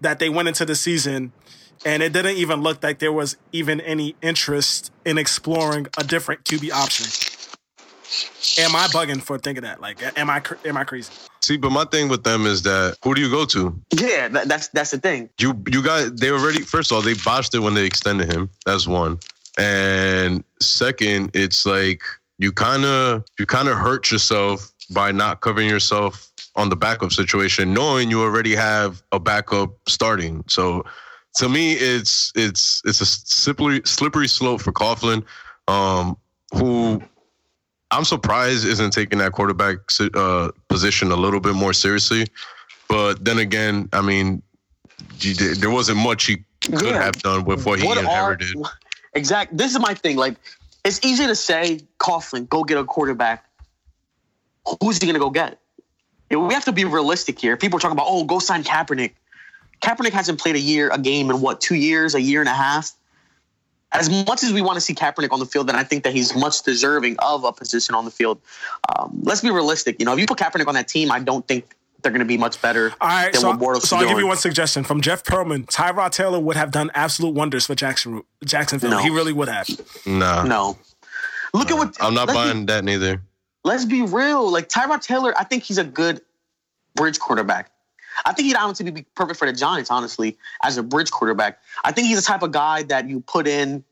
that 0.00 0.18
they 0.18 0.28
went 0.28 0.48
into 0.48 0.64
the 0.64 0.74
season 0.74 1.32
and 1.84 2.02
it 2.02 2.12
didn't 2.12 2.36
even 2.36 2.60
look 2.60 2.82
like 2.82 2.98
there 2.98 3.12
was 3.12 3.36
even 3.52 3.80
any 3.80 4.16
interest 4.20 4.90
in 5.04 5.18
exploring 5.18 5.86
a 5.96 6.04
different 6.04 6.44
QB 6.44 6.72
option. 6.72 7.06
Am 8.58 8.74
I 8.74 8.86
bugging 8.88 9.22
for 9.22 9.38
thinking 9.38 9.62
that? 9.62 9.80
Like, 9.80 10.02
am 10.18 10.30
I 10.30 10.42
am 10.64 10.76
I 10.76 10.84
crazy? 10.84 11.12
See, 11.48 11.56
but 11.56 11.72
my 11.72 11.86
thing 11.86 12.10
with 12.10 12.24
them 12.24 12.44
is 12.44 12.60
that 12.64 12.98
who 13.02 13.14
do 13.14 13.22
you 13.22 13.30
go 13.30 13.46
to? 13.46 13.74
Yeah, 13.90 14.28
that, 14.28 14.48
that's 14.48 14.68
that's 14.68 14.90
the 14.90 14.98
thing. 14.98 15.30
You 15.40 15.54
you 15.66 15.82
got 15.82 16.14
they 16.14 16.30
already 16.30 16.60
first 16.60 16.90
of 16.90 16.96
all 16.96 17.00
they 17.00 17.14
botched 17.14 17.54
it 17.54 17.60
when 17.60 17.72
they 17.72 17.86
extended 17.86 18.30
him. 18.30 18.50
That's 18.66 18.86
one, 18.86 19.18
and 19.56 20.44
second, 20.60 21.30
it's 21.32 21.64
like 21.64 22.02
you 22.38 22.52
kind 22.52 22.84
of 22.84 23.24
you 23.38 23.46
kind 23.46 23.68
of 23.68 23.78
hurt 23.78 24.10
yourself 24.10 24.70
by 24.90 25.10
not 25.10 25.40
covering 25.40 25.70
yourself 25.70 26.30
on 26.54 26.68
the 26.68 26.76
backup 26.76 27.12
situation, 27.12 27.72
knowing 27.72 28.10
you 28.10 28.20
already 28.20 28.54
have 28.54 29.02
a 29.12 29.18
backup 29.18 29.70
starting. 29.88 30.44
So 30.48 30.84
to 31.36 31.48
me, 31.48 31.72
it's 31.72 32.30
it's 32.34 32.82
it's 32.84 33.00
a 33.00 33.06
slippery 33.06 33.80
slippery 33.86 34.28
slope 34.28 34.60
for 34.60 34.72
Coughlin, 34.72 35.24
um, 35.66 36.14
who 36.52 37.00
I'm 37.90 38.04
surprised 38.04 38.66
isn't 38.66 38.92
taking 38.92 39.18
that 39.18 39.32
quarterback 39.32 39.78
uh, 40.14 40.50
position 40.68 41.10
a 41.10 41.16
little 41.16 41.40
bit 41.40 41.54
more 41.54 41.72
seriously. 41.72 42.26
But 42.88 43.24
then 43.24 43.38
again, 43.38 43.88
I 43.92 44.02
mean, 44.02 44.42
there 45.58 45.70
wasn't 45.70 45.98
much 45.98 46.26
he 46.26 46.44
could 46.60 46.82
yeah. 46.82 47.02
have 47.02 47.16
done 47.22 47.44
with 47.44 47.64
what 47.66 47.78
he 47.80 47.86
what 47.86 47.98
inherited. 47.98 48.54
Are, 48.64 48.70
exactly. 49.14 49.56
This 49.56 49.72
is 49.72 49.80
my 49.80 49.94
thing. 49.94 50.16
Like, 50.16 50.36
it's 50.84 51.04
easy 51.04 51.26
to 51.26 51.34
say, 51.34 51.80
Coughlin, 51.98 52.48
go 52.48 52.64
get 52.64 52.78
a 52.78 52.84
quarterback. 52.84 53.44
Who's 54.82 54.98
he 54.98 55.06
going 55.06 55.14
to 55.14 55.20
go 55.20 55.30
get? 55.30 55.58
We 56.30 56.52
have 56.52 56.64
to 56.66 56.72
be 56.72 56.84
realistic 56.84 57.38
here. 57.38 57.56
People 57.56 57.78
are 57.78 57.80
talking 57.80 57.96
about, 57.96 58.06
oh, 58.08 58.24
go 58.24 58.38
sign 58.38 58.62
Kaepernick. 58.62 59.12
Kaepernick 59.80 60.12
hasn't 60.12 60.40
played 60.40 60.56
a 60.56 60.60
year, 60.60 60.90
a 60.92 60.98
game 60.98 61.30
in 61.30 61.40
what, 61.40 61.60
two 61.60 61.74
years, 61.74 62.14
a 62.14 62.20
year 62.20 62.40
and 62.40 62.48
a 62.48 62.54
half? 62.54 62.92
As 63.92 64.10
much 64.26 64.42
as 64.42 64.52
we 64.52 64.60
want 64.60 64.76
to 64.76 64.80
see 64.80 64.94
Kaepernick 64.94 65.32
on 65.32 65.40
the 65.40 65.46
field, 65.46 65.68
then 65.68 65.76
I 65.76 65.84
think 65.84 66.04
that 66.04 66.12
he's 66.12 66.34
much 66.36 66.62
deserving 66.62 67.16
of 67.20 67.44
a 67.44 67.52
position 67.52 67.94
on 67.94 68.04
the 68.04 68.10
field. 68.10 68.40
Um, 68.88 69.20
let's 69.22 69.40
be 69.40 69.50
realistic. 69.50 69.96
You 69.98 70.06
know, 70.06 70.12
if 70.12 70.18
you 70.18 70.26
put 70.26 70.38
Kaepernick 70.38 70.66
on 70.66 70.74
that 70.74 70.88
team, 70.88 71.10
I 71.10 71.20
don't 71.20 71.46
think 71.48 71.74
they're 72.02 72.12
going 72.12 72.20
to 72.20 72.26
be 72.26 72.36
much 72.36 72.60
better 72.62 72.92
All 73.00 73.08
right, 73.08 73.32
than 73.32 73.40
so, 73.40 73.48
what 73.48 73.58
Bortles 73.58 73.82
So 73.82 73.96
I'll 73.96 74.02
doing. 74.02 74.14
give 74.14 74.20
you 74.20 74.26
one 74.28 74.36
suggestion 74.36 74.84
from 74.84 75.00
Jeff 75.00 75.24
Pearlman. 75.24 75.66
Tyrod 75.66 76.12
Taylor 76.12 76.38
would 76.38 76.56
have 76.56 76.70
done 76.70 76.90
absolute 76.94 77.34
wonders 77.34 77.66
for 77.66 77.74
Jackson, 77.74 78.22
Jacksonville. 78.44 78.90
No. 78.90 78.98
He 78.98 79.10
really 79.10 79.32
would 79.32 79.48
have. 79.48 79.68
No. 80.06 80.44
No. 80.44 80.78
Look 81.54 81.70
no. 81.70 81.76
at 81.76 81.78
what. 81.78 81.96
I'm 82.00 82.14
not 82.14 82.28
buying 82.28 82.66
be, 82.66 82.72
that 82.72 82.84
neither. 82.84 83.22
Let's 83.64 83.84
be 83.84 84.02
real. 84.02 84.50
Like 84.50 84.68
Tyrod 84.68 85.00
Taylor, 85.00 85.34
I 85.36 85.44
think 85.44 85.64
he's 85.64 85.78
a 85.78 85.84
good 85.84 86.20
bridge 86.94 87.18
quarterback. 87.18 87.70
I 88.24 88.32
think 88.32 88.46
he'd 88.46 88.56
honestly 88.56 88.90
be 88.90 89.06
perfect 89.14 89.38
for 89.38 89.46
the 89.46 89.52
Giants, 89.52 89.90
honestly, 89.90 90.36
as 90.62 90.76
a 90.76 90.82
bridge 90.82 91.10
quarterback. 91.10 91.60
I 91.84 91.92
think 91.92 92.08
he's 92.08 92.18
the 92.18 92.26
type 92.26 92.42
of 92.42 92.52
guy 92.52 92.82
that 92.84 93.08
you 93.08 93.20
put 93.20 93.46
in, 93.46 93.84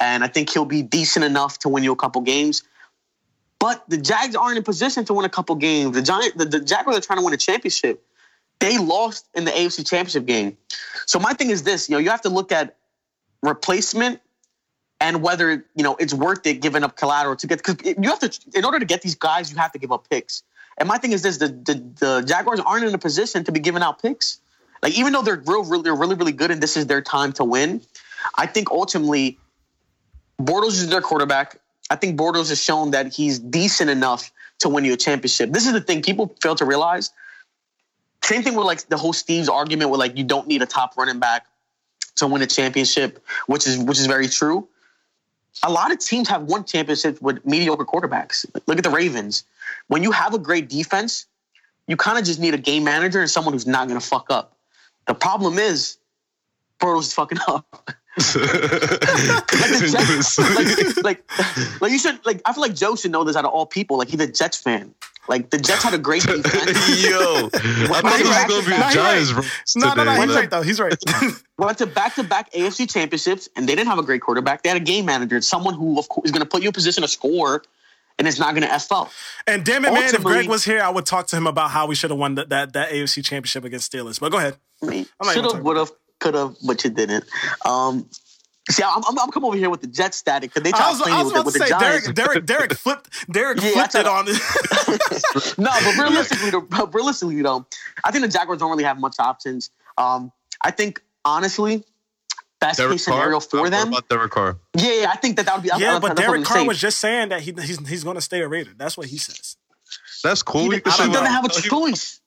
and 0.00 0.24
I 0.24 0.28
think 0.28 0.50
he'll 0.50 0.64
be 0.64 0.82
decent 0.82 1.24
enough 1.24 1.58
to 1.60 1.68
win 1.68 1.84
you 1.84 1.92
a 1.92 1.96
couple 1.96 2.20
games. 2.22 2.62
But 3.58 3.82
the 3.88 3.96
Jags 3.96 4.34
aren't 4.36 4.58
in 4.58 4.64
position 4.64 5.04
to 5.06 5.14
win 5.14 5.24
a 5.24 5.30
couple 5.30 5.54
games. 5.56 5.94
The 5.94 6.02
Giant, 6.02 6.36
the, 6.36 6.44
the 6.44 6.60
Jaguars 6.60 6.98
are 6.98 7.00
trying 7.00 7.18
to 7.18 7.24
win 7.24 7.34
a 7.34 7.38
championship. 7.38 8.04
They 8.60 8.78
lost 8.78 9.28
in 9.34 9.44
the 9.44 9.50
AFC 9.50 9.88
Championship 9.88 10.26
game. 10.26 10.56
So 11.06 11.18
my 11.18 11.32
thing 11.32 11.50
is 11.50 11.62
this: 11.62 11.88
you 11.88 11.94
know, 11.94 11.98
you 11.98 12.10
have 12.10 12.22
to 12.22 12.28
look 12.28 12.52
at 12.52 12.76
replacement 13.42 14.20
and 15.00 15.22
whether 15.22 15.64
you 15.74 15.84
know 15.84 15.96
it's 15.96 16.14
worth 16.14 16.46
it 16.46 16.60
giving 16.60 16.82
up 16.82 16.96
collateral 16.96 17.36
to 17.36 17.46
get 17.46 17.58
because 17.58 17.76
you 17.84 18.08
have 18.08 18.18
to 18.20 18.32
in 18.54 18.64
order 18.64 18.78
to 18.78 18.84
get 18.84 19.02
these 19.02 19.14
guys 19.14 19.50
you 19.50 19.56
have 19.56 19.72
to 19.72 19.78
give 19.78 19.92
up 19.92 20.08
picks 20.08 20.42
and 20.78 20.88
my 20.88 20.98
thing 20.98 21.12
is 21.12 21.22
this: 21.22 21.38
the, 21.38 21.48
the, 21.48 21.74
the 22.00 22.24
Jaguars 22.26 22.60
aren't 22.60 22.84
in 22.84 22.94
a 22.94 22.98
position 22.98 23.44
to 23.44 23.52
be 23.52 23.60
giving 23.60 23.82
out 23.82 24.02
picks. 24.02 24.38
Like 24.82 24.98
even 24.98 25.12
though 25.12 25.22
they're 25.22 25.42
real, 25.46 25.64
really, 25.64 25.90
really, 25.90 26.14
really 26.14 26.32
good, 26.32 26.50
and 26.50 26.62
this 26.62 26.76
is 26.76 26.86
their 26.86 27.00
time 27.00 27.32
to 27.34 27.44
win. 27.44 27.80
I 28.36 28.46
think 28.46 28.70
ultimately, 28.70 29.38
Bortles 30.40 30.72
is 30.72 30.88
their 30.88 31.00
quarterback. 31.00 31.58
I 31.90 31.96
think 31.96 32.18
Bortles 32.18 32.48
has 32.48 32.62
shown 32.62 32.90
that 32.92 33.12
he's 33.12 33.38
decent 33.38 33.90
enough 33.90 34.32
to 34.60 34.68
win 34.68 34.84
you 34.84 34.94
a 34.94 34.96
championship. 34.96 35.50
This 35.50 35.66
is 35.66 35.72
the 35.72 35.80
thing 35.80 36.02
people 36.02 36.34
fail 36.42 36.54
to 36.56 36.64
realize. 36.64 37.10
Same 38.22 38.42
thing 38.42 38.54
with 38.54 38.66
like 38.66 38.86
the 38.88 38.96
whole 38.96 39.12
Steve's 39.12 39.48
argument 39.48 39.90
with 39.90 40.00
like 40.00 40.16
you 40.16 40.24
don't 40.24 40.48
need 40.48 40.62
a 40.62 40.66
top 40.66 40.96
running 40.96 41.18
back 41.18 41.46
to 42.16 42.26
win 42.26 42.42
a 42.42 42.46
championship, 42.46 43.24
which 43.46 43.66
is 43.66 43.78
which 43.78 43.98
is 43.98 44.06
very 44.06 44.28
true. 44.28 44.68
A 45.62 45.70
lot 45.70 45.92
of 45.92 45.98
teams 45.98 46.28
have 46.28 46.42
won 46.42 46.64
championships 46.64 47.20
with 47.20 47.44
mediocre 47.46 47.84
quarterbacks. 47.84 48.44
Look 48.66 48.78
at 48.78 48.84
the 48.84 48.90
Ravens 48.90 49.44
when 49.88 50.02
you 50.02 50.10
have 50.12 50.34
a 50.34 50.38
great 50.38 50.68
defense, 50.68 51.26
you 51.86 51.96
kind 51.96 52.18
of 52.18 52.24
just 52.24 52.40
need 52.40 52.54
a 52.54 52.58
game 52.58 52.84
manager 52.84 53.20
and 53.20 53.30
someone 53.30 53.52
who's 53.52 53.66
not 53.66 53.88
going 53.88 54.00
to 54.00 54.06
fuck 54.06 54.26
up. 54.30 54.56
The 55.06 55.14
problem 55.14 55.58
is, 55.58 55.98
Bortles 56.80 57.00
is 57.00 57.12
fucking 57.12 57.38
up. 57.46 57.66
like, 58.16 58.48
Jets, 59.90 60.38
like, 60.38 61.02
like, 61.02 61.80
like, 61.80 61.92
you 61.92 61.98
should 61.98 62.24
like 62.24 62.40
I 62.46 62.52
feel 62.52 62.62
like 62.62 62.74
Joe 62.74 62.94
should 62.94 63.10
know 63.10 63.24
this 63.24 63.34
out 63.34 63.44
of 63.44 63.50
all 63.50 63.66
people. 63.66 63.98
Like 63.98 64.08
he's 64.08 64.20
a 64.20 64.28
Jets 64.28 64.56
fan. 64.56 64.94
Like 65.28 65.50
the 65.50 65.58
Jets 65.58 65.82
had 65.82 65.94
a 65.94 65.98
great 65.98 66.22
defense. 66.26 67.02
Yo, 67.02 67.48
I 67.54 68.00
thought 68.00 68.46
this 68.48 68.56
was 68.56 68.66
gonna 68.66 68.76
be 68.76 68.82
a 68.82 68.92
Giants. 68.92 69.76
No, 69.76 69.94
no, 69.94 70.04
no, 70.04 70.12
he's 70.20 70.34
right 70.34 70.50
though. 70.50 70.62
He's 70.62 70.80
right. 70.80 70.94
went 71.58 71.78
to 71.78 71.86
back 71.86 72.14
to 72.16 72.22
back 72.22 72.52
AFC 72.52 72.90
championships, 72.90 73.48
and 73.56 73.68
they 73.68 73.74
didn't 73.74 73.88
have 73.88 73.98
a 73.98 74.02
great 74.02 74.20
quarterback. 74.20 74.62
They 74.62 74.68
had 74.68 74.80
a 74.80 74.84
game 74.84 75.06
manager, 75.06 75.40
someone 75.40 75.74
who 75.74 75.98
of 75.98 76.08
course 76.08 76.26
is 76.26 76.32
going 76.32 76.42
to 76.42 76.48
put 76.48 76.62
you 76.62 76.68
in 76.68 76.72
position 76.72 77.02
to 77.02 77.08
score 77.08 77.62
and 78.18 78.28
it's 78.28 78.38
not 78.38 78.54
going 78.54 78.66
to 78.66 78.72
f 78.72 78.92
up. 78.92 79.10
And 79.46 79.64
damn 79.64 79.84
it, 79.84 79.88
Ultimately, 79.88 80.12
man, 80.12 80.14
if 80.14 80.22
Greg 80.22 80.48
was 80.48 80.64
here, 80.64 80.80
I 80.80 80.88
would 80.88 81.06
talk 81.06 81.26
to 81.28 81.36
him 81.36 81.46
about 81.46 81.70
how 81.70 81.86
we 81.86 81.94
should 81.94 82.10
have 82.10 82.18
won 82.18 82.36
that, 82.36 82.48
that 82.50 82.72
that 82.74 82.90
AFC 82.90 83.24
championship 83.24 83.64
against 83.64 83.92
Steelers. 83.92 84.20
But 84.20 84.30
go 84.30 84.38
ahead. 84.38 84.56
Should 84.82 85.44
have, 85.44 85.62
would 85.62 85.76
have, 85.76 85.90
could 86.20 86.34
have, 86.34 86.56
but 86.66 86.84
you 86.84 86.90
didn't. 86.90 87.24
Um, 87.64 88.08
See, 88.70 88.82
I'm, 88.82 89.02
I'm, 89.06 89.18
I'm 89.18 89.30
coming 89.30 89.46
over 89.46 89.56
here 89.56 89.68
with 89.68 89.82
the 89.82 89.86
Jet 89.86 90.14
static 90.14 90.50
because 90.50 90.62
they 90.62 90.70
try 90.70 90.92
to 90.92 90.98
play 90.98 91.22
with, 91.22 91.44
with 91.44 91.54
the 91.54 91.66
Giants. 91.66 92.10
Derek, 92.12 92.14
Derek, 92.14 92.46
Derek 92.46 92.74
flipped, 92.74 93.30
Derek 93.30 93.60
yeah, 93.60 93.70
flipped 93.70 93.94
it 93.94 94.06
on. 94.06 94.24
no, 95.58 95.70
but 95.84 95.98
realistically, 95.98 96.50
though, 96.50 96.86
realistically 96.86 97.42
though, 97.42 97.66
I 98.02 98.10
think 98.10 98.24
the 98.24 98.30
Jaguars 98.30 98.60
don't 98.60 98.70
really 98.70 98.84
have 98.84 98.98
much 98.98 99.16
options. 99.18 99.70
Um, 99.98 100.32
I 100.62 100.70
think 100.70 101.02
honestly, 101.26 101.84
best 102.58 102.78
Derek 102.78 102.92
case 102.92 103.04
scenario 103.04 103.38
Carr? 103.38 103.40
for 103.40 103.70
them. 103.70 103.88
About 103.88 104.08
Derek 104.08 104.32
Carr. 104.32 104.56
Yeah, 104.74 105.00
yeah, 105.02 105.10
I 105.10 105.16
think 105.16 105.36
that 105.36 105.44
that 105.44 105.56
would 105.56 105.62
be. 105.62 105.70
Yeah, 105.76 105.98
but 105.98 106.16
Derek 106.16 106.44
Carr 106.44 106.66
was 106.66 106.80
just 106.80 106.98
saying 107.00 107.28
that 107.28 107.42
he, 107.42 107.52
he's 107.52 107.86
he's 107.86 108.04
going 108.04 108.16
to 108.16 108.22
stay 108.22 108.40
a 108.40 108.48
Raider. 108.48 108.70
That's 108.74 108.96
what 108.96 109.08
he 109.08 109.18
says. 109.18 109.56
That's 110.22 110.42
cool. 110.42 110.70
He, 110.70 110.76
he 110.76 110.80
doesn't 110.80 111.12
have 111.12 111.44
a 111.44 111.50
choice. 111.50 112.20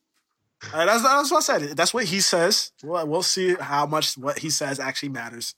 Uh, 0.73 0.86
that's, 0.86 1.04
that's 1.04 1.32
what 1.32 1.38
I 1.38 1.41
said. 1.41 1.78
That's 1.78 1.93
what 1.93 2.06
he 2.06 2.19
says. 2.19 2.71
Well, 2.84 3.08
we'll 3.08 3.23
see 3.23 3.56
how 3.56 3.86
much 3.86 4.17
what 4.17 4.39
he 4.39 4.50
says 4.50 4.80
actually 4.80 5.10
matters. 5.10 5.56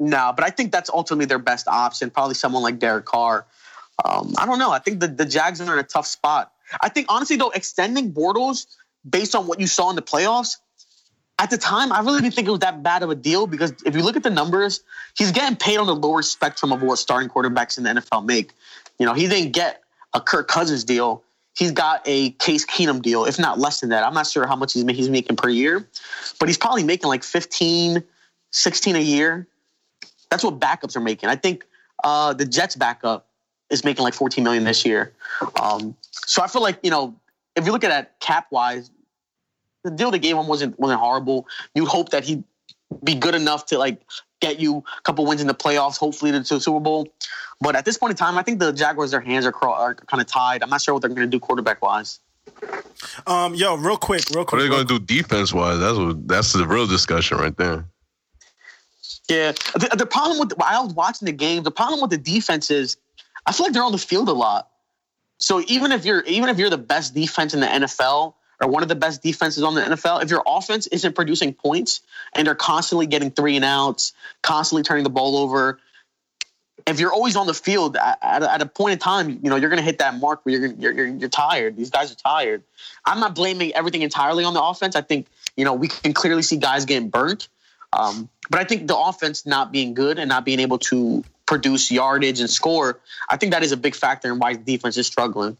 No, 0.00 0.32
but 0.34 0.44
I 0.44 0.50
think 0.50 0.72
that's 0.72 0.90
ultimately 0.90 1.26
their 1.26 1.38
best 1.38 1.68
option. 1.68 2.10
Probably 2.10 2.34
someone 2.34 2.62
like 2.62 2.78
Derek 2.78 3.04
Carr. 3.04 3.46
Um, 4.04 4.34
I 4.38 4.46
don't 4.46 4.58
know. 4.58 4.72
I 4.72 4.80
think 4.80 5.00
the, 5.00 5.08
the 5.08 5.24
Jags 5.24 5.60
are 5.60 5.72
in 5.72 5.78
a 5.78 5.84
tough 5.84 6.06
spot. 6.06 6.52
I 6.80 6.88
think 6.88 7.06
honestly 7.08 7.36
though, 7.36 7.50
extending 7.50 8.12
Bortles 8.12 8.66
based 9.08 9.34
on 9.34 9.46
what 9.46 9.60
you 9.60 9.66
saw 9.66 9.90
in 9.90 9.96
the 9.96 10.02
playoffs, 10.02 10.56
at 11.38 11.50
the 11.50 11.58
time, 11.58 11.92
I 11.92 12.00
really 12.00 12.20
didn't 12.20 12.34
think 12.34 12.46
it 12.46 12.52
was 12.52 12.60
that 12.60 12.82
bad 12.82 13.02
of 13.02 13.10
a 13.10 13.14
deal 13.14 13.46
because 13.46 13.72
if 13.84 13.96
you 13.96 14.02
look 14.02 14.16
at 14.16 14.22
the 14.22 14.30
numbers, 14.30 14.80
he's 15.16 15.32
getting 15.32 15.56
paid 15.56 15.78
on 15.78 15.86
the 15.86 15.94
lower 15.94 16.22
spectrum 16.22 16.72
of 16.72 16.82
what 16.82 16.96
starting 16.96 17.28
quarterbacks 17.28 17.76
in 17.76 17.84
the 17.84 17.90
NFL 17.90 18.24
make. 18.24 18.52
You 18.98 19.06
know, 19.06 19.14
he 19.14 19.26
didn't 19.26 19.52
get 19.52 19.82
a 20.14 20.20
Kirk 20.20 20.46
Cousins 20.46 20.84
deal. 20.84 21.24
He's 21.56 21.72
got 21.72 22.02
a 22.06 22.30
Case 22.32 22.64
Keenum 22.64 23.02
deal, 23.02 23.24
if 23.24 23.38
not 23.38 23.58
less 23.58 23.80
than 23.80 23.90
that. 23.90 24.04
I'm 24.04 24.14
not 24.14 24.26
sure 24.26 24.46
how 24.46 24.56
much 24.56 24.72
he's, 24.72 24.88
he's 24.90 25.08
making 25.08 25.36
per 25.36 25.48
year, 25.48 25.88
but 26.38 26.48
he's 26.48 26.58
probably 26.58 26.84
making 26.84 27.08
like 27.08 27.24
15, 27.24 28.02
16 28.50 28.96
a 28.96 29.00
year. 29.00 29.46
That's 30.34 30.42
what 30.42 30.58
backups 30.58 30.96
are 30.96 31.00
making. 31.00 31.28
I 31.28 31.36
think 31.36 31.64
uh, 32.02 32.32
the 32.34 32.44
Jets 32.44 32.74
backup 32.74 33.28
is 33.70 33.84
making 33.84 34.02
like 34.02 34.14
14 34.14 34.42
million 34.42 34.64
this 34.64 34.84
year. 34.84 35.12
Um, 35.62 35.94
so 36.10 36.42
I 36.42 36.48
feel 36.48 36.60
like, 36.60 36.80
you 36.82 36.90
know, 36.90 37.14
if 37.54 37.64
you 37.66 37.70
look 37.70 37.84
at 37.84 37.90
that 37.90 38.18
cap 38.18 38.48
wise, 38.50 38.90
the 39.84 39.92
deal 39.92 40.10
they 40.10 40.18
gave 40.18 40.36
him 40.36 40.48
wasn't 40.48 40.76
wasn't 40.76 40.98
horrible. 40.98 41.46
You'd 41.76 41.86
hope 41.86 42.08
that 42.08 42.24
he'd 42.24 42.42
be 43.04 43.14
good 43.14 43.36
enough 43.36 43.66
to 43.66 43.78
like 43.78 44.02
get 44.40 44.58
you 44.58 44.82
a 44.98 45.02
couple 45.02 45.24
wins 45.24 45.40
in 45.40 45.46
the 45.46 45.54
playoffs, 45.54 45.98
hopefully 45.98 46.32
to 46.32 46.40
the 46.40 46.60
Super 46.60 46.80
Bowl. 46.80 47.06
But 47.60 47.76
at 47.76 47.84
this 47.84 47.96
point 47.96 48.10
in 48.10 48.16
time, 48.16 48.36
I 48.36 48.42
think 48.42 48.58
the 48.58 48.72
Jaguars, 48.72 49.12
their 49.12 49.20
hands 49.20 49.46
are, 49.46 49.52
cro- 49.52 49.72
are 49.72 49.94
kind 49.94 50.20
of 50.20 50.26
tied. 50.26 50.64
I'm 50.64 50.68
not 50.70 50.80
sure 50.80 50.94
what 50.94 51.02
they're 51.02 51.10
going 51.10 51.20
to 51.20 51.26
do 51.30 51.38
quarterback 51.38 51.80
wise. 51.80 52.18
Um, 53.28 53.54
yo, 53.54 53.76
real 53.76 53.96
quick, 53.96 54.24
real 54.30 54.40
What 54.40 54.48
quick. 54.48 54.58
are 54.58 54.62
they 54.64 54.68
real 54.68 54.84
gonna 54.84 54.98
do 54.98 55.04
defense 55.04 55.54
wise? 55.54 55.78
That's 55.78 55.96
what 55.96 56.26
that's 56.26 56.52
the 56.54 56.66
real 56.66 56.88
discussion 56.88 57.38
right 57.38 57.56
there. 57.56 57.86
Yeah, 59.28 59.52
the, 59.74 59.94
the 59.96 60.06
problem 60.06 60.38
with 60.38 60.52
while 60.56 60.88
watching 60.88 61.26
the 61.26 61.32
game, 61.32 61.62
the 61.62 61.70
problem 61.70 62.00
with 62.00 62.10
the 62.10 62.18
defense 62.18 62.70
is 62.70 62.98
I 63.46 63.52
feel 63.52 63.66
like 63.66 63.72
they're 63.72 63.82
on 63.82 63.92
the 63.92 63.98
field 63.98 64.28
a 64.28 64.32
lot. 64.32 64.68
So 65.38 65.62
even 65.66 65.92
if 65.92 66.04
you're 66.04 66.22
even 66.22 66.48
if 66.48 66.58
you're 66.58 66.70
the 66.70 66.78
best 66.78 67.14
defense 67.14 67.54
in 67.54 67.60
the 67.60 67.66
NFL 67.66 68.34
or 68.60 68.68
one 68.68 68.82
of 68.82 68.88
the 68.88 68.94
best 68.94 69.22
defenses 69.22 69.62
on 69.62 69.74
the 69.74 69.80
NFL, 69.80 70.22
if 70.22 70.30
your 70.30 70.42
offense 70.46 70.86
isn't 70.88 71.14
producing 71.14 71.54
points 71.54 72.02
and 72.34 72.46
they're 72.46 72.54
constantly 72.54 73.06
getting 73.06 73.30
three 73.30 73.56
and 73.56 73.64
outs, 73.64 74.12
constantly 74.42 74.82
turning 74.82 75.04
the 75.04 75.10
ball 75.10 75.36
over, 75.36 75.78
if 76.86 77.00
you're 77.00 77.12
always 77.12 77.34
on 77.36 77.46
the 77.46 77.54
field 77.54 77.96
at, 77.96 78.18
at, 78.20 78.42
a, 78.42 78.52
at 78.52 78.62
a 78.62 78.66
point 78.66 78.92
in 78.92 78.98
time, 78.98 79.40
you 79.42 79.50
know 79.50 79.56
you're 79.56 79.70
going 79.70 79.78
to 79.80 79.84
hit 79.84 79.98
that 79.98 80.18
mark 80.18 80.44
where 80.44 80.54
you're, 80.54 80.72
you're 80.74 80.92
you're 80.92 81.06
you're 81.06 81.28
tired. 81.28 81.76
These 81.76 81.90
guys 81.90 82.12
are 82.12 82.16
tired. 82.16 82.62
I'm 83.06 83.20
not 83.20 83.34
blaming 83.34 83.74
everything 83.74 84.02
entirely 84.02 84.44
on 84.44 84.54
the 84.54 84.62
offense. 84.62 84.94
I 84.96 85.00
think 85.00 85.26
you 85.56 85.64
know 85.64 85.72
we 85.72 85.88
can 85.88 86.12
clearly 86.12 86.42
see 86.42 86.58
guys 86.58 86.84
getting 86.84 87.08
burnt. 87.08 87.48
Um, 87.94 88.28
but 88.50 88.60
I 88.60 88.64
think 88.64 88.88
the 88.88 88.96
offense 88.96 89.46
not 89.46 89.72
being 89.72 89.94
good 89.94 90.18
and 90.18 90.28
not 90.28 90.44
being 90.44 90.60
able 90.60 90.78
to 90.78 91.24
produce 91.46 91.90
yardage 91.90 92.40
and 92.40 92.50
score, 92.50 93.00
I 93.28 93.36
think 93.36 93.52
that 93.52 93.62
is 93.62 93.72
a 93.72 93.76
big 93.76 93.94
factor 93.94 94.32
in 94.32 94.38
why 94.38 94.54
the 94.54 94.62
defense 94.62 94.96
is 94.96 95.06
struggling. 95.06 95.56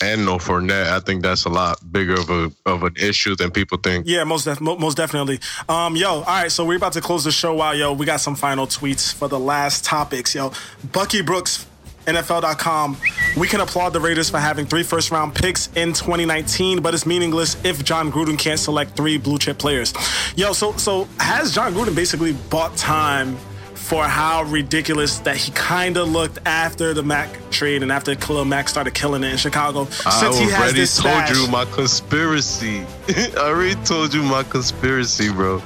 And 0.00 0.24
no 0.24 0.36
Fournette, 0.36 0.92
I 0.92 1.00
think 1.00 1.22
that's 1.22 1.44
a 1.44 1.48
lot 1.48 1.80
bigger 1.90 2.14
of 2.14 2.30
a 2.30 2.52
of 2.66 2.84
an 2.84 2.94
issue 2.96 3.34
than 3.34 3.50
people 3.50 3.78
think. 3.78 4.06
Yeah, 4.06 4.22
most 4.22 4.44
def- 4.44 4.60
most 4.60 4.96
definitely. 4.96 5.40
Um, 5.68 5.96
yo, 5.96 6.08
all 6.08 6.22
right, 6.22 6.52
so 6.52 6.64
we're 6.64 6.76
about 6.76 6.92
to 6.92 7.00
close 7.00 7.24
the 7.24 7.32
show 7.32 7.60
out. 7.60 7.76
Yo, 7.76 7.92
we 7.92 8.06
got 8.06 8.20
some 8.20 8.36
final 8.36 8.68
tweets 8.68 9.12
for 9.12 9.26
the 9.26 9.40
last 9.40 9.84
topics. 9.84 10.36
Yo, 10.36 10.52
Bucky 10.92 11.20
Brooks, 11.20 11.66
NFL.com. 12.08 12.96
We 13.36 13.46
can 13.46 13.60
applaud 13.60 13.90
the 13.90 14.00
Raiders 14.00 14.30
for 14.30 14.38
having 14.38 14.66
three 14.66 14.82
first 14.82 15.10
round 15.10 15.34
picks 15.34 15.68
in 15.76 15.92
2019, 15.92 16.80
but 16.80 16.94
it's 16.94 17.06
meaningless 17.06 17.62
if 17.64 17.84
Jon 17.84 18.10
Gruden 18.10 18.38
can't 18.38 18.58
select 18.58 18.96
three 18.96 19.18
blue 19.18 19.38
chip 19.38 19.58
players. 19.58 19.92
Yo, 20.34 20.52
so 20.52 20.72
so 20.72 21.06
has 21.20 21.54
Jon 21.54 21.74
Gruden 21.74 21.94
basically 21.94 22.32
bought 22.32 22.76
time? 22.76 23.36
For 23.74 24.04
how 24.04 24.42
ridiculous 24.42 25.20
that 25.20 25.38
he 25.38 25.50
kind 25.52 25.96
of 25.96 26.10
looked 26.10 26.40
after 26.44 26.92
the 26.92 27.02
Mack 27.02 27.30
trade 27.50 27.82
and 27.82 27.90
after 27.90 28.14
Khalil 28.14 28.44
Mack 28.44 28.68
started 28.68 28.92
killing 28.92 29.24
it 29.24 29.30
in 29.30 29.38
Chicago. 29.38 29.86
Since 29.86 30.06
I 30.06 30.32
he 30.34 30.50
has 30.50 30.60
already 30.60 30.80
this 30.80 30.98
told 30.98 31.14
stash, 31.14 31.34
you 31.34 31.50
my 31.50 31.64
conspiracy. 31.64 32.84
I 33.08 33.32
already 33.38 33.82
told 33.86 34.12
you 34.12 34.22
my 34.22 34.42
conspiracy, 34.42 35.32
bro. 35.32 35.62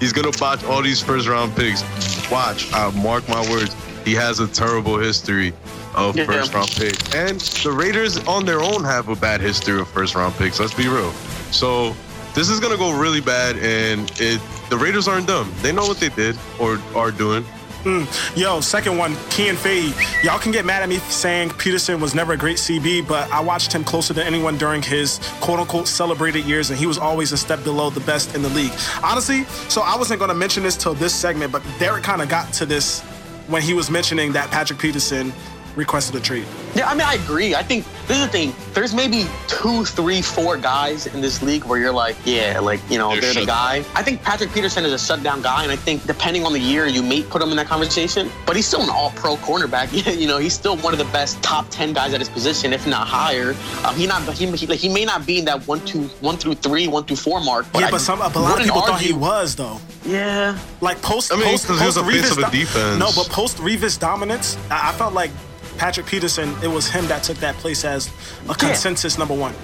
He's 0.00 0.14
gonna 0.14 0.32
botch 0.38 0.64
all 0.64 0.80
these 0.80 1.02
first 1.02 1.28
round 1.28 1.54
picks. 1.56 1.82
Watch, 2.30 2.72
I 2.72 2.90
mark 3.02 3.28
my 3.28 3.42
words. 3.50 3.74
He 4.08 4.14
has 4.14 4.40
a 4.40 4.46
terrible 4.48 4.96
history 4.96 5.52
of 5.94 6.16
Yeah. 6.16 6.24
first 6.24 6.54
round 6.54 6.70
picks, 6.70 7.14
and 7.14 7.38
the 7.62 7.70
Raiders 7.70 8.16
on 8.26 8.46
their 8.46 8.62
own 8.62 8.82
have 8.82 9.10
a 9.10 9.14
bad 9.14 9.42
history 9.42 9.78
of 9.78 9.86
first 9.86 10.14
round 10.14 10.34
picks. 10.38 10.58
Let's 10.58 10.72
be 10.72 10.88
real. 10.88 11.12
So 11.50 11.94
this 12.32 12.48
is 12.48 12.58
gonna 12.58 12.78
go 12.78 12.90
really 12.92 13.20
bad, 13.20 13.58
and 13.58 14.10
it 14.18 14.40
the 14.70 14.78
Raiders 14.78 15.08
aren't 15.08 15.26
dumb. 15.26 15.52
They 15.60 15.72
know 15.72 15.84
what 15.86 16.00
they 16.00 16.08
did 16.08 16.38
or 16.58 16.78
are 16.94 17.10
doing. 17.10 17.44
Hmm. 17.84 18.04
Yo, 18.34 18.60
second 18.60 18.96
one, 18.96 19.14
Key 19.28 19.48
and 19.50 19.58
Fade. 19.58 19.94
Y'all 20.24 20.38
can 20.38 20.52
get 20.52 20.64
mad 20.64 20.82
at 20.82 20.88
me 20.88 20.96
saying 21.10 21.50
Peterson 21.58 22.00
was 22.00 22.14
never 22.14 22.32
a 22.32 22.36
great 22.36 22.56
CB, 22.58 23.02
but 23.06 23.30
I 23.30 23.40
watched 23.40 23.72
him 23.74 23.84
closer 23.84 24.14
than 24.14 24.26
anyone 24.26 24.56
during 24.56 24.82
his 24.82 25.20
quote 25.40 25.60
unquote 25.60 25.86
celebrated 25.86 26.44
years, 26.46 26.70
and 26.70 26.78
he 26.78 26.86
was 26.86 26.96
always 26.98 27.30
a 27.32 27.36
step 27.36 27.62
below 27.62 27.90
the 27.90 28.00
best 28.00 28.34
in 28.34 28.40
the 28.42 28.48
league. 28.48 28.72
Honestly, 29.02 29.44
so 29.68 29.82
I 29.82 29.96
wasn't 29.96 30.18
going 30.18 30.30
to 30.30 30.34
mention 30.34 30.62
this 30.62 30.76
till 30.76 30.94
this 30.94 31.14
segment, 31.14 31.52
but 31.52 31.62
Derek 31.78 32.02
kind 32.02 32.20
of 32.22 32.28
got 32.30 32.52
to 32.54 32.66
this 32.66 33.02
when 33.48 33.62
he 33.62 33.74
was 33.74 33.90
mentioning 33.90 34.32
that 34.32 34.50
Patrick 34.50 34.78
Peterson 34.78 35.32
requested 35.78 36.14
a 36.16 36.20
trade. 36.20 36.44
Yeah, 36.74 36.88
I 36.88 36.94
mean, 36.94 37.06
I 37.06 37.14
agree. 37.14 37.54
I 37.54 37.62
think 37.62 37.86
this 38.06 38.18
is 38.18 38.24
the 38.26 38.30
thing. 38.30 38.52
There's 38.74 38.92
maybe 38.94 39.26
two, 39.46 39.84
three, 39.84 40.20
four 40.20 40.56
guys 40.58 41.06
in 41.06 41.20
this 41.20 41.40
league 41.42 41.64
where 41.64 41.78
you're 41.78 41.92
like, 41.92 42.16
yeah, 42.24 42.58
like, 42.60 42.80
you 42.90 42.98
know, 42.98 43.10
They're 43.12 43.20
they're 43.20 43.32
the 43.34 43.40
shut 43.40 43.46
guy. 43.46 43.76
I 43.94 44.02
think 44.02 44.22
Patrick 44.22 44.52
Peterson 44.52 44.84
is 44.84 44.92
a 44.92 44.98
shutdown 44.98 45.40
guy, 45.40 45.62
and 45.62 45.72
I 45.72 45.76
think 45.76 46.04
depending 46.06 46.44
on 46.44 46.52
the 46.52 46.60
year, 46.60 46.86
you 46.86 47.02
may 47.02 47.22
put 47.22 47.40
him 47.40 47.50
in 47.50 47.56
that 47.56 47.66
conversation, 47.66 48.30
but 48.44 48.56
he's 48.56 48.66
still 48.66 48.82
an 48.82 48.90
all 48.90 49.10
pro 49.12 49.36
cornerback. 49.36 49.88
you 50.20 50.26
know, 50.26 50.38
he's 50.38 50.52
still 50.52 50.76
one 50.78 50.92
of 50.92 50.98
the 50.98 51.04
best 51.06 51.42
top 51.42 51.66
10 51.70 51.92
guys 51.92 52.12
at 52.12 52.20
his 52.20 52.28
position, 52.28 52.72
if 52.72 52.86
not 52.86 53.06
higher. 53.06 53.54
Um, 53.84 53.94
he 53.94 54.06
not 54.06 54.22
he, 54.34 54.46
he, 54.56 54.66
like, 54.66 54.78
he 54.80 54.88
may 54.88 55.04
not 55.04 55.24
be 55.24 55.38
in 55.38 55.44
that 55.46 55.66
one, 55.66 55.80
two, 55.86 56.02
one 56.20 56.36
through 56.36 56.54
three, 56.56 56.88
one 56.88 57.04
through 57.04 57.16
four 57.16 57.40
mark. 57.42 57.66
But 57.72 57.80
yeah, 57.80 57.86
I 57.88 57.90
but 57.92 58.00
some 58.00 58.18
but 58.18 58.34
a 58.34 58.38
lot 58.40 58.50
of 58.52 58.58
wouldn't 58.58 58.66
people 58.68 58.82
thought 58.82 59.00
he 59.00 59.12
was 59.12 59.54
though. 59.54 59.80
Yeah. 60.04 60.58
Like 60.80 61.00
post, 61.02 61.32
I 61.32 61.36
mean, 61.36 61.44
post, 61.44 61.66
'cause 61.66 61.78
he 61.80 61.86
was 61.86 61.96
post 61.96 62.08
a 62.08 62.10
face 62.10 62.30
Revis 62.32 62.50
do- 62.50 62.58
defense. 62.58 62.98
No, 62.98 63.10
but 63.14 63.28
post 63.30 63.58
Revis 63.58 63.98
dominance, 63.98 64.56
I, 64.70 64.90
I 64.90 64.92
felt 64.92 65.12
like 65.14 65.30
Patrick 65.78 66.06
Peterson. 66.06 66.54
It 66.62 66.68
was 66.68 66.88
him 66.88 67.06
that 67.06 67.22
took 67.22 67.36
that 67.38 67.54
place 67.56 67.84
as 67.84 68.10
a 68.48 68.54
consensus 68.54 69.16
number 69.18 69.34
one. 69.34 69.54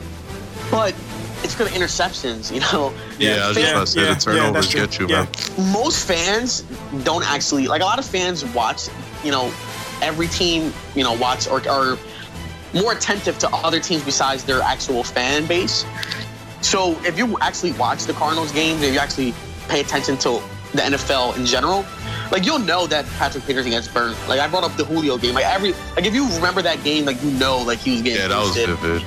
But 0.71 0.95
it's 1.43 1.55
for 1.55 1.65
the 1.65 1.71
interceptions, 1.71 2.53
you 2.53 2.61
know? 2.61 2.95
Yeah, 3.19 3.45
I 3.45 3.49
was 3.49 3.57
just 3.57 3.71
about 3.73 3.81
to 3.81 3.87
say 3.87 4.03
yeah, 4.03 4.15
the 4.15 4.21
turnovers 4.21 4.53
that's 4.55 4.69
true. 4.69 4.81
get 4.81 4.99
you, 4.99 5.07
Yeah. 5.09 5.27
man. 5.59 5.73
most 5.73 6.07
fans 6.07 6.63
don't 7.03 7.25
actually 7.31 7.67
like 7.67 7.83
a 7.83 7.85
lot 7.85 7.99
of 7.99 8.05
fans 8.05 8.45
watch 8.47 8.89
you 9.23 9.31
know 9.31 9.53
every 10.03 10.29
team 10.29 10.73
you 10.95 11.03
know 11.05 11.13
watch 11.15 11.47
or 11.49 11.67
are 11.69 11.99
more 12.73 12.93
attentive 12.93 13.39
to 13.39 13.49
other 13.51 13.79
teams 13.81 14.03
besides 14.05 14.45
their 14.45 14.61
actual 14.63 15.03
fan 15.05 15.47
base 15.47 15.85
so 16.61 16.99
if 17.05 17.17
you 17.19 17.37
actually 17.41 17.73
watch 17.73 18.05
the 18.05 18.13
cardinals 18.15 18.51
games 18.53 18.83
if 18.83 18.93
you 18.93 18.99
actually 18.99 19.33
pay 19.69 19.81
attention 19.81 20.17
to 20.17 20.41
the 20.73 20.83
nfl 20.83 21.37
in 21.37 21.45
general 21.47 21.85
like 22.35 22.45
you'll 22.45 22.59
know 22.59 22.87
that 22.87 23.07
patrick 23.19 23.47
peterson 23.47 23.71
gets 23.71 23.87
burned 23.89 24.17
like 24.29 24.41
i 24.41 24.49
brought 24.49 24.65
up 24.65 24.77
the 24.77 24.85
julio 24.85 25.17
game 25.17 25.35
like 25.35 25.45
every 25.47 25.73
like 25.97 26.05
if 26.05 26.13
you 26.15 26.27
remember 26.35 26.61
that 26.61 26.83
game 26.85 27.05
like 27.07 27.23
you 27.23 27.31
know 27.33 27.63
like 27.63 27.79
he 27.79 27.93
was 27.93 28.03
getting 28.03 28.21
Yeah, 28.21 28.29
that 28.29 28.41
was 28.41 28.57
vivid. 28.57 29.03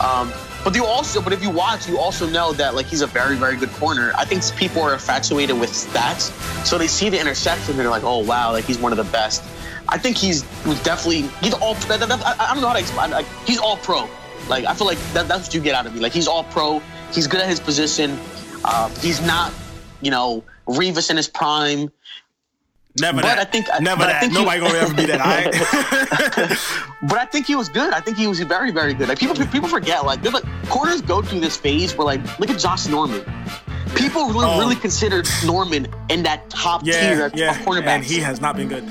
Um, 0.00 0.32
but 0.64 0.74
you 0.76 0.84
also, 0.84 1.20
but 1.20 1.32
if 1.32 1.42
you 1.42 1.50
watch, 1.50 1.88
you 1.88 1.98
also 1.98 2.28
know 2.28 2.52
that 2.54 2.74
like 2.74 2.86
he's 2.86 3.02
a 3.02 3.06
very, 3.06 3.36
very 3.36 3.56
good 3.56 3.70
corner. 3.72 4.12
I 4.16 4.24
think 4.24 4.42
people 4.56 4.80
are 4.82 4.92
infatuated 4.94 5.58
with 5.58 5.70
stats, 5.70 6.30
so 6.64 6.78
they 6.78 6.86
see 6.86 7.08
the 7.08 7.20
interception 7.20 7.70
and 7.72 7.80
they're 7.80 7.90
like, 7.90 8.04
oh 8.04 8.18
wow, 8.24 8.52
like 8.52 8.64
he's 8.64 8.78
one 8.78 8.92
of 8.92 8.98
the 8.98 9.10
best. 9.12 9.42
I 9.88 9.98
think 9.98 10.16
he's 10.16 10.42
definitely 10.84 11.22
he's 11.42 11.54
all. 11.54 11.74
That, 11.74 12.00
that, 12.00 12.08
that- 12.08 12.40
I 12.40 12.52
don't 12.52 12.62
know 12.62 12.68
how 12.68 12.74
to 12.74 12.80
explain. 12.80 13.10
Like 13.10 13.26
he's 13.46 13.58
all 13.58 13.76
pro. 13.78 14.08
Like 14.48 14.64
I 14.64 14.74
feel 14.74 14.86
like 14.86 14.98
that, 15.14 15.26
that's 15.28 15.46
what 15.48 15.54
you 15.54 15.60
get 15.60 15.74
out 15.74 15.86
of 15.86 15.94
me. 15.94 16.00
Like 16.00 16.12
he's 16.12 16.28
all 16.28 16.44
pro. 16.44 16.80
He's 17.12 17.26
good 17.26 17.40
at 17.40 17.48
his 17.48 17.60
position. 17.60 18.18
Uh, 18.64 18.88
he's 19.00 19.20
not, 19.20 19.52
you 20.00 20.10
know, 20.12 20.42
Revis 20.66 21.10
in 21.10 21.16
his 21.16 21.28
prime. 21.28 21.90
Never 23.00 23.22
But 23.22 23.22
that. 23.22 23.38
I 23.38 23.44
think- 23.44 23.66
never 23.80 24.02
I 24.02 24.06
that. 24.06 24.20
think 24.20 24.32
he- 24.32 24.38
Nobody 24.38 24.60
gonna 24.60 24.78
ever 24.78 24.94
be 24.94 25.06
that. 25.06 25.20
Right. 26.52 26.58
But 27.08 27.18
I 27.18 27.24
think 27.24 27.46
he 27.46 27.56
was 27.56 27.68
good. 27.68 27.92
I 27.92 28.00
think 28.00 28.16
he 28.16 28.26
was 28.28 28.38
very, 28.40 28.70
very 28.70 28.94
good. 28.94 29.08
Like 29.08 29.18
people, 29.18 29.34
people 29.46 29.68
forget. 29.68 30.04
Like, 30.04 30.22
like 30.30 30.44
corners 30.68 31.00
go 31.02 31.20
through 31.22 31.40
this 31.40 31.56
phase 31.56 31.96
where, 31.96 32.04
like, 32.04 32.20
look 32.38 32.48
at 32.50 32.58
Josh 32.60 32.86
Norman. 32.86 33.24
People 33.96 34.26
really, 34.28 34.44
Oh. 34.46 34.58
really 34.60 34.76
consider 34.76 35.22
Norman 35.44 35.86
in 36.10 36.22
that 36.22 36.48
top 36.50 36.82
yeah, 36.84 37.14
tier 37.14 37.26
of 37.26 37.34
yeah. 37.34 37.54
cornerbacks, 37.64 37.86
And 37.86 38.04
he 38.04 38.18
has 38.20 38.40
not 38.40 38.56
been 38.56 38.68
good. 38.68 38.84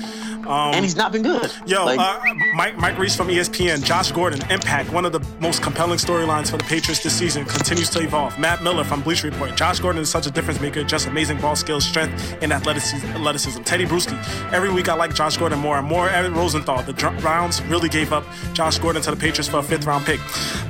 Um, 0.46 0.74
and 0.74 0.84
he's 0.84 0.96
not 0.96 1.12
been 1.12 1.22
good. 1.22 1.50
Yo, 1.66 1.84
Like, 1.84 1.98
uh, 2.00 2.20
Mike 2.54 2.76
Mike 2.78 2.98
Reiss 2.98 3.14
from 3.16 3.28
ESPN, 3.28 3.82
Josh 3.84 4.10
Gordon, 4.12 4.40
Impact, 4.50 4.92
one 4.92 5.04
of 5.04 5.12
the 5.12 5.20
most 5.40 5.62
compelling 5.62 5.98
storylines 5.98 6.50
for 6.50 6.56
the 6.56 6.64
Patriots 6.64 7.02
this 7.02 7.16
season, 7.16 7.44
continues 7.44 7.88
to 7.90 8.00
evolve. 8.00 8.38
Matt 8.38 8.62
Miller 8.62 8.84
from 8.84 9.02
Bleacher 9.02 9.30
Report, 9.30 9.54
Josh 9.56 9.78
Gordon 9.80 10.02
is 10.02 10.10
such 10.10 10.26
a 10.26 10.30
difference 10.30 10.60
maker, 10.60 10.82
just 10.84 11.06
amazing 11.06 11.38
ball 11.40 11.54
skills, 11.56 11.84
strength, 11.84 12.36
and 12.42 12.52
athleticism. 12.52 13.06
athleticism. 13.08 13.62
Tedy 13.62 13.86
Bruschi, 13.86 14.16
every 14.52 14.70
week 14.72 14.88
I 14.88 14.94
like 14.94 15.14
Josh 15.14 15.36
Gordon 15.36 15.58
more 15.58 15.78
and 15.78 15.86
more. 15.86 16.08
Aaron 16.08 16.34
Rosenthal, 16.34 16.82
the 16.82 16.92
Dr- 16.92 17.20
Browns 17.20 17.62
really 17.62 17.88
gave 17.88 18.12
up 18.12 18.24
Josh 18.52 18.78
Gordon 18.78 19.02
to 19.02 19.10
the 19.10 19.16
Patriots 19.16 19.48
for 19.48 19.58
a 19.58 19.62
fifth 19.62 19.86
round 19.86 20.04
pick. 20.04 20.20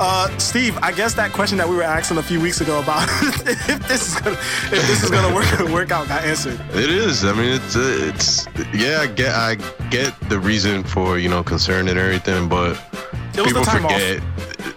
Uh, 0.01 0.29
Steve, 0.39 0.77
I 0.83 0.93
guess 0.93 1.15
that 1.15 1.33
question 1.33 1.59
that 1.59 1.69
we 1.69 1.77
were 1.77 1.83
asking 1.83 2.19
a 2.19 2.23
few 2.23 2.41
weeks 2.41 2.61
ago 2.61 2.81
about 2.81 3.09
if 3.47 3.89
this 3.89 4.09
is 4.09 4.21
gonna 4.21 4.37
if 4.37 4.87
this 4.87 5.03
is 5.03 5.11
gonna 5.11 5.35
work 5.35 5.49
work 5.73 5.91
out 5.91 6.09
got 6.09 6.25
answered. 6.25 6.61
It 6.75 6.91
is. 6.91 7.25
I 7.25 7.33
mean, 7.33 7.55
it's 7.55 7.77
uh, 7.77 7.81
it's 8.13 8.47
yeah. 8.75 9.01
I 9.03 9.07
get 9.07 9.35
I 9.35 9.57
get 9.91 10.13
the 10.29 10.39
reason 10.39 10.83
for 10.85 11.19
you 11.19 11.29
know 11.29 11.43
concern 11.43 11.89
and 11.89 11.99
everything, 11.99 12.49
but 12.49 12.73
It 13.35 13.41
was 13.41 13.53
the 13.53 13.61
people 13.61 13.63
time 13.65 13.87
off. 13.87 13.93
forget. 13.93 14.23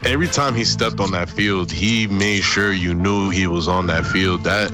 Every 0.05 0.27
time 0.27 0.53
he 0.55 0.63
stepped 0.63 0.99
on 0.99 1.11
that 1.11 1.29
field, 1.29 1.71
he 1.71 2.07
made 2.07 2.41
sure 2.43 2.71
you 2.71 2.93
knew 2.93 3.29
he 3.29 3.47
was 3.47 3.67
on 3.67 3.87
that 3.87 4.05
field. 4.05 4.43
That 4.43 4.71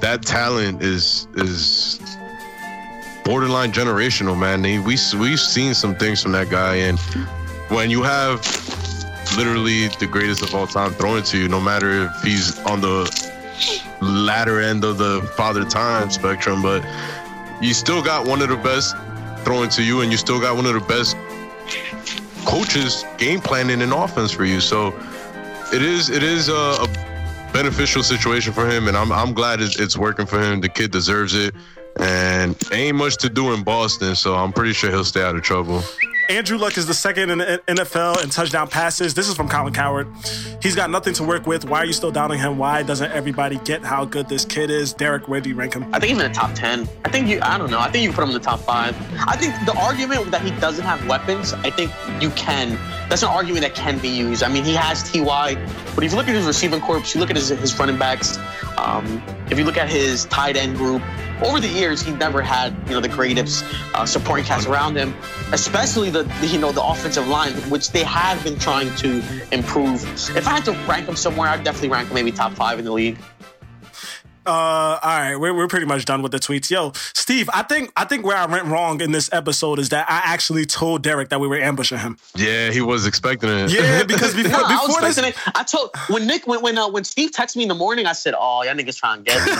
that 0.00 0.22
talent 0.22 0.82
is 0.82 1.26
is 1.36 1.98
borderline 3.24 3.72
generational, 3.72 4.38
man. 4.38 4.62
He- 4.64 4.78
We 4.78 4.96
we've 5.18 5.40
seen 5.40 5.74
some 5.74 5.94
things 5.96 6.22
from 6.22 6.32
that 6.32 6.50
guy, 6.50 6.76
and 6.76 6.98
when 7.68 7.90
you 7.90 8.02
have 8.02 8.40
literally 9.36 9.88
the 9.98 10.06
greatest 10.06 10.42
of 10.42 10.54
all 10.54 10.66
time 10.66 10.92
thrown 10.94 11.22
to 11.24 11.38
you, 11.38 11.48
no 11.48 11.60
matter 11.60 12.04
if 12.04 12.22
he's 12.22 12.58
on 12.60 12.80
the 12.80 13.08
latter 14.00 14.60
end 14.60 14.84
of 14.84 14.98
the 14.98 15.22
father 15.36 15.64
time 15.64 16.10
spectrum, 16.10 16.60
but 16.62 16.84
you 17.62 17.72
still 17.72 18.02
got 18.02 18.26
one 18.26 18.42
of 18.42 18.48
the 18.48 18.56
best 18.56 18.94
throwing 19.44 19.70
to 19.70 19.82
you, 19.82 20.00
and 20.02 20.10
you 20.10 20.18
still 20.18 20.40
got 20.40 20.56
one 20.56 20.66
of 20.66 20.74
the 20.74 20.80
best 20.80 21.16
coaches 22.46 23.04
game 23.18 23.40
planning 23.40 23.82
and 23.82 23.92
offense 23.92 24.32
for 24.32 24.44
you. 24.44 24.60
So 24.60 24.88
it 25.72 25.82
is 25.82 26.10
it 26.10 26.22
is 26.22 26.48
a, 26.48 26.52
a 26.54 26.88
beneficial 27.52 28.02
situation 28.02 28.52
for 28.52 28.68
him, 28.68 28.88
and 28.88 28.96
I'm 28.96 29.12
I'm 29.12 29.32
glad 29.34 29.60
it's, 29.60 29.78
it's 29.78 29.96
working 29.96 30.26
for 30.26 30.40
him. 30.40 30.60
The 30.60 30.68
kid 30.68 30.90
deserves 30.90 31.34
it. 31.34 31.54
and 32.00 32.56
ain't 32.72 32.96
much 32.96 33.16
to 33.18 33.28
do 33.28 33.52
in 33.54 33.62
Boston, 33.62 34.16
so 34.16 34.34
I'm 34.34 34.52
pretty 34.52 34.72
sure 34.72 34.90
he'll 34.90 35.04
stay 35.04 35.22
out 35.22 35.36
of 35.36 35.42
trouble. 35.42 35.82
Andrew 36.28 36.56
Luck 36.56 36.78
is 36.78 36.86
the 36.86 36.94
second 36.94 37.30
in 37.30 37.38
the 37.38 37.62
NFL 37.66 38.24
in 38.24 38.30
touchdown 38.30 38.68
passes. 38.68 39.12
This 39.12 39.28
is 39.28 39.36
from 39.36 39.48
Colin 39.48 39.74
Cowherd. 39.74 40.08
He's 40.62 40.74
got 40.74 40.90
nothing 40.90 41.12
to 41.14 41.24
work 41.24 41.46
with. 41.46 41.66
Why 41.68 41.80
are 41.80 41.84
you 41.84 41.92
still 41.92 42.10
doubting 42.10 42.38
him? 42.38 42.56
Why 42.56 42.82
doesn't 42.82 43.12
everybody 43.12 43.58
get 43.58 43.82
how 43.82 44.06
good 44.06 44.28
this 44.28 44.44
kid 44.44 44.70
is? 44.70 44.94
Derek, 44.94 45.28
where 45.28 45.40
do 45.40 45.50
you 45.50 45.54
rank 45.54 45.74
him? 45.74 45.84
I 45.92 45.98
think 45.98 46.12
he's 46.12 46.22
in 46.22 46.28
the 46.28 46.34
top 46.34 46.54
10. 46.54 46.88
I 47.04 47.10
think 47.10 47.28
you, 47.28 47.40
I 47.42 47.58
don't 47.58 47.70
know. 47.70 47.78
I 47.78 47.90
think 47.90 48.04
you 48.04 48.12
put 48.12 48.22
him 48.22 48.30
in 48.30 48.34
the 48.34 48.40
top 48.40 48.60
five. 48.60 48.96
I 49.28 49.36
think 49.36 49.54
the 49.66 49.76
argument 49.78 50.30
that 50.30 50.40
he 50.40 50.50
doesn't 50.60 50.84
have 50.84 51.06
weapons, 51.06 51.52
I 51.52 51.70
think 51.70 51.92
you 52.22 52.30
can. 52.30 52.78
That's 53.10 53.22
an 53.22 53.28
argument 53.28 53.62
that 53.62 53.74
can 53.74 53.98
be 53.98 54.08
used. 54.08 54.42
I 54.42 54.48
mean, 54.48 54.64
he 54.64 54.74
has 54.74 55.10
TY, 55.12 55.56
but 55.94 56.04
if 56.04 56.12
you 56.12 56.16
look 56.16 56.28
at 56.28 56.34
his 56.34 56.46
receiving 56.46 56.80
corps, 56.80 57.14
you 57.14 57.20
look 57.20 57.30
at 57.30 57.36
his, 57.36 57.48
his 57.48 57.78
running 57.78 57.98
backs, 57.98 58.38
um, 58.78 59.22
if 59.50 59.58
you 59.58 59.64
look 59.64 59.76
at 59.76 59.90
his 59.90 60.24
tight 60.26 60.56
end 60.56 60.76
group, 60.76 61.02
over 61.42 61.60
the 61.60 61.68
years, 61.68 62.02
he 62.02 62.12
never 62.12 62.40
had, 62.40 62.74
you 62.86 62.94
know, 62.94 63.00
the 63.00 63.08
greatest 63.08 63.64
uh, 63.94 64.06
supporting 64.06 64.44
cast 64.44 64.68
around 64.68 64.96
him, 64.96 65.14
especially 65.52 66.10
the, 66.10 66.30
you 66.42 66.58
know, 66.58 66.72
the 66.72 66.82
offensive 66.82 67.26
line, 67.28 67.52
which 67.70 67.90
they 67.90 68.04
have 68.04 68.42
been 68.44 68.58
trying 68.58 68.94
to 68.96 69.22
improve. 69.52 70.04
If 70.36 70.46
I 70.46 70.50
had 70.50 70.64
to 70.66 70.72
rank 70.88 71.08
him 71.08 71.16
somewhere, 71.16 71.48
I'd 71.48 71.64
definitely 71.64 71.90
rank 71.90 72.08
him 72.08 72.14
maybe 72.14 72.32
top 72.32 72.52
five 72.52 72.78
in 72.78 72.84
the 72.84 72.92
league. 72.92 73.18
Uh, 74.46 74.50
all 74.50 74.98
right, 75.02 75.36
we're, 75.36 75.54
we're 75.54 75.68
pretty 75.68 75.86
much 75.86 76.04
done 76.04 76.22
with 76.22 76.32
the 76.32 76.38
tweets. 76.38 76.70
Yo, 76.70 76.92
Steve, 77.14 77.48
I 77.52 77.62
think 77.62 77.92
I 77.96 78.04
think 78.04 78.24
where 78.26 78.36
I 78.36 78.46
went 78.46 78.66
wrong 78.66 79.00
in 79.00 79.12
this 79.12 79.30
episode 79.32 79.78
is 79.78 79.88
that 79.90 80.06
I 80.10 80.20
actually 80.32 80.64
told 80.66 81.02
Derek 81.02 81.30
that 81.30 81.40
we 81.40 81.48
were 81.48 81.56
ambushing 81.58 81.98
him. 81.98 82.18
Yeah, 82.36 82.70
he 82.70 82.80
was 82.80 83.06
expecting 83.06 83.48
it. 83.50 83.72
Yeah, 83.72 84.02
because 84.06 84.34
before 84.34 84.50
No, 84.52 84.64
I 84.64 84.76
was 84.76 84.86
before 84.88 85.00
this, 85.02 85.18
expecting 85.18 85.52
it. 85.52 85.58
I 85.58 85.62
told 85.62 85.90
when 86.08 86.26
Nick 86.26 86.46
when 86.46 86.60
when 86.60 86.76
uh, 86.76 86.88
when 86.88 87.04
Steve 87.04 87.30
texted 87.30 87.56
me 87.56 87.62
in 87.62 87.68
the 87.68 87.74
morning, 87.74 88.06
I 88.06 88.12
said, 88.12 88.34
"Oh, 88.36 88.62
y'all 88.62 88.74
niggas 88.74 88.96
trying 88.98 89.24
to 89.24 89.30
get 89.30 89.44
me." 89.46 89.52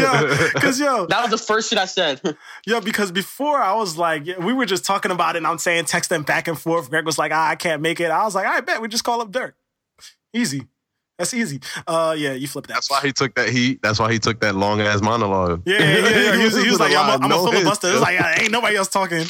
yeah, 0.00 0.48
because 0.54 0.80
yo, 0.80 1.06
that 1.10 1.20
was 1.22 1.30
the 1.30 1.38
first 1.38 1.70
shit 1.70 1.78
I 1.78 1.84
said. 1.84 2.20
yo, 2.66 2.80
because 2.80 3.12
before 3.12 3.60
I 3.60 3.74
was 3.74 3.96
like, 3.96 4.24
we 4.38 4.52
were 4.52 4.66
just 4.66 4.84
talking 4.84 5.10
about 5.10 5.36
it, 5.36 5.38
and 5.38 5.46
I'm 5.46 5.58
saying 5.58 5.84
texting 5.84 6.24
back 6.24 6.48
and 6.48 6.58
forth. 6.58 6.90
Greg 6.90 7.04
was 7.04 7.18
like, 7.18 7.32
ah, 7.32 7.48
I 7.48 7.56
can't 7.56 7.82
make 7.82 8.00
it. 8.00 8.10
I 8.10 8.24
was 8.24 8.34
like, 8.34 8.46
I 8.46 8.60
bet 8.60 8.80
we 8.80 8.88
just 8.88 9.04
call 9.04 9.20
up 9.20 9.30
Dirk. 9.30 9.54
Easy. 10.32 10.68
That's 11.20 11.34
easy. 11.34 11.60
Uh, 11.86 12.14
yeah, 12.16 12.32
you 12.32 12.48
flip 12.48 12.66
that. 12.68 12.72
That's 12.74 12.90
why 12.90 13.02
he 13.02 13.12
took 13.12 13.34
that 13.34 13.50
heat. 13.50 13.82
That's 13.82 13.98
why 13.98 14.10
he 14.10 14.18
took 14.18 14.40
that 14.40 14.54
long 14.54 14.80
ass 14.80 15.02
monologue. 15.02 15.60
Yeah, 15.66 15.78
yeah, 15.80 15.98
yeah. 15.98 16.08
yeah. 16.08 16.36
He 16.38 16.44
was, 16.44 16.56
he 16.64 16.70
was 16.70 16.80
like, 16.80 16.96
I'm 16.96 17.10
a, 17.10 17.12
I'm 17.12 17.24
a 17.24 17.28
No 17.28 17.44
hits, 17.44 17.50
filibuster. 17.58 17.86
It's 17.88 17.96
yo. 17.96 18.00
like, 18.00 18.18
yeah, 18.18 18.40
ain't 18.40 18.50
nobody 18.50 18.76
else 18.76 18.88
talking. 18.88 19.18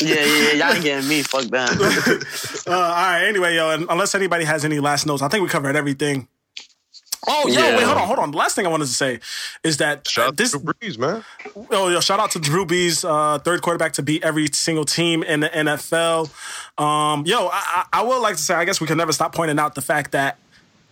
yeah, 0.00 0.14
yeah, 0.14 0.24
yeah. 0.24 0.52
Y'all 0.52 0.72
ain't 0.74 0.84
getting 0.84 1.08
me. 1.08 1.22
Fuck 1.24 1.46
that. 1.46 2.64
uh, 2.68 2.70
all 2.72 2.80
right. 2.80 3.24
Anyway, 3.26 3.56
yo, 3.56 3.70
and 3.70 3.86
unless 3.90 4.14
anybody 4.14 4.44
has 4.44 4.64
any 4.64 4.78
last 4.78 5.04
notes, 5.04 5.20
I 5.20 5.26
think 5.26 5.42
we 5.42 5.48
covered 5.48 5.74
everything. 5.74 6.28
Oh, 7.26 7.48
yo, 7.48 7.54
Yeah. 7.54 7.76
wait, 7.76 7.84
hold 7.86 7.98
on, 7.98 8.06
hold 8.06 8.18
on. 8.20 8.30
The 8.30 8.36
last 8.38 8.54
thing 8.54 8.64
I 8.66 8.68
wanted 8.68 8.86
to 8.86 8.92
say 8.92 9.18
is 9.64 9.78
that 9.78 10.06
Shout 10.06 10.24
uh, 10.24 10.28
out 10.28 10.36
this. 10.36 10.52
to 10.52 10.58
Brees, 10.60 10.96
man. 10.96 11.24
Oh, 11.72 11.88
yo, 11.88 11.98
shout 12.00 12.20
out 12.20 12.30
to 12.32 12.38
Drew 12.38 12.64
Brees, 12.66 13.04
uh, 13.08 13.38
third 13.40 13.62
quarterback 13.62 13.94
to 13.94 14.02
beat 14.02 14.22
every 14.22 14.46
single 14.52 14.84
team 14.84 15.22
in 15.24 15.40
the 15.40 15.48
NFL. 15.48 16.30
Um, 16.80 17.24
yo, 17.26 17.46
I, 17.46 17.84
I 17.92 18.00
I 18.00 18.02
would 18.02 18.18
like 18.18 18.36
to 18.36 18.42
say, 18.42 18.54
I 18.54 18.64
guess 18.64 18.80
we 18.80 18.86
can 18.86 18.96
never 18.98 19.12
stop 19.12 19.34
pointing 19.34 19.58
out 19.58 19.74
the 19.74 19.82
fact 19.82 20.12
that 20.12 20.38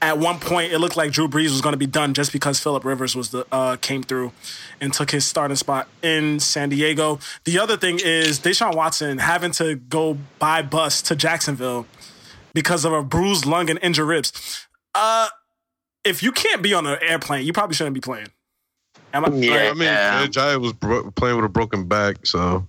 at 0.02 0.18
one 0.18 0.38
point 0.38 0.72
it 0.72 0.78
looked 0.78 0.96
like 0.96 1.12
Drew 1.12 1.28
Brees 1.28 1.50
was 1.50 1.60
going 1.60 1.72
to 1.74 1.78
be 1.78 1.86
done 1.86 2.14
just 2.14 2.32
because 2.32 2.58
Philip 2.58 2.84
Rivers 2.84 3.14
was 3.14 3.30
the 3.30 3.46
uh, 3.52 3.76
came 3.76 4.02
through 4.02 4.32
and 4.80 4.92
took 4.92 5.10
his 5.10 5.26
starting 5.26 5.56
spot 5.56 5.88
in 6.02 6.40
San 6.40 6.70
Diego. 6.70 7.18
The 7.44 7.58
other 7.58 7.76
thing 7.76 7.98
is 8.02 8.40
Deshaun 8.40 8.74
Watson 8.74 9.18
having 9.18 9.52
to 9.52 9.76
go 9.76 10.16
by 10.38 10.62
bus 10.62 11.02
to 11.02 11.16
Jacksonville 11.16 11.86
because 12.54 12.84
of 12.84 12.92
a 12.92 13.02
bruised 13.02 13.44
lung 13.46 13.68
and 13.70 13.78
injured 13.82 14.06
ribs. 14.08 14.66
Uh, 14.94 15.28
if 16.04 16.22
you 16.22 16.32
can't 16.32 16.62
be 16.62 16.72
on 16.72 16.86
an 16.86 16.98
airplane, 17.02 17.44
you 17.44 17.52
probably 17.52 17.74
shouldn't 17.74 17.94
be 17.94 18.00
playing. 18.00 18.28
Am 19.12 19.24
I, 19.24 19.28
Yeah. 19.28 19.54
I 19.70 19.74
mean, 19.74 19.82
Yeah. 19.82 20.26
Jai 20.28 20.56
was 20.56 20.72
bro- 20.72 21.10
playing 21.10 21.36
with 21.36 21.44
a 21.44 21.48
broken 21.48 21.86
back, 21.86 22.24
so. 22.26 22.66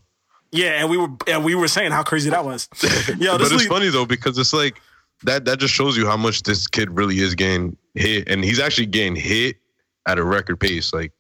Yeah, 0.52 0.82
and 0.82 0.90
we 0.90 0.98
were 0.98 1.08
and 1.28 1.46
we 1.46 1.56
were 1.56 1.70
saying 1.70 1.92
how 1.92 2.04
crazy 2.04 2.30
that 2.30 2.44
was. 2.44 2.68
Yo, 3.18 3.38
but 3.38 3.44
it's 3.44 3.52
league, 3.54 3.70
funny 3.70 3.88
though 3.88 4.06
because 4.06 4.38
it's 4.38 4.52
like 4.52 4.82
that. 5.24 5.46
That 5.46 5.60
just 5.60 5.74
shows 5.74 5.98
you 5.98 6.06
how 6.06 6.18
much 6.18 6.44
this 6.44 6.68
kid 6.68 6.90
really 6.92 7.20
is 7.20 7.36
getting 7.36 7.78
hit, 7.96 8.30
and 8.30 8.44
he's 8.44 8.60
actually 8.60 8.88
getting 8.88 9.16
hit 9.16 9.58
at 10.08 10.18
a 10.18 10.24
record 10.24 10.60
pace. 10.60 10.94
Like 10.94 11.12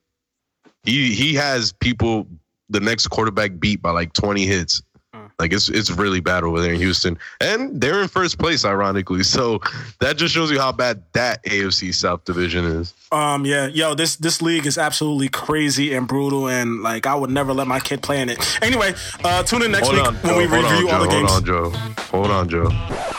he 0.83 1.13
he 1.13 1.33
has 1.35 1.73
people 1.73 2.27
the 2.69 2.79
next 2.79 3.07
quarterback 3.07 3.59
beat 3.59 3.81
by 3.81 3.91
like 3.91 4.13
twenty 4.13 4.45
hits. 4.45 4.81
Like 5.39 5.53
it's 5.53 5.69
it's 5.69 5.89
really 5.89 6.19
bad 6.19 6.43
over 6.43 6.61
there 6.61 6.71
in 6.73 6.79
Houston, 6.79 7.17
and 7.39 7.81
they're 7.81 8.01
in 8.03 8.07
first 8.07 8.37
place, 8.37 8.63
ironically. 8.63 9.23
So 9.31 9.59
that 9.99 10.17
just 10.17 10.33
shows 10.35 10.51
you 10.51 10.59
how 10.59 10.71
bad 10.71 11.03
that 11.13 11.43
AFC 11.45 11.93
South 11.95 12.25
division 12.25 12.63
is. 12.65 12.93
um, 13.11 13.43
yeah, 13.45 13.65
yo, 13.67 13.95
this 13.95 14.17
this 14.17 14.41
league 14.41 14.67
is 14.67 14.77
absolutely 14.77 15.29
crazy 15.29 15.93
and 15.95 16.07
brutal, 16.07 16.47
and 16.47 16.83
like 16.83 17.07
I 17.07 17.15
would 17.15 17.31
never 17.31 17.53
let 17.53 17.65
my 17.65 17.79
kid 17.79 18.03
play 18.03 18.21
in 18.21 18.29
it. 18.29 18.37
Anyway, 18.61 18.93
uh, 19.23 19.41
tune 19.41 19.63
in 19.63 19.71
next 19.71 19.87
Hold 19.87 19.97
week 19.97 20.07
on, 20.07 20.15
when 20.15 20.33
Joe, 20.33 20.37
we 20.37 20.43
review 20.43 20.89
on, 20.89 20.95
all 20.95 21.01
the 21.01 21.07
Joe, 21.07 21.11
games. 21.11 21.31
Hold 21.31 21.41
on, 21.41 21.45
Joe. 21.45 21.69
Hold 22.11 22.31
on, 22.31 22.49
Joe. 22.49 23.10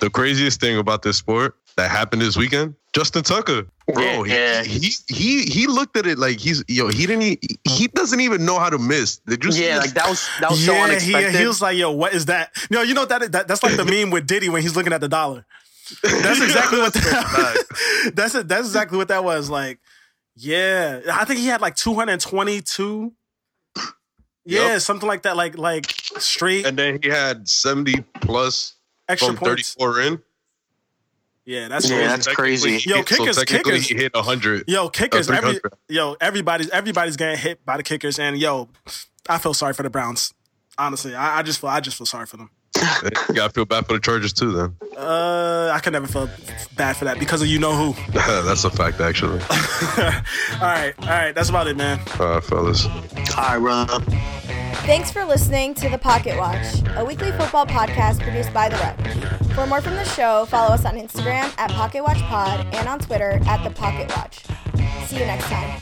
The 0.00 0.10
craziest 0.10 0.60
thing 0.60 0.78
about 0.78 1.02
this 1.02 1.16
sport 1.18 1.56
that 1.76 1.90
happened 1.90 2.22
this 2.22 2.36
weekend, 2.36 2.74
Justin 2.94 3.22
Tucker. 3.22 3.66
Bro, 3.92 4.24
he- 4.24 4.32
Yeah. 4.34 4.62
he, 4.62 4.92
he 5.08 5.42
he 5.44 5.66
looked 5.66 5.96
at 5.96 6.06
it 6.06 6.18
like 6.18 6.38
he's 6.38 6.62
yo, 6.68 6.88
he 6.88 7.06
didn't 7.06 7.22
e- 7.22 7.38
he 7.64 7.88
doesn't 7.88 8.20
even 8.20 8.44
know 8.44 8.58
how 8.58 8.70
to 8.70 8.78
miss. 8.78 9.16
Did 9.26 9.44
you 9.44 9.50
see 9.52 9.64
Yeah, 9.64 9.76
this? 9.76 9.86
like 9.86 9.94
that 9.94 10.08
was 10.08 10.28
that 10.40 10.50
was 10.50 10.64
so 10.64 10.72
Yeah, 10.74 10.84
unexpected. 10.84 11.32
he, 11.32 11.38
he 11.38 11.46
was 11.46 11.60
like, 11.62 11.76
"Yo, 11.76 11.90
what 11.90 12.12
is 12.14 12.26
that?" 12.26 12.50
No, 12.70 12.82
you 12.82 12.94
know 12.94 13.06
that, 13.06 13.32
that 13.32 13.48
that's 13.48 13.62
like 13.62 13.76
the 13.76 13.84
meme 13.92 14.10
with 14.10 14.26
Diddy 14.26 14.48
when 14.48 14.62
he's 14.62 14.76
looking 14.76 14.92
at 14.92 15.00
the 15.00 15.08
dollar. 15.08 15.46
That's 16.02 16.40
exactly 16.42 16.78
what 16.80 16.92
that, 16.94 17.64
that's 18.14 18.34
it. 18.34 18.46
That's 18.48 18.66
exactly 18.66 18.98
what 18.98 19.08
that 19.08 19.24
was. 19.24 19.48
Like, 19.48 19.78
yeah, 20.36 21.00
I 21.12 21.24
think 21.24 21.40
he 21.40 21.46
had 21.46 21.60
like 21.62 21.74
two 21.76 21.94
hundred 21.94 22.20
twenty-two. 22.20 23.12
Yeah, 24.44 24.72
Yup. 24.72 24.80
something 24.80 25.06
like 25.08 25.22
that. 25.22 25.36
Like 25.36 25.58
like 25.58 25.90
straight 26.18 26.64
and 26.66 26.78
then 26.78 27.00
he 27.02 27.08
had 27.10 27.46
70 27.48 28.00
plus 28.20 28.74
extra 29.08 29.28
from 29.28 29.36
points. 29.36 29.74
34 29.74 30.00
in. 30.02 30.22
Yeah, 31.44 31.68
that's 31.68 31.88
Yeah, 31.88 31.96
crazy. 31.96 32.08
that's 32.08 32.26
crazy. 32.28 32.70
Yo, 32.90 32.96
hit- 32.96 33.08
so 33.08 33.16
kickers- 33.24 33.44
kickers- 33.44 33.86
he 33.88 33.94
hit 33.94 34.14
100. 34.14 34.64
Yo, 34.68 34.88
kickers, 34.90 35.30
Uh, 35.30 35.34
every 35.34 35.60
yo, 35.88 36.14
everybody's 36.20 36.68
everybody's 36.70 37.16
getting 37.16 37.38
hit 37.38 37.64
by 37.64 37.76
the 37.78 37.82
kickers, 37.82 38.18
and 38.18 38.36
yo, 38.38 38.68
I 39.28 39.38
feel 39.38 39.54
sorry 39.54 39.72
for 39.72 39.82
the 39.82 39.88
Browns. 39.90 40.34
Honestly, 40.76 41.14
I, 41.14 41.38
I 41.38 41.42
just 41.42 41.60
feel 41.60 41.70
I 41.70 41.80
just 41.80 41.96
feel 41.96 42.06
sorry 42.06 42.26
for 42.26 42.36
them. 42.36 42.50
You 42.76 43.34
gotta 43.34 43.50
feel 43.52 43.64
bad 43.64 43.86
for 43.86 43.94
the 43.94 44.00
Chargers 44.00 44.32
too. 44.32 44.52
Then 44.52 44.76
Uh, 44.96 45.70
I 45.74 45.80
could 45.80 45.92
never 45.92 46.06
feel 46.06 46.28
bad 46.76 46.96
for 46.96 47.04
that 47.06 47.18
because 47.18 47.42
of 47.42 47.48
you 47.48 47.58
know 47.58 47.74
who. 47.74 48.12
that's 48.12 48.64
a 48.64 48.70
fact, 48.70 49.00
actually. 49.00 49.40
all 49.40 49.48
right, 50.60 50.92
all 51.02 51.08
right, 51.08 51.32
that's 51.34 51.48
about 51.48 51.66
it, 51.66 51.76
man. 51.76 51.98
All 52.20 52.26
right, 52.28 52.44
fellas. 52.44 52.86
All 52.86 52.92
right, 53.36 53.56
Rob. 53.56 54.02
Thanks 54.86 55.10
for 55.10 55.24
listening 55.24 55.74
to 55.74 55.88
The 55.88 55.98
Pocket 55.98 56.38
Watch, 56.38 56.82
a 56.96 57.04
weekly 57.04 57.30
football 57.32 57.66
podcast 57.66 58.20
produced 58.22 58.52
by 58.54 58.68
The 58.68 58.76
Rec. 58.76 59.52
For 59.54 59.66
more 59.66 59.80
from 59.82 59.94
the 59.96 60.04
show, 60.04 60.46
follow 60.46 60.74
us 60.74 60.84
on 60.84 60.94
Instagram 60.96 61.52
at 61.58 61.70
Pocket 61.72 62.02
Watch 62.02 62.18
Pod 62.22 62.64
and 62.74 62.88
on 62.88 62.98
Twitter 62.98 63.40
at 63.46 63.62
The 63.64 63.70
Pocket 63.70 64.08
Watch. 64.16 64.44
See 65.06 65.18
you 65.18 65.26
next 65.26 65.46
time. 65.46 65.80